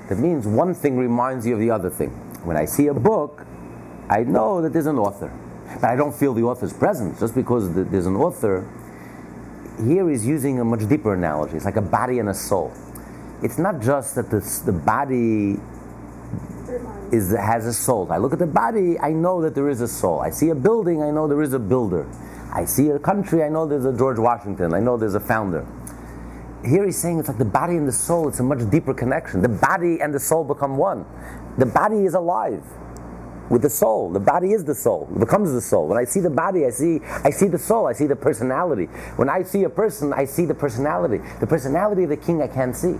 that 0.08 0.18
means 0.18 0.46
one 0.46 0.74
thing 0.74 0.96
reminds 0.96 1.46
you 1.46 1.54
of 1.54 1.60
the 1.60 1.70
other 1.70 1.90
thing. 1.90 2.10
When 2.44 2.56
I 2.56 2.64
see 2.64 2.88
a 2.88 2.94
book, 2.94 3.46
I 4.08 4.24
know 4.24 4.60
that 4.62 4.72
there's 4.72 4.86
an 4.86 4.98
author, 4.98 5.32
but 5.80 5.84
I 5.84 5.96
don't 5.96 6.14
feel 6.14 6.34
the 6.34 6.42
author's 6.42 6.72
presence 6.72 7.20
just 7.20 7.34
because 7.34 7.72
there's 7.72 8.06
an 8.06 8.16
author. 8.16 8.68
Here 9.84 10.08
he's 10.08 10.26
using 10.26 10.60
a 10.60 10.64
much 10.64 10.86
deeper 10.88 11.14
analogy. 11.14 11.56
It's 11.56 11.64
like 11.64 11.76
a 11.76 11.82
body 11.82 12.18
and 12.18 12.28
a 12.28 12.34
soul. 12.34 12.72
It's 13.42 13.58
not 13.58 13.80
just 13.80 14.14
that 14.16 14.30
the 14.30 14.72
body 14.72 15.58
is 17.12 17.32
has 17.32 17.66
a 17.66 17.72
soul. 17.72 18.10
I 18.10 18.18
look 18.18 18.32
at 18.32 18.38
the 18.38 18.46
body, 18.46 18.98
I 18.98 19.12
know 19.12 19.42
that 19.42 19.54
there 19.54 19.68
is 19.68 19.80
a 19.80 19.88
soul. 19.88 20.20
I 20.20 20.30
see 20.30 20.48
a 20.48 20.54
building, 20.54 21.02
I 21.02 21.10
know 21.10 21.28
there 21.28 21.42
is 21.42 21.52
a 21.52 21.58
builder. 21.58 22.06
I 22.52 22.64
see 22.64 22.88
a 22.88 22.98
country, 22.98 23.42
I 23.42 23.48
know 23.48 23.66
there's 23.66 23.84
a 23.84 23.96
George 23.96 24.18
Washington. 24.18 24.74
I 24.74 24.80
know 24.80 24.96
there's 24.96 25.14
a 25.14 25.20
founder. 25.20 25.66
Here 26.64 26.84
he's 26.84 27.00
saying 27.00 27.18
it's 27.18 27.28
like 27.28 27.38
the 27.38 27.44
body 27.44 27.76
and 27.76 27.88
the 27.88 27.92
soul. 27.92 28.28
It's 28.28 28.40
a 28.40 28.42
much 28.42 28.68
deeper 28.70 28.94
connection. 28.94 29.42
The 29.42 29.48
body 29.48 30.00
and 30.00 30.14
the 30.14 30.20
soul 30.20 30.44
become 30.44 30.76
one. 30.76 31.04
The 31.58 31.66
body 31.66 32.04
is 32.04 32.14
alive 32.14 32.64
with 33.50 33.62
the 33.62 33.70
soul. 33.70 34.10
The 34.10 34.20
body 34.20 34.52
is 34.52 34.64
the 34.64 34.74
soul. 34.74 35.08
It 35.14 35.18
becomes 35.18 35.52
the 35.52 35.60
soul. 35.60 35.88
When 35.88 35.98
I 35.98 36.04
see 36.04 36.20
the 36.20 36.30
body, 36.30 36.64
I 36.64 36.70
see 36.70 37.00
I 37.24 37.30
see 37.30 37.48
the 37.48 37.58
soul. 37.58 37.86
I 37.86 37.92
see 37.92 38.06
the 38.06 38.16
personality. 38.16 38.86
When 39.16 39.28
I 39.28 39.42
see 39.42 39.64
a 39.64 39.70
person, 39.70 40.12
I 40.12 40.24
see 40.24 40.44
the 40.44 40.54
personality. 40.54 41.20
The 41.40 41.46
personality 41.46 42.04
of 42.04 42.10
the 42.10 42.16
king 42.16 42.40
I 42.40 42.46
can't 42.46 42.76
see. 42.76 42.94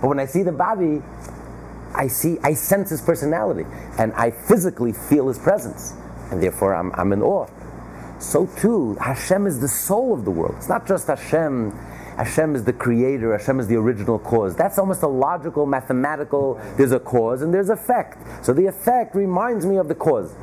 But 0.00 0.08
when 0.08 0.20
I 0.20 0.26
see 0.26 0.42
the 0.42 0.52
body, 0.52 1.02
I 1.94 2.06
see, 2.06 2.38
I 2.42 2.54
sense 2.54 2.90
his 2.90 3.00
personality, 3.02 3.66
and 3.98 4.12
I 4.14 4.30
physically 4.30 4.92
feel 4.92 5.28
his 5.28 5.38
presence, 5.38 5.92
and 6.30 6.42
therefore 6.42 6.74
I'm, 6.74 6.92
I'm 6.94 7.12
in 7.12 7.22
awe. 7.22 7.46
So 8.20 8.46
too, 8.46 8.94
Hashem 8.94 9.46
is 9.46 9.60
the 9.60 9.68
soul 9.68 10.14
of 10.14 10.24
the 10.24 10.30
world. 10.30 10.54
It's 10.58 10.68
not 10.68 10.86
just 10.86 11.08
Hashem. 11.08 11.72
Hashem 12.20 12.54
is 12.54 12.64
the 12.64 12.74
creator. 12.74 13.32
Hashem 13.32 13.60
is 13.60 13.66
the 13.66 13.76
original 13.76 14.18
cause. 14.18 14.54
That's 14.54 14.78
almost 14.78 15.02
a 15.02 15.06
logical, 15.06 15.64
mathematical. 15.64 16.60
There's 16.76 16.92
a 16.92 17.00
cause 17.00 17.40
and 17.40 17.52
there's 17.52 17.70
effect. 17.70 18.18
So 18.44 18.52
the 18.52 18.66
effect 18.66 19.14
reminds 19.14 19.64
me 19.64 19.76
of 19.76 19.88
the 19.88 19.94
cause. 19.94 20.34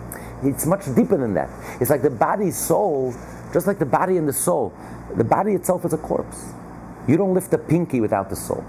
It's 0.42 0.66
much 0.66 0.86
deeper 0.96 1.18
than 1.18 1.36
that. 1.36 1.52
It's 1.80 1.92
like 1.92 2.02
the 2.02 2.10
body, 2.10 2.50
soul, 2.50 3.14
just 3.54 3.68
like 3.68 3.78
the 3.78 3.86
body 3.86 4.18
and 4.18 4.28
the 4.28 4.34
soul. 4.34 4.74
The 5.18 5.24
body 5.24 5.54
itself 5.54 5.86
is 5.86 5.94
a 5.94 6.00
corpse. 6.00 6.52
You 7.08 7.16
don't 7.16 7.36
lift 7.36 7.54
a 7.54 7.60
pinky 7.60 8.02
without 8.02 8.32
the 8.32 8.36
soul. 8.36 8.66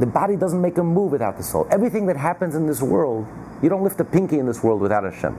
The 0.00 0.06
body 0.06 0.34
doesn't 0.34 0.60
make 0.60 0.78
a 0.78 0.84
move 0.84 1.12
without 1.12 1.36
the 1.36 1.44
soul. 1.44 1.68
Everything 1.70 2.06
that 2.06 2.16
happens 2.16 2.56
in 2.56 2.66
this 2.66 2.82
world, 2.82 3.24
you 3.62 3.68
don't 3.68 3.84
lift 3.84 4.00
a 4.00 4.04
pinky 4.04 4.40
in 4.40 4.46
this 4.46 4.64
world 4.64 4.80
without 4.80 5.04
Hashem. 5.04 5.36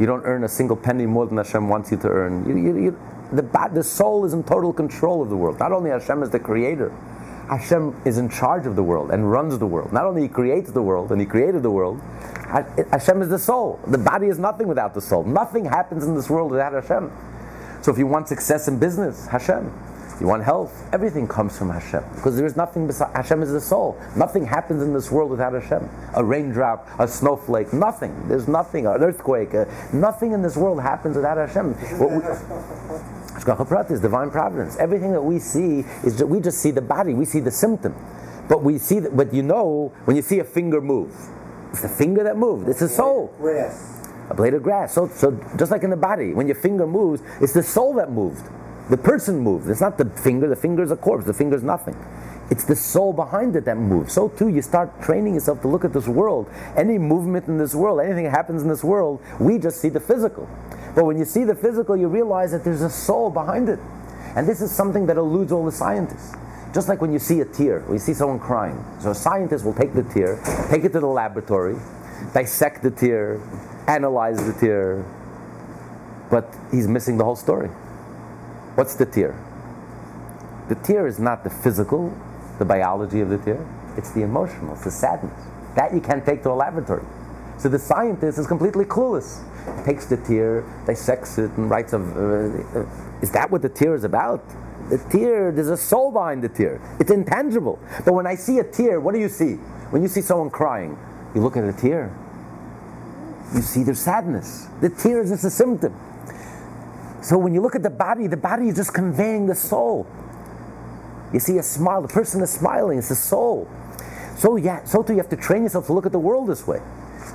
You 0.00 0.06
don't 0.06 0.24
earn 0.24 0.44
a 0.44 0.48
single 0.48 0.76
penny 0.76 1.04
more 1.04 1.26
than 1.26 1.36
Hashem 1.36 1.68
wants 1.68 1.90
you 1.90 1.98
to 1.98 2.08
earn. 2.08 2.48
You, 2.48 2.56
you, 2.56 2.84
you, 2.84 3.00
the, 3.32 3.70
the 3.72 3.84
soul 3.84 4.24
is 4.24 4.32
in 4.32 4.42
total 4.42 4.72
control 4.72 5.22
of 5.22 5.28
the 5.28 5.36
world. 5.36 5.58
Not 5.58 5.72
only 5.72 5.90
Hashem 5.90 6.22
is 6.22 6.30
the 6.30 6.40
creator, 6.40 6.90
Hashem 7.50 8.00
is 8.06 8.16
in 8.16 8.30
charge 8.30 8.64
of 8.64 8.76
the 8.76 8.82
world 8.82 9.10
and 9.10 9.30
runs 9.30 9.58
the 9.58 9.66
world. 9.66 9.92
Not 9.92 10.06
only 10.06 10.22
He 10.22 10.28
creates 10.28 10.72
the 10.72 10.80
world 10.80 11.12
and 11.12 11.20
He 11.20 11.26
created 11.26 11.62
the 11.62 11.70
world, 11.70 12.00
Hashem 12.90 13.20
is 13.20 13.28
the 13.28 13.38
soul. 13.38 13.78
The 13.88 13.98
body 13.98 14.28
is 14.28 14.38
nothing 14.38 14.68
without 14.68 14.94
the 14.94 15.02
soul. 15.02 15.22
Nothing 15.22 15.66
happens 15.66 16.04
in 16.04 16.14
this 16.14 16.30
world 16.30 16.50
without 16.50 16.72
Hashem. 16.72 17.12
So 17.82 17.92
if 17.92 17.98
you 17.98 18.06
want 18.06 18.26
success 18.26 18.68
in 18.68 18.78
business, 18.78 19.26
Hashem. 19.26 19.70
You 20.20 20.26
want 20.26 20.44
health, 20.44 20.86
everything 20.92 21.26
comes 21.26 21.56
from 21.56 21.70
Hashem. 21.70 22.04
Because 22.14 22.36
there 22.36 22.44
is 22.44 22.54
nothing 22.54 22.86
beside 22.86 23.16
Hashem 23.16 23.42
is 23.42 23.52
the 23.52 23.60
soul. 23.60 23.98
Nothing 24.16 24.44
happens 24.44 24.82
in 24.82 24.92
this 24.92 25.10
world 25.10 25.30
without 25.30 25.54
Hashem. 25.54 25.88
A 26.14 26.22
raindrop, 26.22 26.86
a 26.98 27.08
snowflake, 27.08 27.72
nothing. 27.72 28.28
There's 28.28 28.46
nothing, 28.46 28.86
an 28.86 29.02
earthquake, 29.02 29.54
uh, 29.54 29.64
nothing 29.94 30.32
in 30.32 30.42
this 30.42 30.58
world 30.58 30.82
happens 30.82 31.16
without 31.16 31.38
Hashem. 31.38 31.72
What 31.98 32.10
we- 32.10 32.18
Hashgacha 33.40 33.66
Prat 33.66 33.90
is 33.90 34.00
divine 34.00 34.30
providence. 34.30 34.76
Everything 34.76 35.12
that 35.12 35.22
we 35.22 35.38
see 35.38 35.80
is 36.04 36.18
that 36.18 36.26
we 36.26 36.40
just 36.40 36.58
see 36.58 36.70
the 36.70 36.82
body, 36.82 37.14
we 37.14 37.24
see 37.24 37.40
the 37.40 37.50
symptom. 37.50 37.94
But 38.48 38.62
we 38.62 38.76
see 38.76 38.98
that, 38.98 39.16
but 39.16 39.32
you 39.32 39.42
know 39.42 39.92
when 40.04 40.16
you 40.16 40.22
see 40.22 40.40
a 40.40 40.44
finger 40.44 40.80
move, 40.82 41.14
it's 41.70 41.80
the 41.80 41.88
finger 41.88 42.24
that 42.24 42.36
moved. 42.36 42.68
It's 42.68 42.80
the 42.80 42.88
soul 42.88 43.32
Grass. 43.38 43.96
a 44.28 44.34
blade 44.34 44.52
of 44.54 44.62
grass. 44.62 44.92
So, 44.92 45.08
so 45.08 45.30
just 45.56 45.70
like 45.70 45.84
in 45.84 45.90
the 45.90 45.96
body, 45.96 46.34
when 46.34 46.46
your 46.48 46.56
finger 46.56 46.86
moves, 46.86 47.22
it's 47.40 47.52
the 47.54 47.62
soul 47.62 47.94
that 47.94 48.10
moved. 48.10 48.44
The 48.90 48.96
person 48.96 49.38
moves. 49.38 49.68
It's 49.68 49.80
not 49.80 49.98
the 49.98 50.04
finger. 50.04 50.48
The 50.48 50.56
finger's 50.56 50.90
a 50.90 50.96
corpse. 50.96 51.24
The 51.24 51.32
finger's 51.32 51.62
nothing. 51.62 51.96
It's 52.50 52.64
the 52.64 52.74
soul 52.74 53.12
behind 53.12 53.54
it 53.54 53.64
that 53.66 53.76
moves. 53.76 54.12
So 54.12 54.28
too, 54.28 54.48
you 54.48 54.60
start 54.60 55.00
training 55.00 55.34
yourself 55.34 55.62
to 55.62 55.68
look 55.68 55.84
at 55.84 55.92
this 55.92 56.08
world. 56.08 56.50
Any 56.76 56.98
movement 56.98 57.46
in 57.46 57.56
this 57.56 57.72
world, 57.72 58.00
anything 58.00 58.24
that 58.24 58.32
happens 58.32 58.62
in 58.62 58.68
this 58.68 58.82
world, 58.82 59.22
we 59.38 59.58
just 59.58 59.80
see 59.80 59.88
the 59.88 60.00
physical. 60.00 60.48
But 60.96 61.04
when 61.04 61.16
you 61.16 61.24
see 61.24 61.44
the 61.44 61.54
physical, 61.54 61.96
you 61.96 62.08
realize 62.08 62.50
that 62.50 62.64
there's 62.64 62.82
a 62.82 62.90
soul 62.90 63.30
behind 63.30 63.68
it. 63.68 63.78
And 64.34 64.48
this 64.48 64.60
is 64.60 64.72
something 64.72 65.06
that 65.06 65.16
eludes 65.16 65.52
all 65.52 65.64
the 65.64 65.72
scientists. 65.72 66.34
Just 66.74 66.88
like 66.88 67.00
when 67.00 67.12
you 67.12 67.20
see 67.20 67.40
a 67.40 67.44
tear, 67.44 67.84
or 67.86 67.94
you 67.94 68.00
see 68.00 68.14
someone 68.14 68.40
crying. 68.40 68.84
So 69.00 69.10
a 69.10 69.14
scientist 69.14 69.64
will 69.64 69.74
take 69.74 69.94
the 69.94 70.02
tear, 70.02 70.40
take 70.68 70.84
it 70.84 70.92
to 70.92 71.00
the 71.00 71.06
laboratory, 71.06 71.76
dissect 72.34 72.82
the 72.82 72.90
tear, 72.90 73.40
analyze 73.86 74.44
the 74.44 74.52
tear, 74.58 75.04
but 76.30 76.52
he's 76.72 76.88
missing 76.88 77.16
the 77.16 77.24
whole 77.24 77.36
story. 77.36 77.70
What's 78.74 78.94
the 78.94 79.06
tear? 79.06 79.34
The 80.68 80.76
tear 80.76 81.06
is 81.06 81.18
not 81.18 81.44
the 81.44 81.50
physical, 81.50 82.16
the 82.58 82.64
biology 82.64 83.20
of 83.20 83.28
the 83.28 83.38
tear, 83.38 83.66
it's 83.96 84.12
the 84.12 84.22
emotional, 84.22 84.74
it's 84.74 84.84
the 84.84 84.90
sadness. 84.90 85.38
That 85.74 85.92
you 85.92 86.00
can't 86.00 86.24
take 86.24 86.42
to 86.44 86.50
a 86.50 86.54
laboratory. 86.54 87.04
So 87.58 87.68
the 87.68 87.78
scientist 87.78 88.38
is 88.38 88.46
completely 88.46 88.84
clueless. 88.84 89.44
Takes 89.84 90.06
the 90.06 90.16
tear, 90.16 90.64
dissects 90.86 91.36
it, 91.38 91.50
and 91.58 91.68
writes 91.68 91.92
of. 91.92 92.16
Uh, 92.16 92.80
uh, 92.80 92.86
is 93.20 93.30
that 93.32 93.50
what 93.50 93.62
the 93.62 93.68
tear 93.68 93.94
is 93.94 94.04
about? 94.04 94.42
The 94.88 94.98
tear, 95.10 95.52
there's 95.52 95.68
a 95.68 95.76
soul 95.76 96.10
behind 96.10 96.42
the 96.42 96.48
tear. 96.48 96.80
It's 96.98 97.10
intangible. 97.10 97.78
But 98.04 98.14
when 98.14 98.26
I 98.26 98.34
see 98.34 98.58
a 98.58 98.64
tear, 98.64 99.00
what 99.00 99.14
do 99.14 99.20
you 99.20 99.28
see? 99.28 99.54
When 99.90 100.02
you 100.02 100.08
see 100.08 100.22
someone 100.22 100.50
crying, 100.50 100.98
you 101.34 101.42
look 101.42 101.56
at 101.56 101.64
a 101.64 101.72
tear, 101.72 102.10
you 103.54 103.60
see 103.60 103.82
their 103.82 103.94
sadness. 103.94 104.66
The 104.80 104.88
tear 104.88 105.20
is 105.20 105.30
just 105.30 105.44
a 105.44 105.50
symptom. 105.50 105.94
So 107.22 107.36
when 107.38 107.54
you 107.54 107.60
look 107.60 107.74
at 107.74 107.82
the 107.82 107.90
body, 107.90 108.26
the 108.26 108.36
body 108.36 108.68
is 108.68 108.76
just 108.76 108.94
conveying 108.94 109.46
the 109.46 109.54
soul. 109.54 110.06
You 111.32 111.40
see 111.40 111.58
a 111.58 111.62
smile, 111.62 112.02
the 112.02 112.08
person 112.08 112.40
is 112.42 112.50
smiling, 112.50 112.98
it's 112.98 113.08
the 113.08 113.14
soul. 113.14 113.68
So 114.36 114.56
yeah, 114.56 114.84
so 114.84 115.02
too 115.02 115.12
you 115.12 115.18
have 115.18 115.28
to 115.30 115.36
train 115.36 115.62
yourself 115.62 115.86
to 115.86 115.92
look 115.92 116.06
at 116.06 116.12
the 116.12 116.18
world 116.18 116.48
this 116.48 116.66
way. 116.66 116.80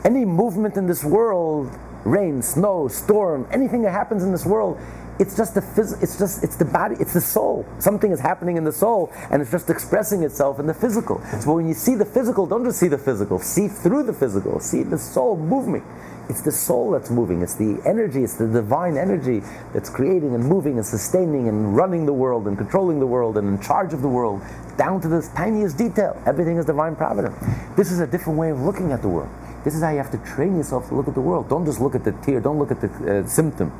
Any 0.04 0.26
movement 0.26 0.76
in 0.76 0.88
this 0.88 1.04
world, 1.04 1.72
rain, 2.04 2.42
snow, 2.42 2.88
storm, 2.88 3.48
anything 3.52 3.84
that 3.84 3.92
happens 3.92 4.24
in 4.24 4.32
this 4.32 4.46
world, 4.46 4.80
it's 5.18 5.38
just 5.38 5.54
the 5.54 5.62
phys- 5.62 6.02
it's 6.04 6.18
just 6.18 6.44
it's 6.44 6.58
the 6.58 6.66
body, 6.66 6.96
it's 7.00 7.14
the 7.14 7.22
soul. 7.22 7.66
Something 7.80 8.12
is 8.12 8.20
happening 8.20 8.58
in 8.58 8.66
the 8.66 8.72
soul 8.72 9.14
and 9.32 9.42
it's 9.42 9.52
just 9.52 9.70
expressing 9.70 10.24
itself 10.24 10.60
in 10.60 10.66
the 10.66 10.74
physical. 10.74 11.22
So 11.40 11.54
when 11.54 11.68
you 11.68 11.74
see 11.74 11.96
the 11.96 12.06
physical, 12.06 12.46
don't 12.46 12.66
just 12.66 12.80
see 12.80 12.90
the 12.90 12.98
physical, 12.98 13.40
see 13.40 13.68
through 13.68 14.04
the 14.04 14.14
physical, 14.14 14.60
see 14.60 14.84
the 14.84 14.98
soul 14.98 15.38
moving. 15.38 15.84
It's 16.28 16.42
the 16.42 16.52
soul 16.52 16.92
that's 16.92 17.10
moving. 17.10 17.42
It's 17.42 17.56
the 17.56 17.80
energy. 17.86 18.24
It's 18.24 18.36
the 18.36 18.48
divine 18.48 18.98
energy 18.98 19.42
that's 19.74 19.90
creating 19.90 20.34
and 20.34 20.44
moving 20.44 20.78
and 20.78 20.86
sustaining 20.86 21.48
and 21.48 21.76
running 21.76 22.06
the 22.06 22.14
world 22.14 22.48
and 22.48 22.58
controlling 22.58 23.00
the 23.00 23.06
world 23.06 23.38
and 23.38 23.48
in 23.48 23.62
charge 23.62 23.94
of 23.94 24.02
the 24.02 24.08
world, 24.08 24.42
down 24.78 25.02
to 25.02 25.08
the 25.08 25.22
tiniest 25.36 25.78
detail. 25.78 26.20
Everything 26.26 26.58
is 26.58 26.66
divine 26.66 26.96
providence. 26.96 27.36
This 27.76 27.92
is 27.92 28.00
a 28.00 28.08
different 28.08 28.40
way 28.40 28.50
of 28.50 28.60
looking 28.60 28.92
at 28.92 29.02
the 29.02 29.10
world. 29.10 29.30
This 29.64 29.76
is 29.76 29.82
how 29.82 29.92
you 29.92 29.98
have 29.98 30.12
to 30.12 30.18
train 30.20 30.58
yourself 30.58 30.90
to 30.90 30.96
look 30.96 31.08
at 31.08 31.16
the 31.16 31.22
world. 31.22 31.50
Don't 31.50 31.66
just 31.66 31.80
look 31.80 31.96
at 31.96 32.04
the 32.04 32.12
tear. 32.24 32.40
Don't 32.40 32.60
look 32.60 32.72
at 32.72 32.82
the 32.82 33.20
uh, 33.20 33.28
symptom, 33.28 33.72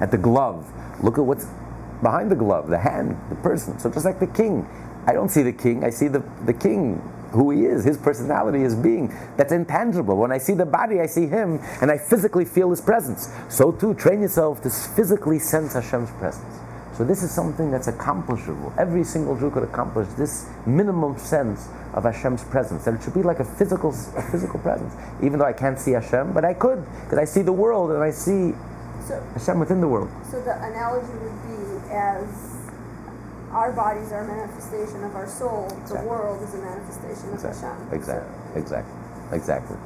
at 0.00 0.10
the 0.10 0.18
glove. 0.18 0.70
Look 1.02 1.18
at 1.18 1.24
what's 1.24 1.46
behind 2.02 2.30
the 2.30 2.36
glove, 2.36 2.68
the 2.68 2.78
hand, 2.78 3.16
the 3.28 3.36
person. 3.36 3.78
So 3.78 3.90
just 3.90 4.04
like 4.04 4.20
the 4.20 4.26
king, 4.26 4.66
I 5.06 5.12
don't 5.12 5.28
see 5.28 5.42
the 5.42 5.52
king. 5.52 5.84
I 5.84 5.90
see 5.90 6.08
the, 6.08 6.22
the 6.44 6.52
king 6.52 7.02
who 7.34 7.50
he 7.50 7.66
is, 7.66 7.84
his 7.84 7.98
personality, 7.98 8.60
his 8.60 8.74
being. 8.74 9.12
That's 9.36 9.52
intangible. 9.52 10.16
When 10.16 10.32
I 10.32 10.38
see 10.38 10.54
the 10.54 10.66
body, 10.66 11.00
I 11.00 11.06
see 11.06 11.26
him, 11.26 11.60
and 11.82 11.90
I 11.90 11.98
physically 11.98 12.44
feel 12.44 12.70
his 12.70 12.80
presence. 12.80 13.28
So 13.48 13.72
too, 13.72 13.94
train 13.94 14.22
yourself 14.22 14.62
to 14.62 14.70
physically 14.70 15.38
sense 15.38 15.74
Hashem's 15.74 16.10
presence. 16.12 16.54
So 16.96 17.02
this 17.04 17.24
is 17.24 17.30
something 17.32 17.72
that's 17.72 17.88
accomplishable. 17.88 18.72
Every 18.78 19.02
single 19.02 19.36
Jew 19.36 19.50
could 19.50 19.64
accomplish 19.64 20.06
this 20.16 20.46
minimum 20.64 21.18
sense 21.18 21.68
of 21.92 22.04
Hashem's 22.04 22.44
presence. 22.44 22.84
That 22.84 22.94
it 22.94 23.02
should 23.02 23.14
be 23.14 23.22
like 23.24 23.40
a 23.40 23.44
physical, 23.44 23.90
a 24.16 24.22
physical 24.30 24.60
presence. 24.60 24.94
Even 25.20 25.40
though 25.40 25.44
I 25.44 25.52
can't 25.52 25.78
see 25.78 25.90
Hashem, 25.90 26.32
but 26.32 26.44
I 26.44 26.54
could, 26.54 26.84
because 27.02 27.18
I 27.18 27.24
see 27.24 27.42
the 27.42 27.52
world 27.52 27.90
and 27.90 28.02
I 28.02 28.10
see 28.12 28.54
So, 29.08 29.20
Hashem 29.34 29.58
within 29.58 29.80
the 29.80 29.88
world. 29.88 30.08
so 30.30 30.40
the 30.40 30.54
analogy 30.62 31.12
would 31.18 31.38
be 31.50 31.92
as 31.92 32.53
our 33.54 33.72
bodies 33.72 34.10
are 34.12 34.20
a 34.20 34.26
manifestation 34.26 35.04
of 35.04 35.14
our 35.14 35.28
soul, 35.28 35.68
the 35.88 36.02
world 36.02 36.42
is 36.42 36.54
a 36.54 36.58
manifestation 36.58 37.32
of 37.32 37.40
Hashem. 37.40 37.88
Exactly. 37.92 38.60
Exactly. 38.60 38.94
Exactly. 39.32 39.76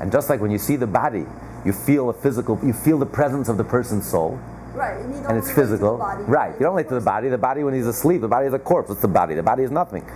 And 0.00 0.12
just 0.12 0.30
like 0.30 0.40
when 0.40 0.50
you 0.50 0.58
see 0.58 0.76
the 0.76 0.86
body, 0.86 1.26
you 1.64 1.72
feel 1.72 2.08
a 2.10 2.14
physical, 2.14 2.58
you 2.62 2.72
feel 2.72 2.98
the 2.98 3.06
presence 3.06 3.48
of 3.48 3.56
the 3.56 3.64
person's 3.64 4.08
soul, 4.08 4.38
right, 4.72 5.00
and 5.00 5.12
you 5.12 5.20
don't 5.20 5.30
and 5.30 5.38
it's 5.38 5.48
relate 5.48 5.54
to 5.54 5.60
the 5.60 5.66
physical. 5.66 5.98
body. 5.98 6.22
Right. 6.22 6.52
You 6.54 6.60
don't 6.60 6.74
relate 6.76 6.88
to 6.88 6.94
the 6.94 7.00
body. 7.00 7.28
The 7.28 7.38
body 7.38 7.64
when 7.64 7.74
he's 7.74 7.86
asleep, 7.86 8.20
the 8.20 8.28
body 8.28 8.46
is 8.46 8.54
a 8.54 8.58
corpse. 8.58 8.90
It's 8.90 9.02
the 9.02 9.08
body. 9.08 9.34
The 9.34 9.42
body 9.42 9.64
is 9.64 9.72
nothing. 9.72 10.08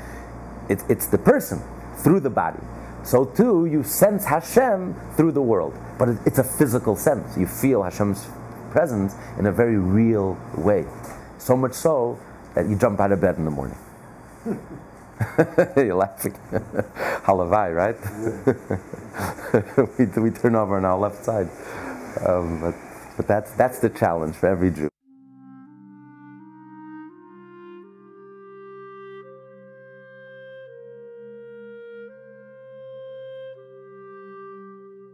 It's, 0.69 0.85
it's 0.89 1.07
the 1.07 1.19
person 1.19 1.61
through 1.97 2.21
the 2.21 2.31
body. 2.31 2.61
So 3.03 3.25
too, 3.25 3.67
you 3.67 3.83
sense 3.83 4.25
Hashem 4.25 4.95
through 5.17 5.33
the 5.33 5.43
world, 5.43 5.77
but 5.99 6.09
it, 6.09 6.19
it's 6.25 6.39
a 6.39 6.45
physical 6.45 6.95
sense. 6.95 7.37
You 7.37 7.49
feel 7.49 7.83
Hashem's 7.83 8.29
presence 8.71 9.17
in 9.39 9.47
a 9.47 9.53
very 9.53 9.77
real 9.77 10.39
way. 10.57 10.87
So 11.39 11.57
much 11.57 11.73
so 11.73 12.19
that 12.55 12.69
you 12.69 12.77
jump 12.77 13.01
out 13.01 13.13
of 13.13 13.21
bed 13.21 13.37
in 13.37 13.45
the 13.45 13.51
morning. 13.51 13.79
You're 15.77 15.95
laughing. 15.95 16.33
Halavai, 17.25 17.75
right? 17.75 17.97
we, 19.99 20.23
we 20.23 20.31
turn 20.31 20.55
over 20.55 20.77
on 20.77 20.85
our 20.85 20.99
left 20.99 21.25
side. 21.25 21.49
Um, 22.27 22.61
but, 22.61 22.75
but 23.17 23.27
that's, 23.27 23.53
that's 23.53 23.79
the 23.79 23.89
challenge 23.91 24.37
for 24.37 24.49
every 24.49 24.71
Jew. 24.71 24.89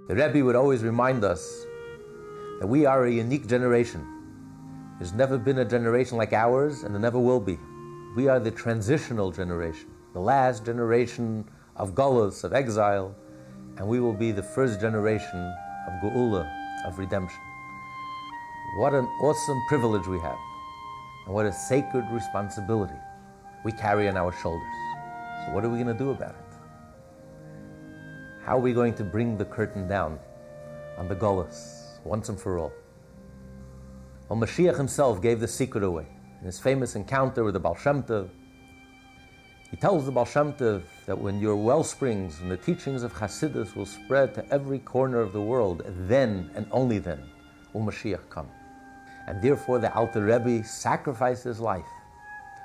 The 0.09 0.14
Rebbe 0.14 0.43
would 0.45 0.57
always 0.57 0.82
remind 0.82 1.22
us 1.22 1.66
that 2.61 2.66
we 2.66 2.86
are 2.86 3.05
a 3.05 3.12
unique 3.12 3.47
generation. 3.47 4.17
There's 4.99 5.12
never 5.12 5.38
been 5.38 5.59
a 5.59 5.64
generation 5.64 6.18
like 6.18 6.32
ours, 6.32 6.82
and 6.82 6.92
there 6.92 7.01
never 7.01 7.20
will 7.20 7.38
be. 7.38 7.57
We 8.16 8.26
are 8.26 8.40
the 8.40 8.51
transitional 8.51 9.30
generation, 9.30 9.88
the 10.12 10.18
last 10.18 10.64
generation 10.64 11.49
of 11.76 11.94
Golos, 11.94 12.42
of 12.42 12.53
exile, 12.53 13.14
and 13.76 13.86
we 13.86 14.01
will 14.01 14.12
be 14.12 14.32
the 14.32 14.42
first 14.42 14.80
generation 14.80 15.55
of 15.86 15.92
Geula, 16.03 16.51
of 16.84 16.99
redemption. 16.99 17.38
What 18.78 18.92
an 18.92 19.05
awesome 19.22 19.62
privilege 19.68 20.09
we 20.09 20.18
have, 20.18 20.38
and 21.26 21.34
what 21.34 21.46
a 21.46 21.53
sacred 21.53 22.05
responsibility 22.11 22.99
we 23.64 23.70
carry 23.70 24.09
on 24.09 24.16
our 24.16 24.32
shoulders. 24.32 24.66
So, 25.46 25.53
what 25.53 25.64
are 25.64 25.68
we 25.68 25.76
going 25.76 25.96
to 25.96 26.05
do 26.05 26.11
about 26.11 26.34
it? 26.34 26.57
How 28.44 28.57
are 28.57 28.61
we 28.61 28.72
going 28.72 28.94
to 28.94 29.05
bring 29.05 29.38
the 29.38 29.44
curtain 29.44 29.86
down 29.86 30.18
on 30.96 31.07
the 31.07 31.14
Golas 31.14 32.01
once 32.03 32.30
and 32.30 32.40
for 32.40 32.59
all? 32.59 32.72
Well, 34.28 34.38
Mashiach 34.38 34.76
himself 34.76 35.22
gave 35.22 35.40
the 35.40 35.48
secret 35.48 35.82
away 35.82 36.06
in 36.40 36.46
his 36.46 36.58
famous 36.58 36.96
encounter 36.96 37.44
with 37.44 37.54
the 37.54 37.60
Baal 37.60 37.74
Shem 37.74 38.02
Tov. 38.02 38.28
He 39.70 39.76
tells 39.76 40.04
the 40.04 40.12
Baal 40.12 40.26
Shem 40.26 40.52
Tov 40.52 40.82
that 41.06 41.18
when 41.18 41.40
your 41.40 41.56
well 41.56 41.82
springs 41.82 42.40
and 42.40 42.50
the 42.50 42.56
teachings 42.56 43.02
of 43.02 43.12
Hasidus 43.14 43.74
will 43.74 43.86
spread 43.86 44.34
to 44.34 44.46
every 44.52 44.80
corner 44.80 45.20
of 45.20 45.32
the 45.32 45.40
world, 45.40 45.82
then 46.06 46.50
and 46.54 46.66
only 46.70 46.98
then 46.98 47.22
will 47.72 47.82
Mashiach 47.82 48.28
come. 48.28 48.48
And 49.26 49.40
therefore, 49.40 49.78
the 49.78 49.92
Alter 49.94 50.24
Rebbe 50.24 50.64
sacrificed 50.64 51.44
his 51.44 51.60
life 51.60 51.84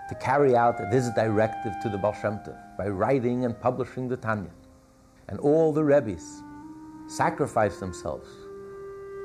to 0.10 0.16
carry 0.16 0.56
out 0.56 0.78
this 0.92 1.10
directive 1.16 1.74
to 1.82 1.90
the 1.90 1.98
Baal 1.98 2.14
Shem 2.14 2.40
Tov 2.40 2.78
by 2.78 2.90
writing 2.90 3.46
and 3.46 3.60
publishing 3.60 4.10
the 4.10 4.18
Tanya 4.18 4.52
and 5.30 5.40
all 5.40 5.72
the 5.72 5.84
Rebbes 5.84 6.44
sacrificed 7.08 7.80
themselves 7.80 8.28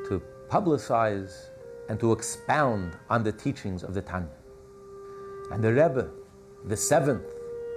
to 0.08 0.22
publicize 0.48 1.48
and 1.88 1.98
to 2.00 2.12
expound 2.12 2.96
on 3.08 3.22
the 3.22 3.32
teachings 3.32 3.82
of 3.82 3.94
the 3.94 4.02
Tanya. 4.02 4.28
And 5.50 5.64
the 5.64 5.72
Rebbe, 5.72 6.10
the 6.64 6.76
seventh, 6.76 7.24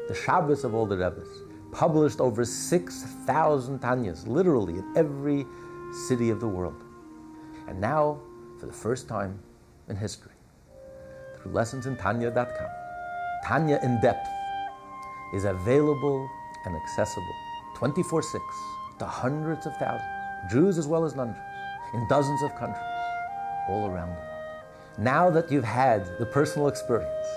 the 0.07 0.15
Shabbos 0.15 0.63
of 0.63 0.75
all 0.75 0.85
the 0.85 0.97
Rebbes, 0.97 1.29
published 1.71 2.19
over 2.19 2.43
6,000 2.43 3.79
Tanyas, 3.79 4.27
literally 4.27 4.73
in 4.73 4.93
every 4.97 5.45
city 6.07 6.29
of 6.29 6.41
the 6.41 6.47
world. 6.47 6.83
And 7.67 7.79
now, 7.79 8.19
for 8.59 8.65
the 8.65 8.73
first 8.73 9.07
time 9.07 9.39
in 9.87 9.95
history, 9.95 10.33
through 11.37 11.53
lessonsintanya.com, 11.53 12.67
Tanya 13.45 13.79
in 13.81 13.99
Depth 14.01 14.27
is 15.33 15.45
available 15.45 16.29
and 16.65 16.75
accessible 16.75 17.35
24 17.75 18.21
6 18.21 18.43
to 18.99 19.05
hundreds 19.05 19.65
of 19.65 19.75
thousands, 19.77 20.51
Jews 20.51 20.77
as 20.77 20.87
well 20.87 21.05
as 21.05 21.15
non 21.15 21.33
Jews, 21.33 21.43
in 21.93 22.07
dozens 22.09 22.43
of 22.43 22.53
countries 22.55 22.90
all 23.69 23.87
around 23.87 24.09
the 24.09 24.15
world. 24.15 24.27
Now 24.97 25.29
that 25.29 25.51
you've 25.51 25.63
had 25.63 26.17
the 26.19 26.25
personal 26.25 26.67
experience 26.67 27.27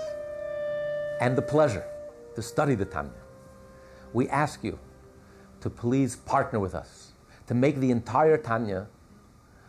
and 1.21 1.37
the 1.37 1.41
pleasure 1.41 1.85
to 2.35 2.41
study 2.41 2.75
the 2.75 2.85
Tanya, 2.85 3.11
we 4.13 4.27
ask 4.29 4.63
you 4.63 4.77
to 5.61 5.69
please 5.69 6.15
partner 6.15 6.59
with 6.59 6.75
us 6.75 7.13
to 7.47 7.53
make 7.53 7.77
the 7.77 7.91
entire 7.91 8.37
Tanya 8.37 8.87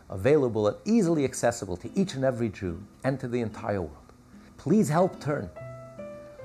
available 0.08 0.68
and 0.68 0.76
easily 0.84 1.24
accessible 1.24 1.76
to 1.76 1.90
each 1.98 2.14
and 2.14 2.24
every 2.24 2.48
Jew 2.48 2.82
and 3.04 3.18
to 3.20 3.28
the 3.28 3.40
entire 3.40 3.80
world. 3.80 4.12
Please 4.56 4.88
help 4.88 5.20
turn 5.20 5.50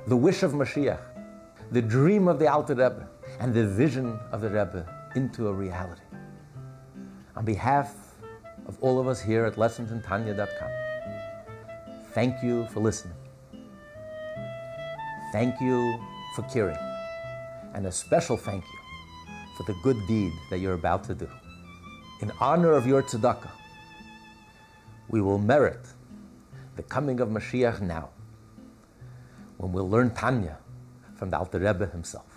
the 0.07 0.17
wish 0.17 0.43
of 0.43 0.53
Mashiach, 0.53 0.99
the 1.71 1.81
dream 1.81 2.27
of 2.27 2.39
the 2.39 2.47
Alter 2.47 2.73
Rebbe, 2.73 3.07
and 3.39 3.53
the 3.53 3.65
vision 3.67 4.19
of 4.31 4.41
the 4.41 4.49
Rebbe 4.49 4.85
into 5.15 5.47
a 5.47 5.53
reality. 5.53 6.01
On 7.35 7.45
behalf 7.45 7.95
of 8.71 8.77
all 8.81 9.01
of 9.01 9.07
us 9.07 9.21
here 9.21 9.43
at 9.43 9.55
lessonsintanya.com, 9.55 10.71
thank 12.13 12.41
you 12.41 12.65
for 12.67 12.79
listening. 12.79 13.17
Thank 15.33 15.59
you 15.59 15.99
for 16.35 16.43
caring. 16.43 16.77
And 17.73 17.85
a 17.85 17.91
special 17.91 18.37
thank 18.37 18.63
you 18.63 18.79
for 19.57 19.63
the 19.63 19.77
good 19.83 19.97
deed 20.07 20.31
that 20.49 20.59
you're 20.59 20.75
about 20.75 21.03
to 21.05 21.15
do. 21.15 21.27
In 22.21 22.31
honor 22.39 22.71
of 22.71 22.87
your 22.87 23.03
tzedakah, 23.03 23.51
we 25.09 25.19
will 25.19 25.39
merit 25.39 25.85
the 26.77 26.83
coming 26.83 27.19
of 27.19 27.27
Mashiach 27.27 27.81
now, 27.81 28.09
when 29.57 29.73
we'll 29.73 29.89
learn 29.89 30.11
Tanya 30.11 30.57
from 31.17 31.29
the 31.29 31.37
Alter 31.37 31.59
Rebbe 31.59 31.87
himself. 31.87 32.30